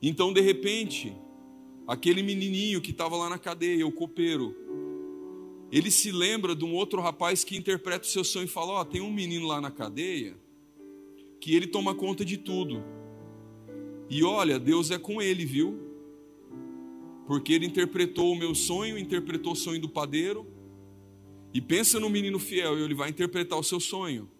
Então, 0.00 0.32
de 0.32 0.40
repente, 0.40 1.14
aquele 1.86 2.22
menininho 2.22 2.80
que 2.80 2.90
estava 2.90 3.16
lá 3.16 3.28
na 3.28 3.38
cadeia, 3.38 3.86
o 3.86 3.92
copeiro, 3.92 4.54
ele 5.70 5.90
se 5.90 6.12
lembra 6.12 6.54
de 6.54 6.64
um 6.64 6.74
outro 6.74 7.00
rapaz 7.00 7.42
que 7.42 7.56
interpreta 7.56 8.04
o 8.04 8.10
seu 8.10 8.24
sonho 8.24 8.44
e 8.44 8.48
fala: 8.48 8.72
Ó, 8.72 8.80
oh, 8.80 8.84
tem 8.84 9.00
um 9.00 9.12
menino 9.12 9.46
lá 9.46 9.60
na 9.60 9.70
cadeia 9.70 10.36
que 11.40 11.54
ele 11.54 11.66
toma 11.66 11.94
conta 11.94 12.24
de 12.24 12.38
tudo. 12.38 12.82
E 14.08 14.22
olha, 14.22 14.58
Deus 14.58 14.90
é 14.90 14.98
com 14.98 15.20
ele, 15.20 15.44
viu? 15.44 15.78
Porque 17.26 17.52
ele 17.52 17.66
interpretou 17.66 18.32
o 18.32 18.36
meu 18.36 18.54
sonho, 18.54 18.96
interpretou 18.96 19.52
o 19.52 19.56
sonho 19.56 19.80
do 19.80 19.88
padeiro. 19.88 20.46
E 21.52 21.60
pensa 21.60 22.00
no 22.00 22.08
menino 22.08 22.38
fiel, 22.38 22.78
e 22.78 22.82
ele 22.82 22.94
vai 22.94 23.10
interpretar 23.10 23.58
o 23.58 23.62
seu 23.62 23.78
sonho. 23.78 24.30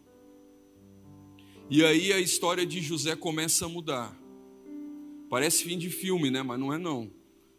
E 1.71 1.85
aí 1.85 2.13
a 2.13 2.21
história 2.21 2.65
de 2.65 2.81
José 2.81 3.15
começa 3.17 3.67
a 3.67 3.69
mudar. 3.69 4.19
Parece 5.29 5.65
fim 5.65 5.79
de 5.79 5.91
filme, 5.91 6.31
né? 6.31 6.43
Mas 6.43 6.59
não 6.59 6.73
é 6.73 6.79
não. 6.79 7.11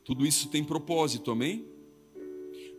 Tudo 0.04 0.26
isso 0.26 0.50
tem 0.50 0.64
propósito, 0.64 1.32
amém? 1.32 1.66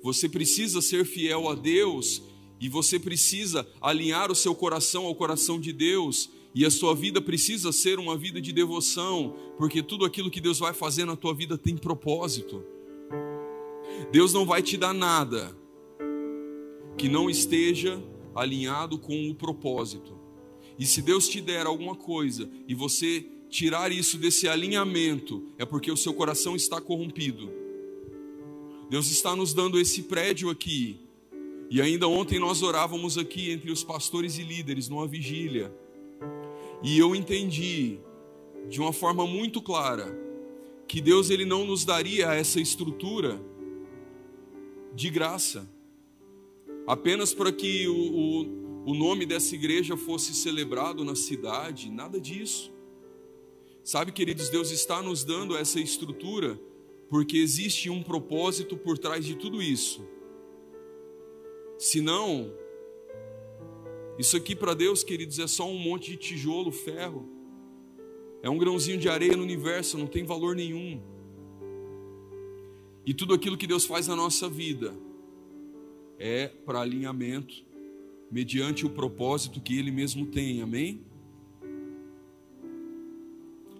Você 0.03 0.29
precisa 0.29 0.81
ser 0.81 1.05
fiel 1.05 1.49
a 1.49 1.55
Deus 1.55 2.23
e 2.61 2.69
você 2.69 2.99
precisa 2.99 3.67
alinhar 3.81 4.31
o 4.31 4.35
seu 4.35 4.55
coração 4.55 5.05
ao 5.07 5.15
coração 5.15 5.61
de 5.61 5.73
Deus. 5.73 6.31
E 6.55 6.65
a 6.65 6.71
sua 6.71 6.95
vida 6.95 7.21
precisa 7.21 7.71
ser 7.71 7.99
uma 7.99 8.17
vida 8.17 8.41
de 8.41 8.51
devoção, 8.51 9.37
porque 9.59 9.83
tudo 9.83 10.07
aquilo 10.07 10.31
que 10.31 10.41
Deus 10.41 10.59
vai 10.59 10.73
fazer 10.73 11.05
na 11.05 11.15
tua 11.15 11.35
vida 11.35 11.59
tem 11.59 11.77
propósito. 11.77 12.65
Deus 14.11 14.33
não 14.33 14.47
vai 14.47 14.63
te 14.63 14.77
dar 14.77 14.95
nada 14.95 15.55
que 16.97 17.09
não 17.09 17.29
esteja 17.29 18.03
alinhado 18.35 18.99
com 18.99 19.31
o 19.31 19.35
propósito. 19.35 20.17
E 20.79 20.87
se 20.87 21.03
Deus 21.03 21.29
te 21.29 21.41
der 21.41 21.67
alguma 21.67 21.95
coisa 21.95 22.49
e 22.67 22.75
você 22.75 23.27
tirar 23.57 23.91
isso 23.91 24.19
desse 24.19 24.47
alinhamento, 24.47 25.43
é 25.57 25.65
porque 25.65 25.91
o 25.91 25.97
seu 25.97 26.13
coração 26.13 26.55
está 26.55 26.79
corrompido. 26.79 27.51
Deus 28.91 29.11
está 29.11 29.35
nos 29.35 29.55
dando 29.55 29.81
esse 29.81 30.03
prédio 30.03 30.51
aqui. 30.51 31.01
E 31.71 31.81
ainda 31.81 32.07
ontem 32.07 32.39
nós 32.39 32.63
orávamos 32.63 33.17
aqui 33.17 33.51
entre 33.51 33.73
os 33.73 33.83
pastores 33.83 34.37
e 34.37 34.43
líderes 34.43 34.91
numa 34.91 35.07
vigília. 35.07 35.75
E 36.83 36.99
eu 36.99 37.17
entendi 37.17 37.99
de 38.69 38.79
uma 38.79 38.93
forma 38.93 39.27
muito 39.27 39.63
clara 39.63 40.15
que 40.87 41.01
Deus 41.01 41.31
ele 41.31 41.47
não 41.47 41.65
nos 41.65 41.83
daria 41.83 42.35
essa 42.35 42.61
estrutura 42.61 43.41
de 44.95 45.09
graça, 45.09 45.67
apenas 46.87 47.33
para 47.33 47.51
que 47.51 47.89
o, 47.89 47.95
o, 47.95 48.91
o 48.91 48.95
nome 48.95 49.25
dessa 49.25 49.55
igreja 49.55 49.97
fosse 49.97 50.35
celebrado 50.35 51.03
na 51.07 51.15
cidade, 51.15 51.91
nada 51.91 52.21
disso. 52.21 52.76
Sabe, 53.87 54.11
queridos, 54.11 54.49
Deus 54.49 54.73
está 54.73 55.01
nos 55.01 55.23
dando 55.23 55.57
essa 55.57 55.79
estrutura 55.79 56.59
porque 57.09 57.37
existe 57.37 57.89
um 57.89 58.03
propósito 58.03 58.77
por 58.77 58.99
trás 58.99 59.25
de 59.25 59.37
tudo 59.37 59.63
isso. 59.63 60.05
Senão, 61.79 62.53
isso 64.19 64.37
aqui 64.37 64.57
para 64.57 64.75
Deus, 64.75 65.05
queridos, 65.05 65.39
é 65.39 65.47
só 65.47 65.71
um 65.71 65.79
monte 65.79 66.11
de 66.11 66.17
tijolo, 66.17 66.73
ferro. 66.73 67.31
É 68.43 68.51
um 68.51 68.59
grãozinho 68.59 68.99
de 68.99 69.09
areia 69.09 69.37
no 69.37 69.45
universo, 69.45 69.97
não 69.97 70.09
tem 70.09 70.25
valor 70.25 70.57
nenhum. 70.57 71.01
E 73.07 73.15
tudo 73.15 73.35
aquilo 73.35 73.57
que 73.57 73.69
Deus 73.69 73.85
faz 73.85 74.09
na 74.09 74.17
nossa 74.17 74.49
vida 74.49 74.99
é 76.19 76.49
para 76.49 76.81
alinhamento, 76.81 77.65
mediante 78.33 78.85
o 78.85 78.91
propósito 78.91 79.61
que 79.61 79.79
Ele 79.79 79.93
mesmo 79.93 80.27
tem, 80.27 80.61
amém? 80.61 81.06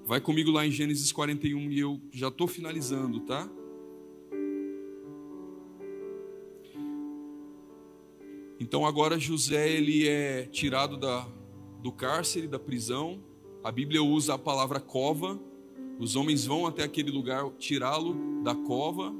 Vai 0.07 0.21
comigo 0.21 0.53
lá 0.53 0.65
em 0.65 0.71
Gênesis 0.71 1.11
41 1.11 1.73
e 1.73 1.81
eu 1.81 2.01
já 2.13 2.29
estou 2.29 2.47
finalizando, 2.47 3.19
tá? 3.23 3.51
Então 8.61 8.87
agora 8.87 9.19
José 9.19 9.69
ele 9.69 10.07
é 10.07 10.45
tirado 10.45 10.97
da, 10.97 11.27
do 11.83 11.91
cárcere, 11.91 12.47
da 12.47 12.57
prisão. 12.57 13.21
A 13.65 13.73
Bíblia 13.73 14.01
usa 14.01 14.35
a 14.35 14.39
palavra 14.39 14.79
cova. 14.79 15.41
Os 15.99 16.15
homens 16.15 16.47
vão 16.47 16.69
até 16.69 16.85
aquele 16.85 17.11
lugar 17.11 17.51
tirá-lo 17.59 18.15
da 18.45 18.55
cova. 18.55 19.13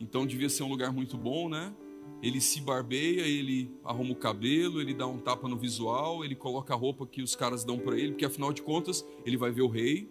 Então 0.00 0.26
devia 0.26 0.48
ser 0.48 0.62
um 0.62 0.70
lugar 0.70 0.90
muito 0.90 1.18
bom, 1.18 1.50
né? 1.50 1.74
Ele 2.22 2.40
se 2.40 2.60
barbeia, 2.60 3.22
ele 3.22 3.70
arruma 3.84 4.12
o 4.12 4.16
cabelo, 4.16 4.80
ele 4.80 4.92
dá 4.92 5.06
um 5.06 5.18
tapa 5.18 5.48
no 5.48 5.56
visual, 5.56 6.24
ele 6.24 6.34
coloca 6.34 6.74
a 6.74 6.76
roupa 6.76 7.06
que 7.06 7.22
os 7.22 7.36
caras 7.36 7.64
dão 7.64 7.78
para 7.78 7.96
ele, 7.96 8.12
porque 8.12 8.24
afinal 8.24 8.52
de 8.52 8.62
contas 8.62 9.06
ele 9.24 9.36
vai 9.36 9.50
ver 9.52 9.62
o 9.62 9.68
rei, 9.68 10.08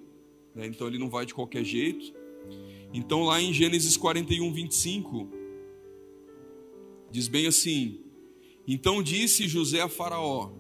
né? 0.56 0.66
então 0.66 0.88
ele 0.88 0.98
não 0.98 1.10
vai 1.10 1.26
de 1.26 1.34
qualquer 1.34 1.64
jeito. 1.64 2.14
Então 2.93 3.24
lá 3.24 3.41
em 3.41 3.54
Gênesis 3.54 3.98
41, 3.98 4.54
25, 4.54 5.30
diz 7.12 7.28
bem 7.28 7.45
assim: 7.48 8.00
Então 8.66 9.04
disse 9.04 9.48
José 9.48 9.82
a 9.82 9.89
Faraó: 9.89 10.52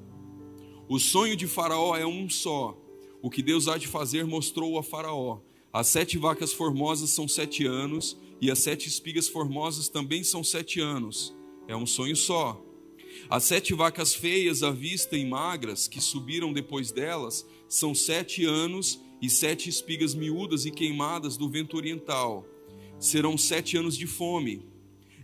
O 0.89 0.99
sonho 0.99 1.35
de 1.37 1.47
Faraó 1.47 1.95
é 1.95 2.05
um 2.05 2.29
só, 2.29 2.77
o 3.21 3.29
que 3.29 3.41
Deus 3.41 3.69
há 3.69 3.77
de 3.77 3.87
fazer 3.87 4.25
mostrou 4.25 4.77
a 4.77 4.83
Faraó. 4.83 5.39
As 5.71 5.87
sete 5.87 6.17
vacas 6.17 6.51
formosas 6.51 7.11
são 7.11 7.27
sete 7.27 7.65
anos, 7.65 8.17
e 8.39 8.51
as 8.51 8.59
sete 8.59 8.87
espigas 8.87 9.27
formosas 9.27 9.89
também 9.89 10.23
são 10.23 10.43
sete 10.43 10.79
anos. 10.79 11.35
É 11.67 11.75
um 11.75 11.85
sonho 11.85 12.15
só. 12.15 12.63
As 13.29 13.43
sete 13.43 13.73
vacas 13.73 14.13
feias 14.13 14.63
à 14.63 14.71
vista 14.71 15.17
e 15.17 15.25
magras 15.25 15.87
que 15.87 15.99
subiram 15.99 16.53
depois 16.53 16.91
delas 16.91 17.45
são 17.67 17.95
sete 17.95 18.45
anos 18.45 19.01
e 19.21 19.29
sete 19.29 19.69
espigas 19.69 20.13
miúdas 20.13 20.65
e 20.65 20.71
queimadas 20.71 21.35
do 21.35 21.49
vento 21.49 21.75
oriental. 21.75 22.45
Serão 22.99 23.37
sete 23.37 23.77
anos 23.77 23.97
de 23.97 24.07
fome. 24.07 24.65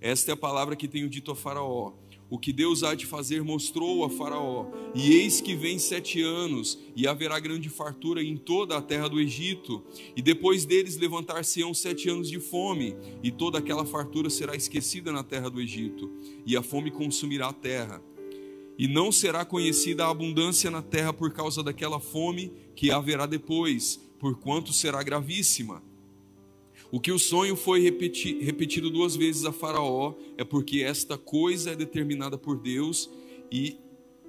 Esta 0.02 0.32
é 0.32 0.34
a 0.34 0.38
palavra 0.38 0.76
que 0.76 0.88
tenho 0.88 1.10
dito 1.10 1.32
a 1.32 1.36
Faraó. 1.36 1.94
O 2.34 2.40
que 2.40 2.52
Deus 2.52 2.82
há 2.82 2.96
de 2.96 3.06
fazer 3.06 3.44
mostrou 3.44 4.04
a 4.04 4.10
Faraó. 4.10 4.66
E 4.96 5.14
eis 5.14 5.40
que 5.40 5.56
vem 5.56 5.78
sete 5.78 6.20
anos, 6.20 6.80
e 6.96 7.08
haverá 7.08 7.40
grande 7.40 7.70
fartura 7.70 8.24
em 8.24 8.36
toda 8.36 8.76
a 8.76 8.82
terra 8.82 9.08
do 9.08 9.20
Egito. 9.20 9.84
E 10.16 10.22
depois 10.22 10.66
deles 10.66 10.98
levantar-se-ão 10.98 11.76
sete 11.76 12.10
anos 12.10 12.28
de 12.28 12.40
fome, 12.40 12.96
e 13.22 13.30
toda 13.30 13.60
aquela 13.60 13.86
fartura 13.86 14.32
será 14.32 14.56
esquecida 14.56 15.12
na 15.12 15.22
terra 15.22 15.48
do 15.48 15.62
Egito, 15.62 16.12
e 16.44 16.58
a 16.58 16.64
fome 16.64 16.90
consumirá 16.90 17.50
a 17.50 17.54
terra. 17.54 18.02
E 18.80 18.88
não 18.88 19.12
será 19.12 19.46
conhecida 19.46 20.04
a 20.04 20.10
abundância 20.10 20.72
na 20.72 20.82
terra 20.82 21.14
por 21.14 21.32
causa 21.34 21.62
daquela 21.62 22.00
fome 22.00 22.52
que 22.76 22.90
haverá 22.90 23.28
depois, 23.28 24.02
porquanto 24.18 24.74
será 24.74 25.04
gravíssima. 25.04 25.84
O 26.94 27.00
que 27.00 27.12
o 27.12 27.18
sonho 27.18 27.56
foi 27.56 27.82
repeti 27.82 28.38
repetido 28.40 28.88
duas 28.88 29.16
vezes 29.16 29.46
a 29.46 29.52
Faraó 29.52 30.14
é 30.38 30.44
porque 30.44 30.84
esta 30.84 31.18
coisa 31.18 31.72
é 31.72 31.76
determinada 31.76 32.38
por 32.38 32.60
Deus 32.60 33.10
e 33.52 33.78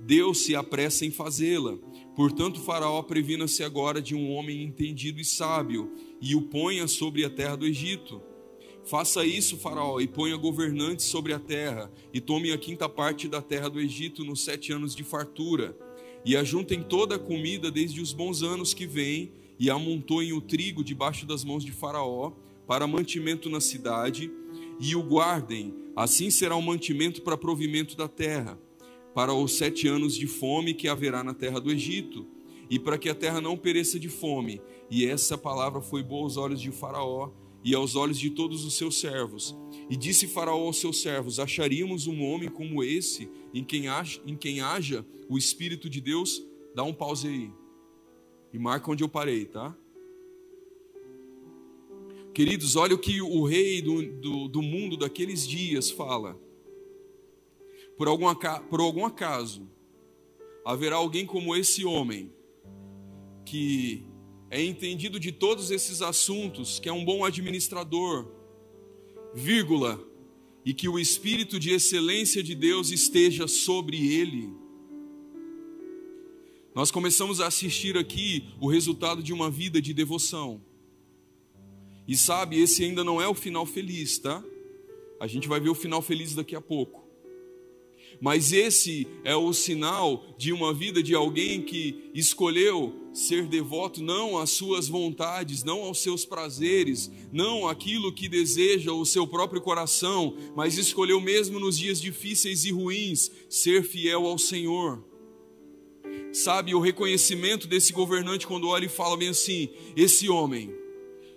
Deus 0.01 0.39
se 0.39 0.57
apressa 0.57 1.05
em 1.05 1.11
fazê-la. 1.11 1.77
Portanto, 2.17 2.59
Faraó 2.59 3.03
previna-se 3.03 3.63
agora 3.63 4.01
de 4.01 4.15
um 4.15 4.33
homem 4.33 4.63
entendido 4.63 5.21
e 5.21 5.25
sábio 5.27 5.93
e 6.23 6.35
o 6.35 6.41
ponha 6.41 6.89
sobre 6.89 7.23
a 7.23 7.29
terra 7.29 7.55
do 7.55 7.67
Egito. 7.67 8.23
Faça 8.87 9.27
isso, 9.27 9.59
Faraó, 9.59 10.01
e 10.01 10.09
ponha 10.09 10.35
governantes 10.35 11.05
sobre 11.05 11.35
a 11.35 11.39
terra, 11.39 11.93
e 12.15 12.21
tome 12.21 12.51
a 12.51 12.57
quinta 12.57 12.89
parte 12.89 13.29
da 13.29 13.43
terra 13.43 13.69
do 13.69 13.79
Egito 13.79 14.25
nos 14.25 14.43
sete 14.43 14.73
anos 14.73 14.95
de 14.95 15.05
fartura, 15.05 15.77
e 16.25 16.35
ajuntem 16.35 16.83
toda 16.83 17.17
a 17.17 17.19
comida 17.19 17.71
desde 17.71 18.01
os 18.01 18.15
bons 18.15 18.43
anos 18.43 18.73
que 18.73 18.87
vêm, 18.87 19.33
e 19.59 19.69
amontoem 19.71 20.33
o 20.33 20.41
trigo 20.41 20.83
debaixo 20.83 21.27
das 21.27 21.45
mãos 21.45 21.65
de 21.65 21.71
Faraó, 21.71 22.33
para 22.67 22.87
mantimento 22.87 23.49
na 23.51 23.61
cidade, 23.61 24.31
e 24.81 24.97
o 24.97 25.03
guardem, 25.03 25.75
assim 25.95 26.31
será 26.31 26.57
o 26.57 26.63
mantimento 26.63 27.23
para 27.23 27.37
provimento 27.37 27.97
da 27.97 28.09
terra, 28.09 28.59
para 29.15 29.33
os 29.33 29.57
sete 29.57 29.87
anos 29.87 30.17
de 30.17 30.27
fome 30.27 30.75
que 30.75 30.89
haverá 30.89 31.23
na 31.23 31.35
terra 31.35 31.61
do 31.61 31.71
Egito, 31.71 32.27
e 32.69 32.79
para 32.79 32.99
que 32.99 33.09
a 33.09 33.15
terra 33.15 33.41
não 33.41 33.57
pereça 33.57 33.99
de 33.99 34.09
fome. 34.09 34.61
E 34.91 35.07
essa 35.07 35.37
palavra 35.39 35.81
foi 35.81 36.03
boa 36.03 36.25
aos 36.25 36.37
olhos 36.37 36.61
de 36.61 36.73
Faraó 36.73 37.31
e 37.63 37.75
aos 37.75 37.95
olhos 37.95 38.19
de 38.19 38.31
todos 38.31 38.65
os 38.65 38.75
seus 38.75 38.99
servos. 38.99 39.57
E 39.89 39.97
disse 39.97 40.27
Faraó 40.27 40.67
aos 40.67 40.79
seus 40.79 41.01
servos: 41.01 41.39
Acharíamos 41.39 42.07
um 42.07 42.23
homem 42.25 42.49
como 42.49 42.83
esse, 42.83 43.31
em 43.53 43.63
quem 43.63 43.89
haja, 43.89 44.21
em 44.27 44.37
quem 44.37 44.61
haja 44.61 45.07
o 45.29 45.39
Espírito 45.39 45.89
de 45.89 46.01
Deus? 46.01 46.43
Dá 46.75 46.83
um 46.83 46.93
pause 46.93 47.29
aí. 47.29 47.53
E 48.53 48.59
marca 48.59 48.91
onde 48.91 49.05
eu 49.05 49.09
parei, 49.09 49.45
tá? 49.45 49.77
Queridos, 52.35 52.75
olha 52.75 52.97
o 52.97 52.99
que 52.99 53.23
o 53.23 53.45
rei 53.45 53.81
do, 53.81 54.03
do, 54.03 54.49
do 54.49 54.61
mundo 54.61 54.97
daqueles 54.97 55.47
dias 55.47 55.89
fala. 55.89 56.37
Por 57.97 58.09
algum, 58.09 58.27
por 58.69 58.81
algum 58.81 59.07
acaso, 59.07 59.71
haverá 60.65 60.97
alguém 60.97 61.25
como 61.25 61.55
esse 61.55 61.85
homem, 61.85 62.33
que 63.47 64.05
é 64.51 64.61
entendido 64.61 65.21
de 65.21 65.31
todos 65.31 65.71
esses 65.71 66.03
assuntos, 66.03 66.81
que 66.81 66.89
é 66.89 66.93
um 66.93 67.05
bom 67.05 67.25
administrador, 67.25 68.29
vírgula, 69.33 70.05
e 70.65 70.75
que 70.75 70.89
o 70.89 70.99
espírito 70.99 71.61
de 71.61 71.71
excelência 71.71 72.43
de 72.43 72.57
Deus 72.57 72.91
esteja 72.91 73.47
sobre 73.47 74.13
ele. 74.13 74.53
Nós 76.75 76.91
começamos 76.91 77.41
a 77.41 77.47
assistir 77.47 77.97
aqui 77.97 78.49
o 78.61 78.67
resultado 78.67 79.23
de 79.23 79.33
uma 79.33 79.49
vida 79.49 79.81
de 79.81 79.95
devoção. 79.95 80.61
E 82.07 82.17
sabe, 82.17 82.61
esse 82.61 82.85
ainda 82.85 83.03
não 83.03 83.21
é 83.21 83.27
o 83.27 83.35
final 83.35 83.65
feliz, 83.65 84.19
tá? 84.19 84.43
A 85.21 85.27
gente 85.27 85.49
vai 85.49 85.61
ver 85.61 85.71
o 85.71 85.75
final 85.75 86.03
feliz 86.03 86.35
daqui 86.35 86.55
a 86.55 86.61
pouco. 86.61 87.05
Mas 88.21 88.53
esse 88.53 89.07
é 89.25 89.35
o 89.35 89.53
sinal 89.53 90.25
de 90.39 90.53
uma 90.53 90.73
vida 90.73 91.03
de 91.03 91.15
alguém 91.15 91.63
que 91.63 92.11
escolheu 92.15 92.95
ser 93.13 93.47
devoto 93.47 94.03
não 94.03 94.39
às 94.39 94.51
suas 94.51 94.89
vontades, 94.89 95.63
não 95.63 95.83
aos 95.83 96.03
seus 96.03 96.25
prazeres, 96.25 97.11
não 97.33 97.69
aquilo 97.69 98.13
que 98.13 98.29
deseja 98.29 98.93
o 98.93 99.05
seu 99.05 99.27
próprio 99.27 99.61
coração, 99.61 100.37
mas 100.57 100.79
escolheu 100.79 101.21
mesmo 101.21 101.61
nos 101.61 101.79
dias 101.79 102.01
difíceis 102.01 102.65
e 102.65 102.73
ruins 102.73 103.31
ser 103.49 103.85
fiel 103.85 104.27
ao 104.27 104.39
Senhor. 104.39 105.05
Sabe, 106.33 106.75
o 106.75 106.81
reconhecimento 106.81 107.69
desse 107.69 107.93
governante 107.93 108.47
quando 108.47 108.69
olha 108.69 108.87
e 108.87 108.89
fala 108.89 109.17
bem 109.17 109.29
assim: 109.29 109.69
esse 109.97 110.29
homem, 110.29 110.75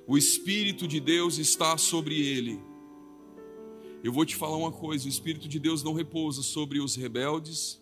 o 0.07 0.17
Espírito 0.17 0.87
de 0.87 0.99
Deus 0.99 1.37
está 1.37 1.77
sobre 1.77 2.19
ele 2.19 2.59
eu 4.03 4.13
vou 4.13 4.25
te 4.25 4.35
falar 4.35 4.55
uma 4.55 4.71
coisa: 4.71 5.05
o 5.05 5.09
Espírito 5.09 5.47
de 5.47 5.59
Deus 5.59 5.83
não 5.83 5.93
repousa 5.93 6.41
sobre 6.41 6.79
os 6.79 6.95
rebeldes, 6.95 7.81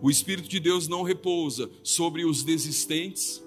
o 0.00 0.10
Espírito 0.10 0.48
de 0.48 0.60
Deus 0.60 0.86
não 0.86 1.02
repousa 1.02 1.70
sobre 1.82 2.24
os 2.24 2.42
desistentes. 2.42 3.42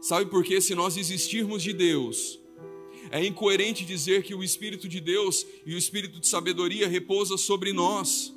Sabe 0.00 0.30
por 0.30 0.44
quê? 0.44 0.60
Se 0.60 0.74
nós 0.74 0.94
desistirmos 0.94 1.62
de 1.62 1.72
Deus, 1.72 2.38
é 3.10 3.24
incoerente 3.24 3.84
dizer 3.84 4.22
que 4.22 4.34
o 4.34 4.42
Espírito 4.42 4.88
de 4.88 5.00
Deus 5.00 5.46
e 5.66 5.74
o 5.74 5.78
Espírito 5.78 6.20
de 6.20 6.28
sabedoria 6.28 6.88
repousa 6.88 7.36
sobre 7.36 7.72
nós. 7.72 8.34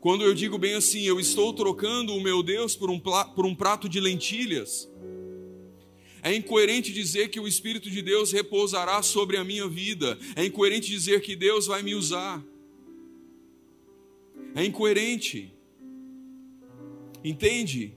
Quando 0.00 0.24
eu 0.24 0.34
digo 0.34 0.58
bem 0.58 0.74
assim, 0.74 1.02
eu 1.02 1.20
estou 1.20 1.52
trocando 1.52 2.14
o 2.16 2.20
meu 2.20 2.42
Deus 2.42 2.74
por 2.74 2.90
um, 2.90 2.98
por 2.98 3.46
um 3.46 3.54
prato 3.54 3.88
de 3.88 4.00
lentilhas. 4.00 4.90
É 6.22 6.32
incoerente 6.34 6.92
dizer 6.92 7.28
que 7.30 7.40
o 7.40 7.48
Espírito 7.48 7.90
de 7.90 8.00
Deus 8.00 8.30
repousará 8.30 9.02
sobre 9.02 9.36
a 9.36 9.42
minha 9.42 9.66
vida. 9.66 10.16
É 10.36 10.44
incoerente 10.44 10.88
dizer 10.88 11.20
que 11.20 11.34
Deus 11.34 11.66
vai 11.66 11.82
me 11.82 11.96
usar. 11.96 12.42
É 14.54 14.64
incoerente. 14.64 15.52
Entende? 17.24 17.92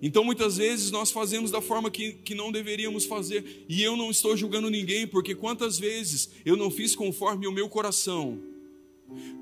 Então 0.00 0.22
muitas 0.22 0.58
vezes 0.58 0.92
nós 0.92 1.10
fazemos 1.10 1.50
da 1.50 1.60
forma 1.60 1.90
que, 1.90 2.12
que 2.12 2.36
não 2.36 2.52
deveríamos 2.52 3.04
fazer. 3.04 3.64
E 3.68 3.82
eu 3.82 3.96
não 3.96 4.12
estou 4.12 4.36
julgando 4.36 4.70
ninguém, 4.70 5.06
porque 5.06 5.34
quantas 5.34 5.76
vezes 5.76 6.30
eu 6.44 6.56
não 6.56 6.70
fiz 6.70 6.94
conforme 6.94 7.48
o 7.48 7.52
meu 7.52 7.68
coração. 7.68 8.40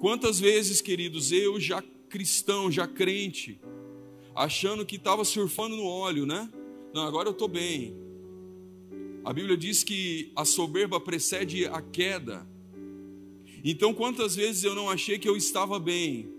Quantas 0.01 0.41
vezes, 0.41 0.81
queridos, 0.81 1.31
eu 1.31 1.61
já 1.61 1.83
cristão, 2.09 2.71
já 2.71 2.87
crente, 2.87 3.61
achando 4.35 4.87
que 4.87 4.97
estava 4.97 5.25
surfando 5.25 5.77
no 5.77 5.85
óleo, 5.85 6.25
né? 6.25 6.49
Não, 6.97 7.03
agora 7.03 7.29
eu 7.29 7.33
estou 7.33 7.47
bem. 7.47 7.95
A 9.23 9.31
Bíblia 9.31 9.55
diz 9.55 9.85
que 9.85 10.33
a 10.35 10.47
soberba 10.47 10.99
precede 10.99 11.67
a 11.67 11.83
queda. 11.83 12.49
Então, 13.63 13.93
quantas 13.93 14.35
vezes 14.35 14.65
eu 14.65 14.75
não 14.75 14.89
achei 14.89 15.19
que 15.19 15.29
eu 15.29 15.37
estava 15.37 15.79
bem? 15.79 16.33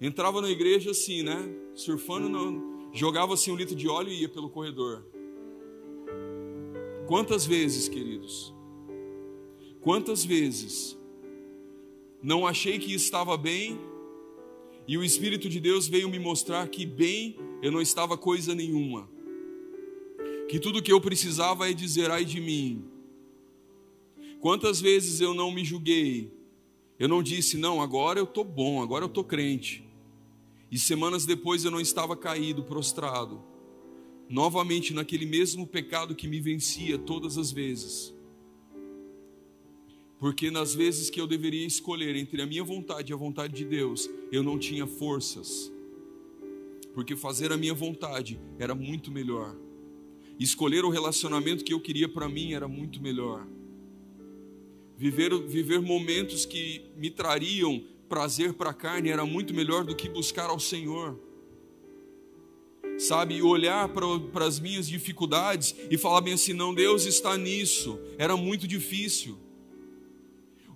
Entrava 0.00 0.40
na 0.40 0.48
igreja 0.48 0.92
assim, 0.92 1.24
né? 1.24 1.52
Surfando, 1.74 2.28
no... 2.28 2.92
jogava 2.92 3.34
assim 3.34 3.50
um 3.50 3.56
litro 3.56 3.74
de 3.74 3.88
óleo 3.88 4.10
e 4.10 4.20
ia 4.20 4.28
pelo 4.28 4.48
corredor. 4.48 5.04
Quantas 7.08 7.44
vezes, 7.44 7.88
queridos? 7.88 8.54
Quantas 9.80 10.24
vezes 10.24 10.96
não 12.22 12.46
achei 12.46 12.78
que 12.78 12.94
estava 12.94 13.36
bem 13.36 13.76
e 14.86 14.96
o 14.96 15.02
Espírito 15.02 15.48
de 15.48 15.58
Deus 15.58 15.88
veio 15.88 16.08
me 16.08 16.20
mostrar 16.20 16.68
que 16.68 16.86
bem 16.86 17.36
eu 17.60 17.72
não 17.72 17.80
estava 17.82 18.16
coisa 18.16 18.54
nenhuma 18.54 19.15
que 20.48 20.60
tudo 20.60 20.82
que 20.82 20.92
eu 20.92 21.00
precisava 21.00 21.68
é 21.68 21.72
dizer 21.72 22.10
ai 22.10 22.24
de 22.24 22.40
mim. 22.40 22.84
Quantas 24.40 24.80
vezes 24.80 25.20
eu 25.20 25.34
não 25.34 25.50
me 25.50 25.64
julguei? 25.64 26.30
Eu 26.98 27.08
não 27.08 27.22
disse, 27.22 27.56
não, 27.56 27.82
agora 27.82 28.18
eu 28.18 28.24
estou 28.24 28.44
bom, 28.44 28.82
agora 28.82 29.04
eu 29.04 29.08
estou 29.08 29.24
crente. 29.24 29.84
E 30.70 30.78
semanas 30.78 31.26
depois 31.26 31.64
eu 31.64 31.70
não 31.70 31.80
estava 31.80 32.16
caído, 32.16 32.62
prostrado, 32.62 33.42
novamente 34.28 34.94
naquele 34.94 35.26
mesmo 35.26 35.66
pecado 35.66 36.14
que 36.14 36.26
me 36.28 36.40
vencia 36.40 36.98
todas 36.98 37.36
as 37.36 37.52
vezes. 37.52 38.14
Porque 40.18 40.50
nas 40.50 40.74
vezes 40.74 41.10
que 41.10 41.20
eu 41.20 41.26
deveria 41.26 41.66
escolher 41.66 42.16
entre 42.16 42.40
a 42.40 42.46
minha 42.46 42.64
vontade 42.64 43.12
e 43.12 43.14
a 43.14 43.18
vontade 43.18 43.52
de 43.52 43.64
Deus, 43.64 44.08
eu 44.32 44.42
não 44.42 44.58
tinha 44.58 44.86
forças. 44.86 45.70
Porque 46.94 47.14
fazer 47.14 47.52
a 47.52 47.56
minha 47.56 47.74
vontade 47.74 48.40
era 48.58 48.74
muito 48.74 49.10
melhor. 49.10 49.54
Escolher 50.38 50.84
o 50.84 50.90
relacionamento 50.90 51.64
que 51.64 51.72
eu 51.72 51.80
queria 51.80 52.08
para 52.08 52.28
mim 52.28 52.52
era 52.52 52.68
muito 52.68 53.00
melhor. 53.00 53.46
Viver, 54.96 55.36
viver 55.46 55.80
momentos 55.80 56.44
que 56.44 56.82
me 56.96 57.10
trariam 57.10 57.82
prazer 58.08 58.52
para 58.54 58.70
a 58.70 58.74
carne 58.74 59.10
era 59.10 59.26
muito 59.26 59.52
melhor 59.52 59.84
do 59.84 59.94
que 59.94 60.08
buscar 60.08 60.48
ao 60.48 60.60
Senhor. 60.60 61.18
Sabe, 62.98 63.42
olhar 63.42 63.88
para 63.90 64.46
as 64.46 64.58
minhas 64.58 64.88
dificuldades 64.88 65.74
e 65.90 65.98
falar 65.98 66.22
bem 66.22 66.34
assim: 66.34 66.54
não, 66.54 66.74
Deus 66.74 67.04
está 67.04 67.36
nisso, 67.36 67.98
era 68.16 68.36
muito 68.36 68.66
difícil. 68.66 69.38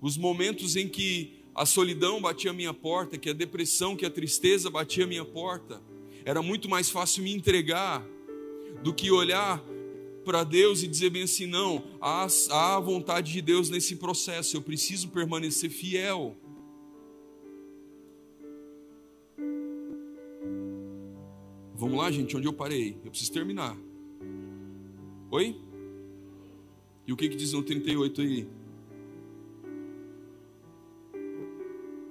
Os 0.02 0.18
momentos 0.18 0.76
em 0.76 0.88
que 0.88 1.40
a 1.54 1.64
solidão 1.64 2.20
batia 2.20 2.50
a 2.50 2.54
minha 2.54 2.74
porta, 2.74 3.18
que 3.18 3.30
a 3.30 3.34
depressão, 3.34 3.96
que 3.96 4.04
a 4.04 4.10
tristeza 4.10 4.70
batia 4.70 5.04
a 5.04 5.06
minha 5.06 5.24
porta, 5.24 5.82
era 6.24 6.42
muito 6.42 6.68
mais 6.68 6.90
fácil 6.90 7.22
me 7.22 7.32
entregar 7.32 8.06
do 8.82 8.94
que 8.94 9.10
olhar 9.10 9.62
para 10.24 10.44
Deus 10.44 10.82
e 10.82 10.88
dizer 10.88 11.10
bem 11.10 11.22
assim: 11.22 11.46
não, 11.46 11.82
há, 12.00 12.26
há 12.50 12.76
a 12.76 12.80
vontade 12.80 13.32
de 13.32 13.40
Deus 13.40 13.70
nesse 13.70 13.96
processo, 13.96 14.56
eu 14.56 14.62
preciso 14.62 15.08
permanecer 15.08 15.70
fiel. 15.70 16.36
Vamos 21.74 21.96
lá, 21.96 22.10
gente, 22.10 22.36
onde 22.36 22.46
eu 22.46 22.52
parei? 22.52 22.98
Eu 23.04 23.10
preciso 23.10 23.32
terminar. 23.32 23.76
Oi? 25.30 25.56
E 27.06 27.12
o 27.12 27.16
que, 27.16 27.28
que 27.28 27.36
diz 27.36 27.52
no 27.52 27.62
38 27.62 28.20
aí? 28.20 28.46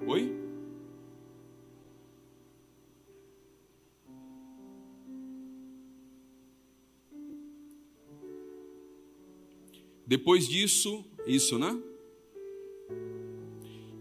Oi? 0.06 0.39
Depois 10.10 10.48
disso, 10.48 11.04
isso, 11.24 11.56
né? 11.56 11.80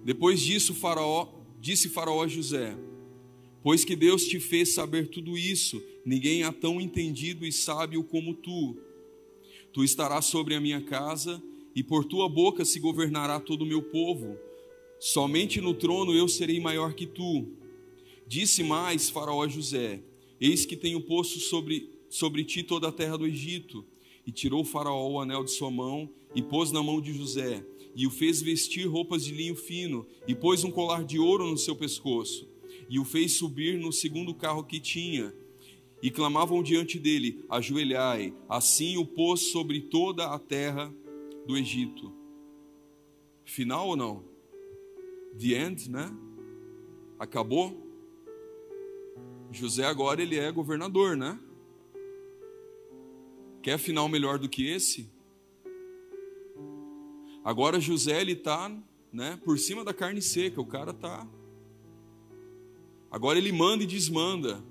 Depois 0.03 0.41
disso, 0.41 0.73
Faraó 0.73 1.27
disse 1.61 1.87
Faraó 1.87 2.23
a 2.23 2.27
José: 2.27 2.75
Pois 3.61 3.85
que 3.85 3.95
Deus 3.95 4.25
te 4.25 4.39
fez 4.39 4.73
saber 4.73 5.09
tudo 5.09 5.37
isso, 5.37 5.79
ninguém 6.03 6.41
há 6.41 6.51
tão 6.51 6.81
entendido 6.81 7.45
e 7.45 7.51
sábio 7.51 8.03
como 8.03 8.33
tu. 8.33 8.75
Tu 9.71 9.83
estarás 9.83 10.25
sobre 10.25 10.55
a 10.55 10.59
minha 10.59 10.81
casa, 10.81 11.39
e 11.75 11.83
por 11.83 12.03
tua 12.03 12.27
boca 12.27 12.65
se 12.65 12.79
governará 12.79 13.39
todo 13.39 13.61
o 13.61 13.67
meu 13.67 13.83
povo. 13.83 14.35
Somente 14.99 15.61
no 15.61 15.75
trono 15.75 16.11
eu 16.11 16.27
serei 16.27 16.59
maior 16.59 16.95
que 16.95 17.05
tu. 17.05 17.49
Disse 18.25 18.63
mais 18.63 19.11
Faraó 19.11 19.43
a 19.43 19.47
José: 19.47 20.01
Eis 20.41 20.65
que 20.65 20.75
tenho 20.75 21.01
posto 21.01 21.39
sobre, 21.39 21.87
sobre 22.09 22.43
ti 22.43 22.63
toda 22.63 22.87
a 22.87 22.91
terra 22.91 23.15
do 23.15 23.27
Egito 23.27 23.85
e 24.29 24.31
tirou 24.31 24.61
o 24.61 24.63
faraó 24.63 25.09
o 25.09 25.19
anel 25.19 25.43
de 25.43 25.49
sua 25.49 25.71
mão 25.71 26.07
e 26.35 26.41
pôs 26.43 26.71
na 26.71 26.83
mão 26.83 27.01
de 27.01 27.11
José, 27.11 27.65
e 27.95 28.05
o 28.05 28.11
fez 28.11 28.39
vestir 28.43 28.85
roupas 28.85 29.25
de 29.25 29.33
linho 29.33 29.55
fino, 29.55 30.05
e 30.27 30.35
pôs 30.35 30.63
um 30.63 30.69
colar 30.69 31.03
de 31.03 31.17
ouro 31.17 31.49
no 31.49 31.57
seu 31.57 31.75
pescoço, 31.75 32.47
e 32.87 32.99
o 32.99 33.03
fez 33.03 33.33
subir 33.33 33.79
no 33.79 33.91
segundo 33.91 34.31
carro 34.35 34.63
que 34.63 34.79
tinha. 34.79 35.33
E 36.03 36.11
clamavam 36.11 36.61
diante 36.61 36.99
dele: 36.99 37.43
Ajoelhai. 37.49 38.31
Assim 38.47 38.97
o 38.97 39.05
pôs 39.05 39.51
sobre 39.51 39.81
toda 39.81 40.27
a 40.27 40.37
terra 40.37 40.93
do 41.47 41.57
Egito. 41.57 42.13
Final 43.43 43.87
ou 43.87 43.95
não? 43.95 44.23
The 45.39 45.65
end, 45.65 45.89
né? 45.89 46.15
Acabou? 47.17 47.75
José 49.51 49.85
agora 49.85 50.21
ele 50.21 50.37
é 50.37 50.51
governador, 50.51 51.17
né? 51.17 51.37
Quer 53.61 53.77
final 53.77 54.07
melhor 54.07 54.39
do 54.39 54.49
que 54.49 54.67
esse? 54.67 55.09
Agora 57.43 57.79
José 57.79 58.21
ele 58.21 58.35
tá, 58.35 58.71
né, 59.11 59.39
por 59.43 59.57
cima 59.57 59.83
da 59.83 59.93
carne 59.93 60.21
seca, 60.21 60.61
o 60.61 60.65
cara 60.65 60.93
tá 60.93 61.27
Agora 63.11 63.39
ele 63.39 63.51
manda 63.51 63.83
e 63.83 63.87
desmanda. 63.87 64.63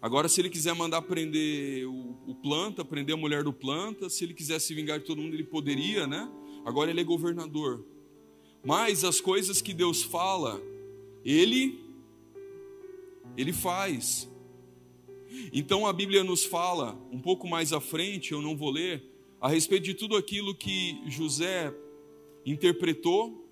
Agora, 0.00 0.28
se 0.28 0.40
ele 0.40 0.48
quiser 0.48 0.74
mandar 0.74 1.02
prender 1.02 1.86
o, 1.86 2.16
o, 2.26 2.34
planta, 2.34 2.84
prender 2.84 3.14
a 3.14 3.18
mulher 3.18 3.44
do 3.44 3.52
planta, 3.52 4.08
se 4.08 4.24
ele 4.24 4.34
quiser 4.34 4.58
se 4.58 4.74
vingar 4.74 4.98
de 4.98 5.04
todo 5.04 5.20
mundo, 5.20 5.34
ele 5.34 5.44
poderia, 5.44 6.06
né? 6.06 6.28
Agora 6.64 6.90
ele 6.90 7.00
é 7.00 7.04
governador. 7.04 7.84
Mas 8.64 9.04
as 9.04 9.20
coisas 9.20 9.60
que 9.60 9.74
Deus 9.74 10.02
fala, 10.02 10.60
ele 11.24 11.80
ele 13.36 13.52
faz. 13.52 14.28
Então 15.52 15.86
a 15.86 15.92
Bíblia 15.92 16.24
nos 16.24 16.44
fala, 16.44 16.98
um 17.10 17.18
pouco 17.18 17.48
mais 17.48 17.72
à 17.72 17.80
frente, 17.80 18.32
eu 18.32 18.42
não 18.42 18.56
vou 18.56 18.70
ler, 18.70 19.04
a 19.40 19.48
respeito 19.48 19.84
de 19.84 19.94
tudo 19.94 20.16
aquilo 20.16 20.54
que 20.54 21.00
José 21.06 21.74
interpretou 22.46 23.48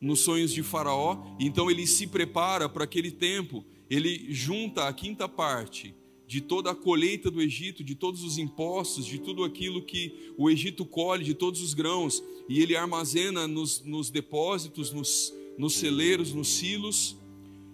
nos 0.00 0.20
sonhos 0.20 0.52
de 0.52 0.62
Faraó, 0.62 1.36
então 1.38 1.70
ele 1.70 1.86
se 1.86 2.06
prepara 2.06 2.68
para 2.68 2.84
aquele 2.84 3.10
tempo, 3.10 3.64
ele 3.88 4.26
junta 4.32 4.88
a 4.88 4.92
quinta 4.92 5.28
parte 5.28 5.94
de 6.26 6.40
toda 6.40 6.70
a 6.70 6.74
colheita 6.74 7.30
do 7.30 7.42
Egito, 7.42 7.84
de 7.84 7.94
todos 7.94 8.24
os 8.24 8.38
impostos, 8.38 9.04
de 9.04 9.18
tudo 9.18 9.44
aquilo 9.44 9.82
que 9.82 10.32
o 10.38 10.48
Egito 10.48 10.84
colhe, 10.86 11.22
de 11.22 11.34
todos 11.34 11.60
os 11.60 11.74
grãos, 11.74 12.22
e 12.48 12.60
ele 12.62 12.74
armazena 12.74 13.46
nos, 13.46 13.84
nos 13.84 14.10
depósitos, 14.10 14.92
nos, 14.92 15.32
nos 15.58 15.74
celeiros, 15.74 16.32
nos 16.32 16.48
silos, 16.48 17.16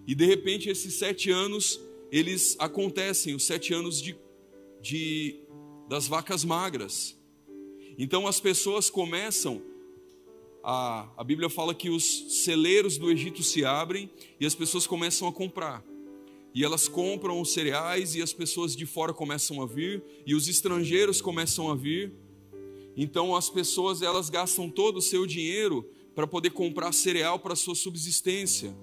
e 0.06 0.14
de 0.14 0.26
repente 0.26 0.68
esses 0.68 0.94
sete 0.94 1.30
anos, 1.30 1.80
eles 2.10 2.56
acontecem, 2.58 3.34
os 3.34 3.44
sete 3.44 3.72
anos 3.72 4.00
de, 4.00 4.16
de 4.80 5.40
das 5.88 6.06
vacas 6.06 6.44
magras. 6.44 7.18
Então 7.98 8.26
as 8.26 8.38
pessoas 8.38 8.90
começam 8.90 9.62
a, 10.62 11.08
a 11.16 11.24
Bíblia 11.24 11.48
fala 11.48 11.74
que 11.74 11.88
os 11.88 12.42
celeiros 12.44 12.98
do 12.98 13.10
Egito 13.10 13.42
se 13.42 13.64
abrem 13.64 14.10
e 14.38 14.44
as 14.44 14.54
pessoas 14.54 14.86
começam 14.86 15.26
a 15.26 15.32
comprar. 15.32 15.84
E 16.54 16.64
elas 16.64 16.88
compram 16.88 17.40
os 17.40 17.52
cereais 17.52 18.14
e 18.14 18.22
as 18.22 18.32
pessoas 18.32 18.74
de 18.74 18.84
fora 18.84 19.14
começam 19.14 19.62
a 19.62 19.66
vir 19.66 20.02
e 20.26 20.34
os 20.34 20.48
estrangeiros 20.48 21.20
começam 21.20 21.70
a 21.70 21.74
vir. 21.74 22.12
Então 22.96 23.34
as 23.34 23.48
pessoas 23.48 24.02
elas 24.02 24.28
gastam 24.28 24.68
todo 24.68 24.98
o 24.98 25.02
seu 25.02 25.26
dinheiro 25.26 25.88
para 26.14 26.26
poder 26.26 26.50
comprar 26.50 26.92
cereal 26.92 27.38
para 27.38 27.54
sua 27.54 27.74
subsistência. 27.74 28.76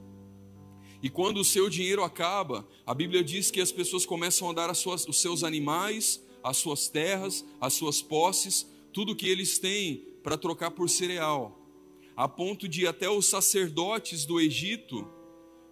E 1.01 1.09
quando 1.09 1.37
o 1.37 1.45
seu 1.45 1.69
dinheiro 1.69 2.03
acaba, 2.03 2.67
a 2.85 2.93
Bíblia 2.93 3.23
diz 3.23 3.51
que 3.51 3.61
as 3.61 3.71
pessoas 3.71 4.05
começam 4.05 4.49
a 4.49 4.53
dar 4.53 4.69
as 4.69 4.77
suas, 4.77 5.07
os 5.07 5.21
seus 5.21 5.43
animais, 5.43 6.23
as 6.43 6.57
suas 6.57 6.87
terras, 6.87 7.45
as 7.59 7.73
suas 7.73 8.01
posses, 8.01 8.67
tudo 8.91 9.15
que 9.15 9.27
eles 9.27 9.59
têm 9.59 10.03
para 10.23 10.37
trocar 10.37 10.71
por 10.71 10.89
cereal 10.89 11.65
a 12.15 12.27
ponto 12.27 12.67
de 12.67 12.87
até 12.87 13.09
os 13.09 13.25
sacerdotes 13.25 14.25
do 14.25 14.39
Egito, 14.39 15.07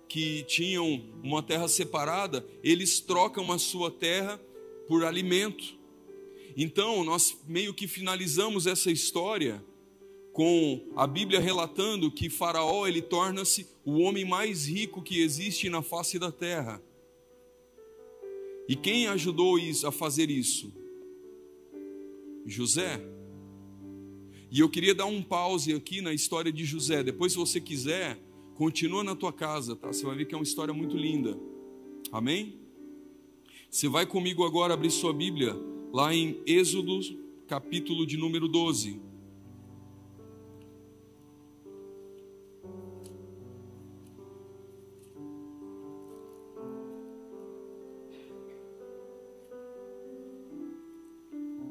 que 0.09 0.43
tinham 0.43 1.03
uma 1.23 1.41
terra 1.41 1.67
separada, 1.67 2.45
eles 2.61 2.99
trocam 2.99 3.51
a 3.51 3.57
sua 3.57 3.89
terra 3.89 4.39
por 4.87 5.05
alimento. 5.05 5.75
Então, 6.55 7.03
nós 7.03 7.37
meio 7.47 7.73
que 7.73 7.87
finalizamos 7.87 8.67
essa 8.67 8.91
história 8.91 9.63
com 10.33 10.81
a 10.95 11.05
Bíblia 11.05 11.39
relatando 11.39 12.11
que 12.11 12.27
Faraó 12.27 12.87
ele 12.87 13.03
torna-se 13.03 13.67
o 13.85 13.99
homem 13.99 14.25
mais 14.25 14.67
rico 14.67 15.01
que 15.01 15.21
existe 15.21 15.69
na 15.69 15.83
face 15.83 16.17
da 16.17 16.31
terra. 16.31 16.81
E 18.67 18.75
quem 18.75 19.07
ajudou 19.07 19.57
a 19.85 19.91
fazer 19.91 20.31
isso? 20.31 20.73
José. 22.45 22.99
E 24.49 24.59
eu 24.59 24.69
queria 24.69 24.95
dar 24.95 25.05
um 25.05 25.21
pause 25.21 25.73
aqui 25.73 26.01
na 26.01 26.13
história 26.13 26.51
de 26.51 26.65
José. 26.65 27.03
Depois, 27.03 27.33
se 27.33 27.37
você 27.37 27.61
quiser, 27.61 28.19
continua 28.55 29.03
na 29.03 29.15
tua 29.15 29.31
casa, 29.31 29.75
tá? 29.75 29.87
Você 29.93 30.05
vai 30.05 30.15
ver 30.15 30.25
que 30.25 30.33
é 30.33 30.37
uma 30.37 30.43
história 30.43 30.73
muito 30.73 30.97
linda. 30.97 31.37
Amém? 32.11 32.55
Você 33.69 33.87
vai 33.87 34.05
comigo 34.05 34.43
agora 34.43 34.73
abrir 34.73 34.91
sua 34.91 35.13
Bíblia 35.13 35.55
lá 35.91 36.13
em 36.13 36.41
Êxodo, 36.45 36.99
capítulo 37.47 38.05
de 38.05 38.17
número 38.17 38.47
12. 38.47 39.12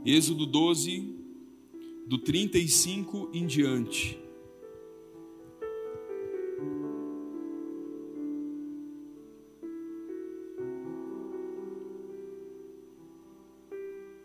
Êxodo 0.04 0.46
12, 0.46 1.14
do 2.08 2.18
35 2.18 3.30
em 3.32 3.46
diante. 3.46 4.18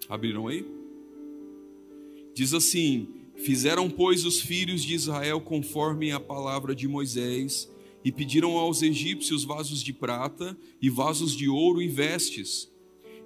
Abriram 0.09 0.47
aí? 0.47 0.65
Diz 2.33 2.55
assim: 2.55 3.09
Fizeram, 3.35 3.87
pois, 3.87 4.25
os 4.25 4.41
filhos 4.41 4.81
de 4.83 4.95
Israel 4.95 5.39
conforme 5.39 6.11
a 6.11 6.19
palavra 6.19 6.73
de 6.73 6.87
Moisés, 6.87 7.71
e 8.03 8.11
pediram 8.11 8.57
aos 8.57 8.81
egípcios 8.81 9.43
vasos 9.43 9.83
de 9.83 9.93
prata, 9.93 10.57
e 10.81 10.89
vasos 10.89 11.35
de 11.35 11.47
ouro 11.47 11.83
e 11.83 11.87
vestes 11.87 12.75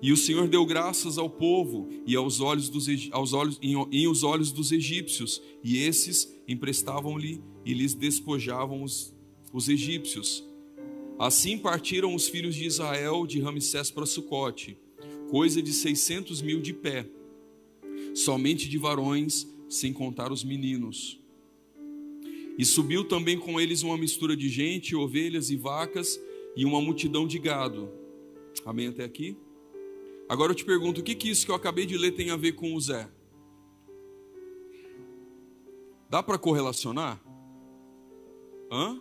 e 0.02 0.12
o 0.12 0.18
Senhor 0.18 0.48
deu 0.48 0.66
graças 0.66 1.18
ao 1.18 1.30
povo 1.30 1.88
e 2.08 2.16
aos 2.16 2.40
olhos 2.40 2.70
dos, 2.70 2.88
aos 3.12 3.34
olhos, 3.34 3.60
em, 3.62 3.76
em 3.92 4.08
os 4.08 4.24
olhos 4.24 4.52
dos 4.52 4.72
egípcios, 4.72 5.42
e 5.64 5.78
esses 5.78 6.34
emprestavam-lhe 6.48 7.42
e 7.64 7.74
lhes 7.74 7.94
despojavam 7.94 8.82
os, 8.82 9.14
os 9.54 9.70
egípcios. 9.70 10.44
Assim 11.20 11.56
partiram 11.56 12.16
os 12.16 12.28
filhos 12.28 12.56
de 12.56 12.66
Israel 12.66 13.28
de 13.28 13.40
Ramsés 13.40 13.92
para 13.92 14.08
Sucote, 14.08 14.76
coisa 15.30 15.62
de 15.62 15.72
seiscentos 15.72 16.42
mil 16.42 16.60
de 16.60 16.74
pé, 16.74 17.08
somente 18.16 18.68
de 18.68 18.80
varões, 18.80 19.48
sem 19.70 19.94
contar 19.94 20.32
os 20.32 20.44
meninos. 20.44 21.20
E 22.58 22.66
subiu 22.66 23.04
também 23.04 23.38
com 23.38 23.62
eles 23.62 23.84
uma 23.84 23.98
mistura 23.98 24.36
de 24.36 24.50
gente, 24.50 24.96
ovelhas 24.96 25.52
e 25.52 25.56
vacas, 25.56 26.20
e 26.56 26.66
uma 26.66 26.82
multidão 26.82 27.28
de 27.28 27.38
gado. 27.38 27.90
Amém 28.66 28.88
até 28.88 29.04
aqui? 29.04 29.38
Agora 30.32 30.54
eu 30.54 30.56
te 30.56 30.64
pergunto, 30.64 31.02
o 31.02 31.04
que, 31.04 31.14
que 31.14 31.30
isso 31.30 31.46
que 31.46 31.52
eu 31.52 31.56
acabei 31.56 31.86
de 31.86 31.98
ler 31.98 32.14
tem 32.14 32.30
a 32.30 32.38
ver 32.38 32.54
com 32.54 32.74
o 32.74 32.80
Zé? 32.80 33.06
Dá 36.10 36.24
para 36.24 36.38
correlacionar? 36.38 37.22
Hã? 38.72 38.98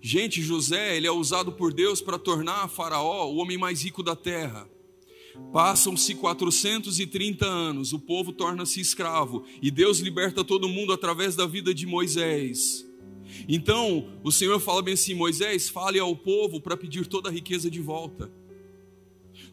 Gente, 0.00 0.42
José, 0.42 0.96
ele 0.96 1.06
é 1.06 1.12
usado 1.12 1.52
por 1.52 1.72
Deus 1.72 2.02
para 2.02 2.18
tornar 2.18 2.66
Faraó 2.66 3.30
o 3.30 3.36
homem 3.36 3.56
mais 3.56 3.84
rico 3.84 4.02
da 4.02 4.16
terra. 4.16 4.68
Passam-se 5.52 6.16
430 6.16 7.46
anos, 7.46 7.92
o 7.92 8.00
povo 8.00 8.32
torna-se 8.32 8.80
escravo 8.80 9.44
e 9.62 9.70
Deus 9.70 10.00
liberta 10.00 10.42
todo 10.42 10.68
mundo 10.68 10.92
através 10.92 11.36
da 11.36 11.46
vida 11.46 11.72
de 11.72 11.86
Moisés. 11.86 12.84
Então, 13.48 14.18
o 14.24 14.32
Senhor 14.32 14.58
fala 14.58 14.82
bem 14.82 14.94
assim: 14.94 15.14
Moisés, 15.14 15.68
fale 15.68 16.00
ao 16.00 16.16
povo 16.16 16.60
para 16.60 16.76
pedir 16.76 17.06
toda 17.06 17.28
a 17.28 17.32
riqueza 17.32 17.70
de 17.70 17.80
volta. 17.80 18.42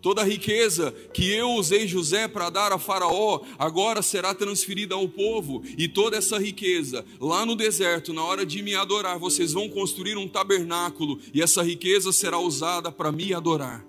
Toda 0.01 0.21
a 0.21 0.25
riqueza 0.25 0.91
que 1.13 1.31
eu 1.31 1.51
usei 1.51 1.87
José 1.87 2.27
para 2.27 2.49
dar 2.49 2.71
a 2.71 2.79
Faraó, 2.79 3.41
agora 3.59 4.01
será 4.01 4.33
transferida 4.33 4.95
ao 4.95 5.07
povo, 5.07 5.61
e 5.77 5.87
toda 5.87 6.17
essa 6.17 6.39
riqueza, 6.39 7.05
lá 7.19 7.45
no 7.45 7.55
deserto, 7.55 8.11
na 8.11 8.23
hora 8.23 8.43
de 8.43 8.63
me 8.63 8.73
adorar, 8.73 9.19
vocês 9.19 9.53
vão 9.53 9.69
construir 9.69 10.17
um 10.17 10.27
tabernáculo, 10.27 11.19
e 11.33 11.41
essa 11.41 11.61
riqueza 11.61 12.11
será 12.11 12.39
usada 12.39 12.91
para 12.91 13.11
me 13.11 13.31
adorar. 13.31 13.85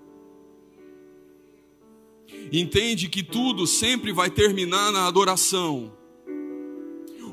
Entende 2.51 3.09
que 3.09 3.23
tudo 3.23 3.65
sempre 3.65 4.11
vai 4.13 4.29
terminar 4.29 4.91
na 4.91 5.07
adoração. 5.07 5.91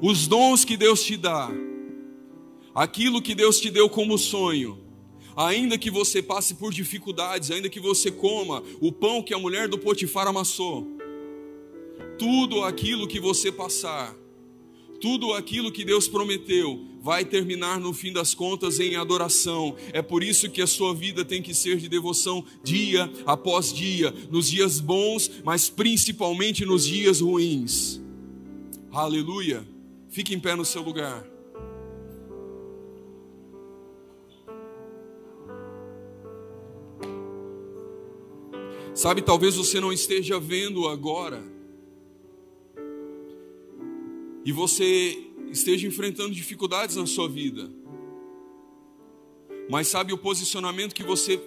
Os 0.01 0.27
dons 0.27 0.65
que 0.65 0.79
Deus 0.79 1.03
te 1.03 1.19
dá, 1.19 1.51
aquilo 2.75 3.21
que 3.21 3.35
Deus 3.35 3.61
te 3.61 3.71
deu 3.71 3.91
como 3.91 4.17
sonho, 4.17 4.90
ainda 5.47 5.79
que 5.79 5.91
você 5.91 6.23
passe 6.23 6.55
por 6.55 6.73
dificuldades, 6.73 7.51
ainda 7.51 7.69
que 7.69 7.81
você 7.81 8.11
coma 8.11 8.63
o 8.81 8.93
pão 8.93 9.23
que 9.23 9.33
a 9.33 9.39
mulher 9.39 9.69
do 9.69 9.79
Potifar 9.79 10.27
amassou, 10.27 10.87
tudo 12.19 12.63
aquilo 12.63 13.09
que 13.09 13.19
você 13.19 13.51
passar, 13.51 14.15
tudo 15.01 15.33
aquilo 15.33 15.73
que 15.73 15.85
Deus 15.85 16.07
prometeu, 16.07 16.87
vai 17.01 17.25
terminar 17.25 17.81
no 17.81 17.95
fim 17.95 18.13
das 18.13 18.35
contas 18.35 18.79
em 18.79 18.97
adoração. 18.97 19.75
É 19.95 20.03
por 20.03 20.23
isso 20.23 20.51
que 20.51 20.61
a 20.61 20.67
sua 20.67 20.95
vida 20.95 21.25
tem 21.25 21.41
que 21.41 21.55
ser 21.55 21.79
de 21.79 21.89
devoção 21.89 22.45
dia 22.63 23.11
após 23.25 23.73
dia, 23.73 24.13
nos 24.31 24.51
dias 24.51 24.79
bons, 24.79 25.31
mas 25.43 25.71
principalmente 25.71 26.67
nos 26.67 26.87
dias 26.87 27.21
ruins. 27.21 27.99
Aleluia. 28.93 29.67
Fique 30.11 30.35
em 30.35 30.41
pé 30.41 30.55
no 30.55 30.67
seu 30.67 30.83
lugar. 30.83 31.30
Sabe, 38.95 39.23
talvez 39.23 39.57
você 39.57 39.81
não 39.81 39.93
esteja 39.93 40.39
vendo 40.39 40.89
agora, 40.89 41.43
e 44.45 44.53
você 44.53 45.31
esteja 45.51 45.87
enfrentando 45.87 46.35
dificuldades 46.35 46.97
na 46.97 47.07
sua 47.07 47.29
vida. 47.29 47.71
Mas 49.69 49.89
sabe 49.89 50.13
o 50.13 50.19
posicionamento 50.19 50.95
que 50.95 51.05
você 51.05 51.41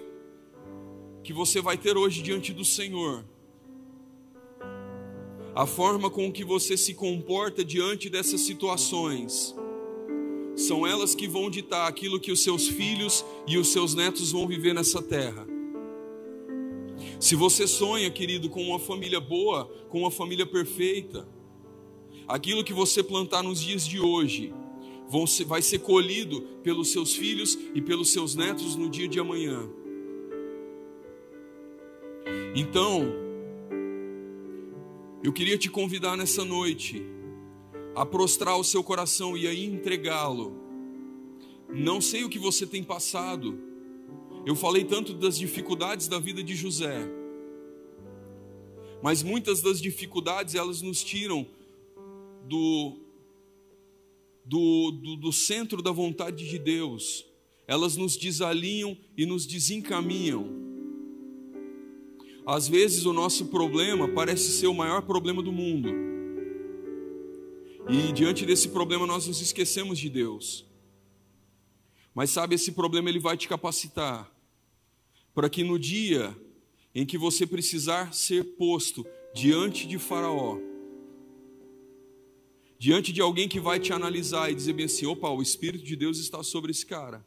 que 1.22 1.32
você 1.32 1.60
vai 1.60 1.78
ter 1.78 1.96
hoje 1.96 2.22
diante 2.22 2.52
do 2.52 2.64
Senhor? 2.64 3.24
A 5.54 5.66
forma 5.66 6.10
com 6.10 6.30
que 6.30 6.44
você 6.44 6.76
se 6.76 6.94
comporta 6.94 7.64
diante 7.64 8.10
dessas 8.10 8.42
situações 8.42 9.54
são 10.56 10.86
elas 10.86 11.14
que 11.14 11.26
vão 11.26 11.48
ditar 11.48 11.88
aquilo 11.88 12.20
que 12.20 12.30
os 12.30 12.42
seus 12.42 12.68
filhos 12.68 13.24
e 13.46 13.56
os 13.56 13.68
seus 13.68 13.94
netos 13.94 14.32
vão 14.32 14.46
viver 14.46 14.74
nessa 14.74 15.02
terra. 15.02 15.53
Se 17.20 17.34
você 17.34 17.66
sonha, 17.66 18.10
querido, 18.10 18.48
com 18.48 18.62
uma 18.62 18.78
família 18.78 19.20
boa, 19.20 19.66
com 19.88 20.00
uma 20.00 20.10
família 20.10 20.46
perfeita, 20.46 21.28
aquilo 22.26 22.64
que 22.64 22.72
você 22.72 23.02
plantar 23.02 23.42
nos 23.42 23.60
dias 23.60 23.86
de 23.86 24.00
hoje 24.00 24.52
vai 25.46 25.62
ser 25.62 25.78
colhido 25.80 26.40
pelos 26.62 26.90
seus 26.90 27.14
filhos 27.14 27.58
e 27.74 27.80
pelos 27.80 28.12
seus 28.12 28.34
netos 28.34 28.74
no 28.76 28.88
dia 28.88 29.06
de 29.06 29.20
amanhã. 29.20 29.68
Então, 32.54 33.12
eu 35.22 35.32
queria 35.32 35.56
te 35.56 35.70
convidar 35.70 36.16
nessa 36.16 36.44
noite 36.44 37.02
a 37.94 38.04
prostrar 38.04 38.58
o 38.58 38.64
seu 38.64 38.82
coração 38.82 39.36
e 39.36 39.46
a 39.46 39.54
entregá-lo. 39.54 40.52
Não 41.68 42.00
sei 42.00 42.24
o 42.24 42.28
que 42.28 42.38
você 42.38 42.66
tem 42.66 42.82
passado. 42.82 43.73
Eu 44.46 44.54
falei 44.54 44.84
tanto 44.84 45.14
das 45.14 45.38
dificuldades 45.38 46.06
da 46.06 46.18
vida 46.18 46.42
de 46.42 46.54
José. 46.54 47.08
Mas 49.02 49.22
muitas 49.22 49.62
das 49.62 49.80
dificuldades 49.80 50.54
elas 50.54 50.82
nos 50.82 51.02
tiram 51.02 51.46
do, 52.46 52.98
do, 54.44 54.90
do, 54.90 55.16
do 55.16 55.32
centro 55.32 55.80
da 55.80 55.90
vontade 55.90 56.46
de 56.48 56.58
Deus. 56.58 57.24
Elas 57.66 57.96
nos 57.96 58.18
desalinham 58.18 58.96
e 59.16 59.24
nos 59.24 59.46
desencaminham. 59.46 60.46
Às 62.46 62.68
vezes 62.68 63.06
o 63.06 63.14
nosso 63.14 63.46
problema 63.46 64.08
parece 64.08 64.52
ser 64.52 64.66
o 64.66 64.74
maior 64.74 65.00
problema 65.02 65.42
do 65.42 65.50
mundo. 65.50 65.88
E 67.88 68.12
diante 68.12 68.44
desse 68.44 68.68
problema 68.68 69.06
nós 69.06 69.26
nos 69.26 69.40
esquecemos 69.40 69.98
de 69.98 70.10
Deus. 70.10 70.66
Mas 72.14 72.28
sabe, 72.28 72.54
esse 72.54 72.72
problema 72.72 73.08
ele 73.08 73.18
vai 73.18 73.38
te 73.38 73.48
capacitar 73.48 74.33
para 75.34 75.50
que 75.50 75.62
no 75.64 75.78
dia 75.78 76.36
em 76.94 77.04
que 77.04 77.18
você 77.18 77.46
precisar 77.46 78.14
ser 78.14 78.44
posto 78.56 79.04
diante 79.34 79.86
de 79.86 79.98
Faraó, 79.98 80.58
diante 82.78 83.12
de 83.12 83.20
alguém 83.20 83.48
que 83.48 83.58
vai 83.58 83.80
te 83.80 83.92
analisar 83.92 84.50
e 84.50 84.54
dizer 84.54 84.72
bem 84.72 84.86
assim: 84.86 85.06
opa, 85.06 85.28
o 85.28 85.42
Espírito 85.42 85.84
de 85.84 85.96
Deus 85.96 86.18
está 86.18 86.42
sobre 86.42 86.70
esse 86.70 86.86
cara. 86.86 87.24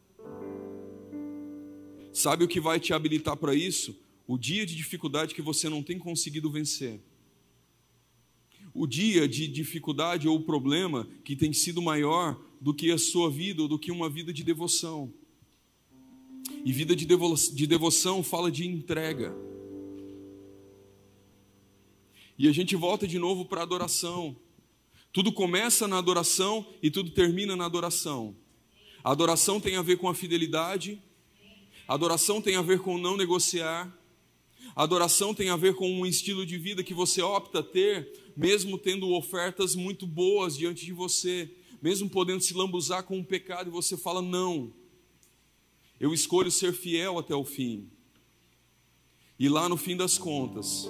Sabe 2.14 2.44
o 2.44 2.48
que 2.48 2.60
vai 2.60 2.80
te 2.80 2.94
habilitar 2.94 3.38
para 3.38 3.54
isso? 3.54 3.96
o 4.28 4.38
dia 4.38 4.66
de 4.66 4.76
dificuldade 4.76 5.34
que 5.34 5.42
você 5.42 5.70
não 5.70 5.82
tem 5.82 5.98
conseguido 5.98 6.52
vencer, 6.52 7.00
o 8.74 8.86
dia 8.86 9.28
de 9.28 9.48
dificuldade 9.48 10.28
ou 10.28 10.42
problema 10.42 11.08
que 11.24 11.36
tem 11.36 11.54
sido 11.54 11.82
maior 11.82 12.40
do 12.60 12.74
que 12.74 12.92
a 12.92 12.98
sua 12.98 13.32
vida 13.32 13.62
ou 13.62 13.68
do 13.68 13.80
que 13.80 13.92
uma 13.92 14.10
vida 14.10 14.34
de 14.34 14.44
devoção. 14.44 15.12
E 16.68 16.72
vida 16.73 16.94
de, 16.94 17.06
devo 17.06 17.34
de 17.34 17.65
devoção 17.65 18.22
fala 18.22 18.52
de 18.52 18.68
entrega. 18.68 19.34
E 22.38 22.45
a 22.45 22.52
gente 22.52 22.76
volta 22.76 23.07
de 23.07 23.18
novo 23.18 23.45
para 23.45 23.61
a 23.61 23.64
adoração. 23.64 24.35
Tudo 25.14 25.31
começa 25.31 25.88
na 25.88 25.98
adoração 25.98 26.68
e 26.84 26.91
tudo 26.91 27.11
termina 27.11 27.56
na 27.56 27.65
adoração. 27.65 28.35
A 29.02 29.14
adoração 29.14 29.61
tem 29.61 29.77
a 29.77 29.81
ver 29.81 29.98
com 29.98 30.10
a 30.10 30.14
fidelidade, 30.14 31.02
a 31.88 31.94
adoração 31.94 32.41
tem 32.41 32.57
a 32.57 32.61
ver 32.61 32.81
com 32.81 32.98
não 32.98 33.15
negociar, 33.15 33.89
Adoração 34.76 35.34
tem 35.34 35.49
a 35.49 35.56
ver 35.56 35.73
com 35.73 35.89
um 35.89 36.06
estilo 36.06 36.45
de 36.45 36.57
vida 36.57 36.84
que 36.84 36.94
você 36.94 37.22
opta 37.22 37.64
ter, 37.64 38.11
mesmo 38.35 38.77
tendo 38.77 39.10
ofertas 39.14 39.73
muito 39.73 40.06
boas 40.06 40.57
diante 40.57 40.85
de 40.85 40.91
você, 40.91 41.49
mesmo 41.81 42.10
podendo 42.10 42.44
se 42.44 42.53
lambuzar 42.53 43.03
com 43.03 43.18
um 43.18 43.23
pecado, 43.23 43.69
e 43.69 43.72
você 43.72 43.95
fala: 43.95 44.22
não, 44.22 44.73
eu 45.99 46.14
escolho 46.14 46.52
ser 46.52 46.74
fiel 46.74 47.18
até 47.18 47.36
o 47.36 47.44
fim. 47.44 47.90
E 49.40 49.48
lá 49.49 49.69
no 49.69 49.78
fim 49.78 49.95
das 49.95 50.18
contas, 50.18 50.90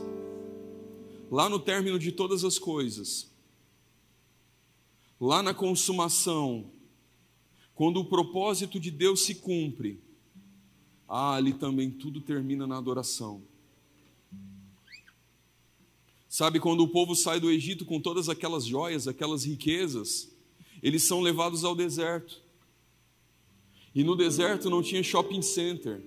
lá 1.30 1.50
no 1.50 1.60
término 1.60 2.00
de 2.00 2.12
todas 2.12 2.44
as 2.44 2.58
coisas, 2.58 3.30
lá 5.20 5.44
na 5.44 5.54
consumação, 5.54 6.72
quando 7.76 8.00
o 8.00 8.06
propósito 8.06 8.80
de 8.80 8.90
Deus 8.90 9.22
se 9.22 9.36
cumpre, 9.36 10.02
ah, 11.08 11.36
ali 11.36 11.54
também 11.54 11.90
tudo 11.90 12.22
termina 12.22 12.66
na 12.66 12.78
adoração. 12.78 13.42
Sabe, 16.28 16.60
quando 16.60 16.82
o 16.82 16.88
povo 16.88 17.16
sai 17.16 17.40
do 17.40 17.50
Egito 17.50 17.86
com 17.86 18.00
todas 18.00 18.30
aquelas 18.30 18.66
joias, 18.66 19.08
aquelas 19.08 19.44
riquezas, 19.44 20.30
eles 20.84 21.04
são 21.04 21.22
levados 21.22 21.64
ao 21.64 21.76
deserto. 21.76 22.42
E 23.98 24.04
no 24.04 24.16
deserto 24.16 24.70
não 24.70 24.84
tinha 24.84 25.02
shopping 25.02 25.42
center. 25.42 26.00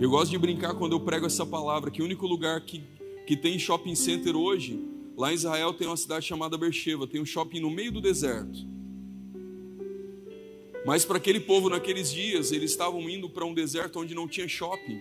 Eu 0.00 0.10
gosto 0.10 0.32
de 0.32 0.38
brincar 0.38 0.74
quando 0.74 0.90
eu 0.90 0.98
prego 0.98 1.24
essa 1.24 1.46
palavra, 1.46 1.88
que 1.88 2.02
o 2.02 2.04
único 2.04 2.26
lugar 2.26 2.60
que, 2.62 2.82
que 3.28 3.36
tem 3.36 3.60
shopping 3.60 3.94
center 3.94 4.34
hoje, 4.34 4.76
lá 5.16 5.30
em 5.30 5.36
Israel 5.36 5.72
tem 5.72 5.86
uma 5.86 5.96
cidade 5.96 6.26
chamada 6.26 6.58
Beersheba, 6.58 7.06
tem 7.06 7.20
um 7.20 7.24
shopping 7.24 7.60
no 7.60 7.70
meio 7.70 7.92
do 7.92 8.00
deserto. 8.00 8.58
Mas 10.84 11.04
para 11.04 11.18
aquele 11.18 11.38
povo 11.38 11.68
naqueles 11.68 12.12
dias, 12.12 12.50
eles 12.50 12.72
estavam 12.72 13.08
indo 13.08 13.30
para 13.30 13.44
um 13.44 13.54
deserto 13.54 14.00
onde 14.00 14.12
não 14.12 14.26
tinha 14.26 14.48
shopping. 14.48 15.00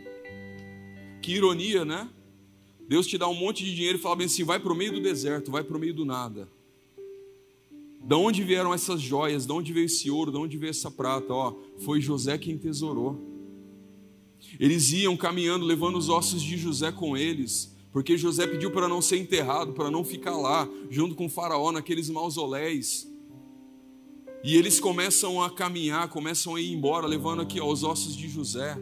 Que 1.24 1.32
ironia, 1.32 1.84
né? 1.84 2.08
Deus 2.88 3.08
te 3.08 3.18
dá 3.18 3.28
um 3.28 3.34
monte 3.34 3.66
de 3.66 3.74
dinheiro 3.74 3.98
e 3.98 4.02
fala 4.02 4.16
bem 4.16 4.28
assim: 4.28 4.44
vai 4.44 4.60
para 4.60 4.72
o 4.72 4.76
meio 4.76 4.92
do 4.92 5.02
deserto, 5.02 5.50
vai 5.50 5.64
para 5.64 5.76
o 5.76 5.80
meio 5.80 5.96
do 5.96 6.06
nada. 6.06 6.48
Da 8.04 8.18
onde 8.18 8.44
vieram 8.44 8.74
essas 8.74 9.00
joias? 9.00 9.46
De 9.46 9.52
onde 9.52 9.72
veio 9.72 9.86
esse 9.86 10.10
ouro? 10.10 10.32
De 10.32 10.38
onde 10.38 10.58
veio 10.58 10.72
essa 10.72 10.90
prata? 10.90 11.34
Ó, 11.34 11.56
foi 11.78 12.02
José 12.02 12.38
quem 12.38 12.58
tesourou. 12.58 13.32
Eles 14.60 14.92
iam 14.92 15.16
caminhando, 15.16 15.66
levando 15.66 15.98
os 15.98 16.10
ossos 16.10 16.42
de 16.42 16.58
José 16.58 16.92
com 16.92 17.16
eles, 17.16 17.76
porque 17.92 18.18
José 18.18 18.48
pediu 18.48 18.72
para 18.72 18.88
não 18.88 19.02
ser 19.02 19.18
enterrado, 19.18 19.74
para 19.74 19.92
não 19.92 20.04
ficar 20.04 20.36
lá, 20.36 20.68
junto 20.90 21.16
com 21.16 21.30
Faraó, 21.30 21.72
naqueles 21.72 22.10
mausoléus. 22.10 23.08
E 24.44 24.56
eles 24.56 24.80
começam 24.80 25.42
a 25.42 25.52
caminhar, 25.52 26.10
começam 26.10 26.56
a 26.56 26.62
ir 26.62 26.72
embora, 26.72 27.06
levando 27.06 27.42
aqui 27.44 27.60
ó, 27.60 27.72
os 27.72 27.84
ossos 27.84 28.16
de 28.16 28.28
José. 28.28 28.76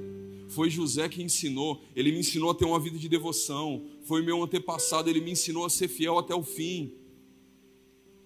Foi 0.47 0.69
José 0.69 1.07
que 1.09 1.21
ensinou, 1.21 1.81
ele 1.95 2.11
me 2.11 2.19
ensinou 2.19 2.49
a 2.49 2.55
ter 2.55 2.65
uma 2.65 2.79
vida 2.79 2.97
de 2.97 3.09
devoção. 3.09 3.83
Foi 4.03 4.21
meu 4.21 4.41
antepassado, 4.41 5.09
ele 5.09 5.21
me 5.21 5.31
ensinou 5.31 5.65
a 5.65 5.69
ser 5.69 5.89
fiel 5.89 6.17
até 6.17 6.33
o 6.33 6.41
fim. 6.41 6.93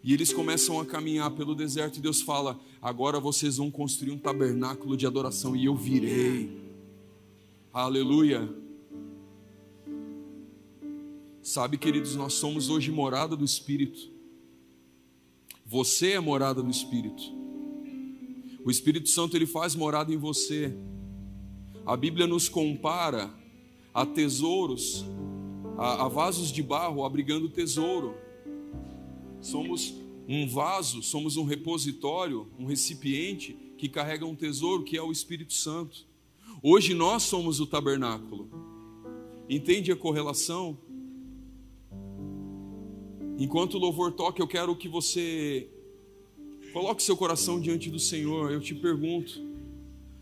E 0.04 0.14
eles 0.14 0.34
começam 0.34 0.80
a 0.82 0.86
caminhar 0.86 1.32
pelo 1.32 1.56
deserto 1.56 1.98
e 1.98 2.02
Deus 2.02 2.22
fala: 2.22 2.60
Agora 2.82 3.20
vocês 3.20 3.56
vão 3.58 3.72
construir 3.72 4.12
um 4.12 4.18
tabernáculo 4.18 4.98
de 4.98 5.08
adoração 5.08 5.56
e 5.56 5.66
eu 5.66 5.76
virei. 5.76 6.62
Aleluia. 7.72 8.54
Sabe, 11.42 11.78
queridos, 11.78 12.16
nós 12.16 12.34
somos 12.34 12.70
hoje 12.70 12.92
morada 12.92 13.36
do 13.36 13.46
Espírito. 13.46 14.12
Você 15.66 16.12
é 16.12 16.20
morada 16.20 16.62
do 16.62 16.70
Espírito. 16.70 17.24
O 18.66 18.70
Espírito 18.70 19.10
Santo 19.10 19.36
ele 19.38 19.46
faz 19.46 19.74
morada 19.74 20.14
em 20.14 20.18
você. 20.18 20.76
A 21.86 21.98
Bíblia 21.98 22.28
nos 22.28 22.48
compara 22.48 23.34
a 23.94 24.06
tesouros, 24.06 25.06
a, 25.78 26.06
a 26.06 26.08
vasos 26.08 26.52
de 26.52 26.62
barro 26.62 27.06
abrigando 27.06 27.50
tesouro. 27.50 28.16
Somos 29.44 29.94
um 30.26 30.48
vaso, 30.48 31.04
somos 31.04 31.36
um 31.36 31.44
repositório, 31.44 32.48
um 32.58 32.66
recipiente 32.66 33.58
que 33.78 33.90
carrega 33.90 34.26
um 34.26 34.34
tesouro 34.34 34.84
que 34.84 34.96
é 34.96 35.02
o 35.02 35.12
Espírito 35.12 35.52
Santo. 35.52 36.08
Hoje 36.62 36.94
nós 36.94 37.24
somos 37.24 37.60
o 37.60 37.68
tabernáculo. 37.68 38.50
Entende 39.50 39.92
a 39.92 39.98
correlação? 39.98 40.78
Enquanto 43.38 43.74
o 43.74 43.80
louvor 43.80 44.14
toca, 44.14 44.42
eu 44.42 44.48
quero 44.48 44.74
que 44.78 44.88
você 44.88 45.70
coloque 46.72 47.04
seu 47.04 47.18
coração 47.18 47.60
diante 47.60 47.90
do 47.90 48.00
Senhor. 48.00 48.50
Eu 48.50 48.62
te 48.62 48.74
pergunto: 48.74 49.46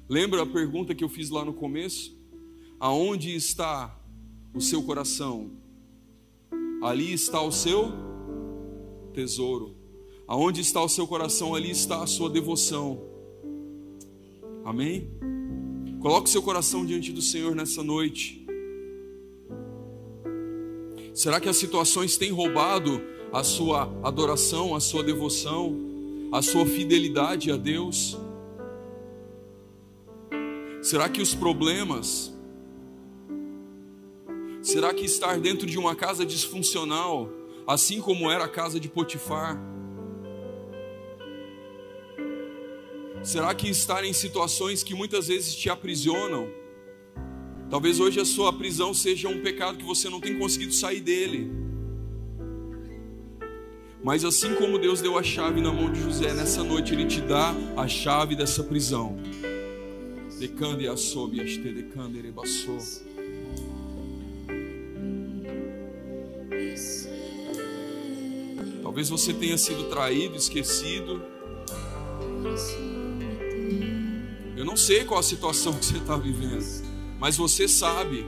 Lembra 0.09 0.41
a 0.41 0.47
pergunta 0.47 0.95
que 0.95 1.03
eu 1.03 1.09
fiz 1.09 1.29
lá 1.29 1.45
no 1.45 1.53
começo? 1.53 2.17
Aonde 2.79 3.35
está 3.35 3.95
o 4.51 4.59
seu 4.59 4.81
coração? 4.81 5.51
Ali 6.81 7.13
está 7.13 7.39
o 7.39 7.51
seu 7.51 8.10
tesouro. 9.11 9.75
Aonde 10.27 10.61
está 10.61 10.81
o 10.81 10.89
seu 10.89 11.05
coração? 11.05 11.53
Ali 11.53 11.69
está 11.69 12.01
a 12.01 12.07
sua 12.07 12.29
devoção. 12.29 13.01
Amém? 14.63 15.09
Coloque 15.99 16.29
seu 16.29 16.41
coração 16.41 16.85
diante 16.85 17.11
do 17.11 17.21
Senhor 17.21 17.53
nessa 17.55 17.83
noite. 17.83 18.45
Será 21.13 21.39
que 21.39 21.49
as 21.49 21.57
situações 21.57 22.17
têm 22.17 22.31
roubado 22.31 23.01
a 23.33 23.43
sua 23.43 23.91
adoração, 24.01 24.73
a 24.73 24.79
sua 24.79 25.03
devoção, 25.03 25.77
a 26.31 26.41
sua 26.41 26.65
fidelidade 26.65 27.51
a 27.51 27.57
Deus? 27.57 28.17
Será 30.81 31.07
que 31.09 31.21
os 31.21 31.35
problemas, 31.35 32.33
será 34.61 34.93
que 34.93 35.05
estar 35.05 35.39
dentro 35.39 35.67
de 35.67 35.77
uma 35.77 35.95
casa 35.95 36.25
disfuncional, 36.25 37.29
assim 37.71 38.01
como 38.01 38.29
era 38.29 38.43
a 38.43 38.49
casa 38.49 38.79
de 38.79 38.89
Potifar, 38.89 39.57
será 43.23 43.53
que 43.53 43.69
estar 43.69 44.03
em 44.03 44.13
situações 44.13 44.83
que 44.83 44.93
muitas 44.93 45.27
vezes 45.27 45.55
te 45.55 45.69
aprisionam, 45.69 46.49
talvez 47.69 47.99
hoje 47.99 48.19
a 48.19 48.25
sua 48.25 48.51
prisão 48.51 48.93
seja 48.93 49.29
um 49.29 49.41
pecado 49.41 49.77
que 49.77 49.85
você 49.85 50.09
não 50.09 50.19
tem 50.19 50.37
conseguido 50.37 50.73
sair 50.73 50.99
dele, 50.99 51.49
mas 54.03 54.25
assim 54.25 54.55
como 54.55 54.79
Deus 54.79 54.99
deu 54.99 55.17
a 55.17 55.23
chave 55.23 55.61
na 55.61 55.71
mão 55.71 55.91
de 55.91 56.01
José, 56.01 56.33
nessa 56.33 56.63
noite 56.63 56.93
Ele 56.93 57.05
te 57.05 57.21
dá 57.21 57.53
a 57.77 57.87
chave 57.87 58.35
dessa 58.35 58.63
prisão. 58.63 59.15
Decande 60.39 60.87
a 60.87 60.97
sob 60.97 61.39
este 61.39 61.71
decande 61.71 62.19
rebassou. 62.19 62.79
Talvez 68.91 69.07
você 69.07 69.33
tenha 69.33 69.57
sido 69.57 69.85
traído, 69.85 70.35
esquecido. 70.35 71.21
Eu 74.57 74.65
não 74.65 74.75
sei 74.75 75.05
qual 75.05 75.17
a 75.17 75.23
situação 75.23 75.71
que 75.79 75.85
você 75.85 75.95
está 75.95 76.17
vivendo, 76.17 76.61
mas 77.17 77.37
você 77.37 77.69
sabe 77.69 78.25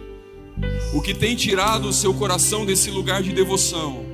o 0.93 1.01
que 1.01 1.13
tem 1.13 1.35
tirado 1.35 1.89
o 1.89 1.91
seu 1.91 2.13
coração 2.13 2.65
desse 2.65 2.89
lugar 2.89 3.21
de 3.21 3.33
devoção 3.33 4.05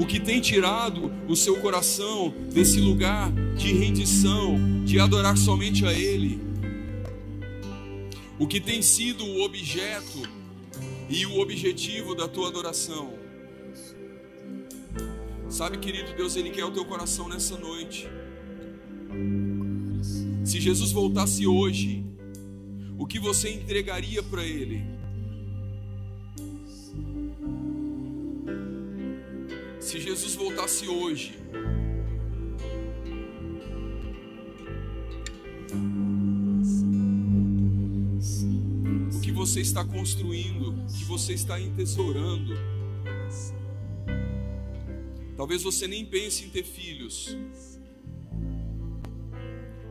o 0.00 0.06
que 0.06 0.18
tem 0.18 0.40
tirado 0.40 1.12
o 1.28 1.36
seu 1.36 1.60
coração 1.60 2.34
desse 2.52 2.80
lugar 2.80 3.30
de 3.56 3.72
rendição, 3.72 4.82
de 4.84 4.98
adorar 4.98 5.36
somente 5.36 5.84
a 5.84 5.92
Ele, 5.92 6.40
o 8.36 8.48
que 8.48 8.60
tem 8.60 8.80
sido 8.82 9.24
o 9.24 9.42
objeto 9.42 10.22
e 11.08 11.24
o 11.26 11.40
objetivo 11.40 12.14
da 12.14 12.28
tua 12.28 12.48
adoração. 12.48 13.17
Sabe, 15.58 15.76
querido 15.78 16.14
Deus, 16.14 16.36
Ele 16.36 16.50
quer 16.50 16.64
o 16.64 16.70
teu 16.70 16.84
coração 16.84 17.28
nessa 17.28 17.58
noite. 17.58 18.08
Se 20.44 20.60
Jesus 20.60 20.92
voltasse 20.92 21.48
hoje, 21.48 22.06
o 22.96 23.04
que 23.04 23.18
você 23.18 23.50
entregaria 23.50 24.22
para 24.22 24.44
Ele? 24.44 24.84
Se 29.80 29.98
Jesus 29.98 30.36
voltasse 30.36 30.86
hoje, 30.86 31.36
o 39.12 39.20
que 39.20 39.32
você 39.32 39.60
está 39.60 39.84
construindo, 39.84 40.70
o 40.70 40.86
que 40.86 41.02
você 41.02 41.32
está 41.32 41.60
entesourando, 41.60 42.54
talvez 45.38 45.62
você 45.62 45.86
nem 45.86 46.04
pense 46.04 46.44
em 46.44 46.50
ter 46.50 46.64
filhos, 46.64 47.38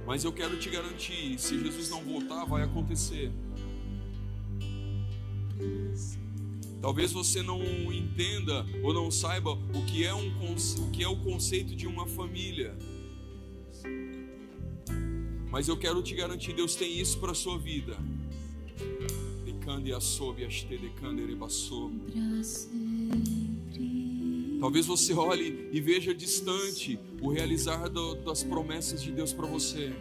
mas 0.06 0.26
eu 0.26 0.34
quero 0.34 0.60
te 0.60 0.70
garantir: 0.70 1.40
se 1.40 1.58
Jesus 1.58 1.90
não 1.90 2.04
voltar, 2.04 2.44
vai 2.44 2.64
acontecer. 2.64 3.32
Talvez 6.82 7.12
você 7.14 7.42
não 7.42 7.62
entenda 7.92 8.66
ou 8.84 8.94
não 8.94 9.10
saiba 9.10 9.52
o 9.52 9.86
que 9.86 10.06
é, 10.06 10.14
um, 10.14 10.28
o, 10.54 10.92
que 10.92 11.02
é 11.02 11.08
o 11.08 11.16
conceito 11.16 11.76
de 11.76 11.88
uma 11.88 12.06
família. 12.06 12.78
Mas 15.50 15.70
eu 15.70 15.78
quero 15.78 16.04
te 16.04 16.14
garantir, 16.14 16.54
Deus 16.54 16.76
tem 16.76 17.00
isso 17.00 17.20
para 17.20 17.32
a 17.32 17.36
sua 17.36 17.58
vida. 17.58 17.98
Talvez 24.60 24.88
você 24.88 25.14
olhe 25.14 25.70
e 25.72 25.80
veja 25.80 26.16
distante 26.16 27.00
o 27.22 27.30
realizar 27.30 27.88
do, 27.90 28.16
das 28.16 28.44
promessas 28.44 29.04
de 29.04 29.12
Deus 29.12 29.32
para 29.32 29.46
você. 29.46 29.94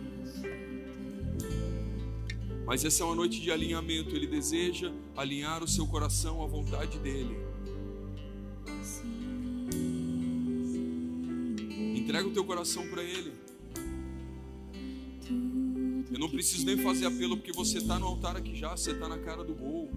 Mas 2.64 2.84
essa 2.84 3.02
é 3.02 3.06
uma 3.06 3.14
noite 3.14 3.40
de 3.40 3.52
alinhamento. 3.52 4.16
Ele 4.16 4.26
deseja 4.26 4.92
alinhar 5.14 5.62
o 5.62 5.68
seu 5.68 5.86
coração 5.86 6.42
à 6.42 6.46
vontade 6.46 6.98
dele. 6.98 7.36
Entrega 11.94 12.26
o 12.26 12.32
teu 12.32 12.44
coração 12.44 12.88
para 12.88 13.04
ele. 13.04 13.32
Eu 16.10 16.18
não 16.18 16.30
preciso 16.30 16.64
nem 16.64 16.78
fazer 16.78 17.06
apelo 17.06 17.36
porque 17.36 17.52
você 17.52 17.78
está 17.78 17.98
no 17.98 18.06
altar 18.06 18.36
aqui 18.36 18.56
já, 18.56 18.74
você 18.74 18.92
está 18.92 19.06
na 19.06 19.18
cara 19.18 19.44
do 19.44 19.54
gol. 19.54 19.90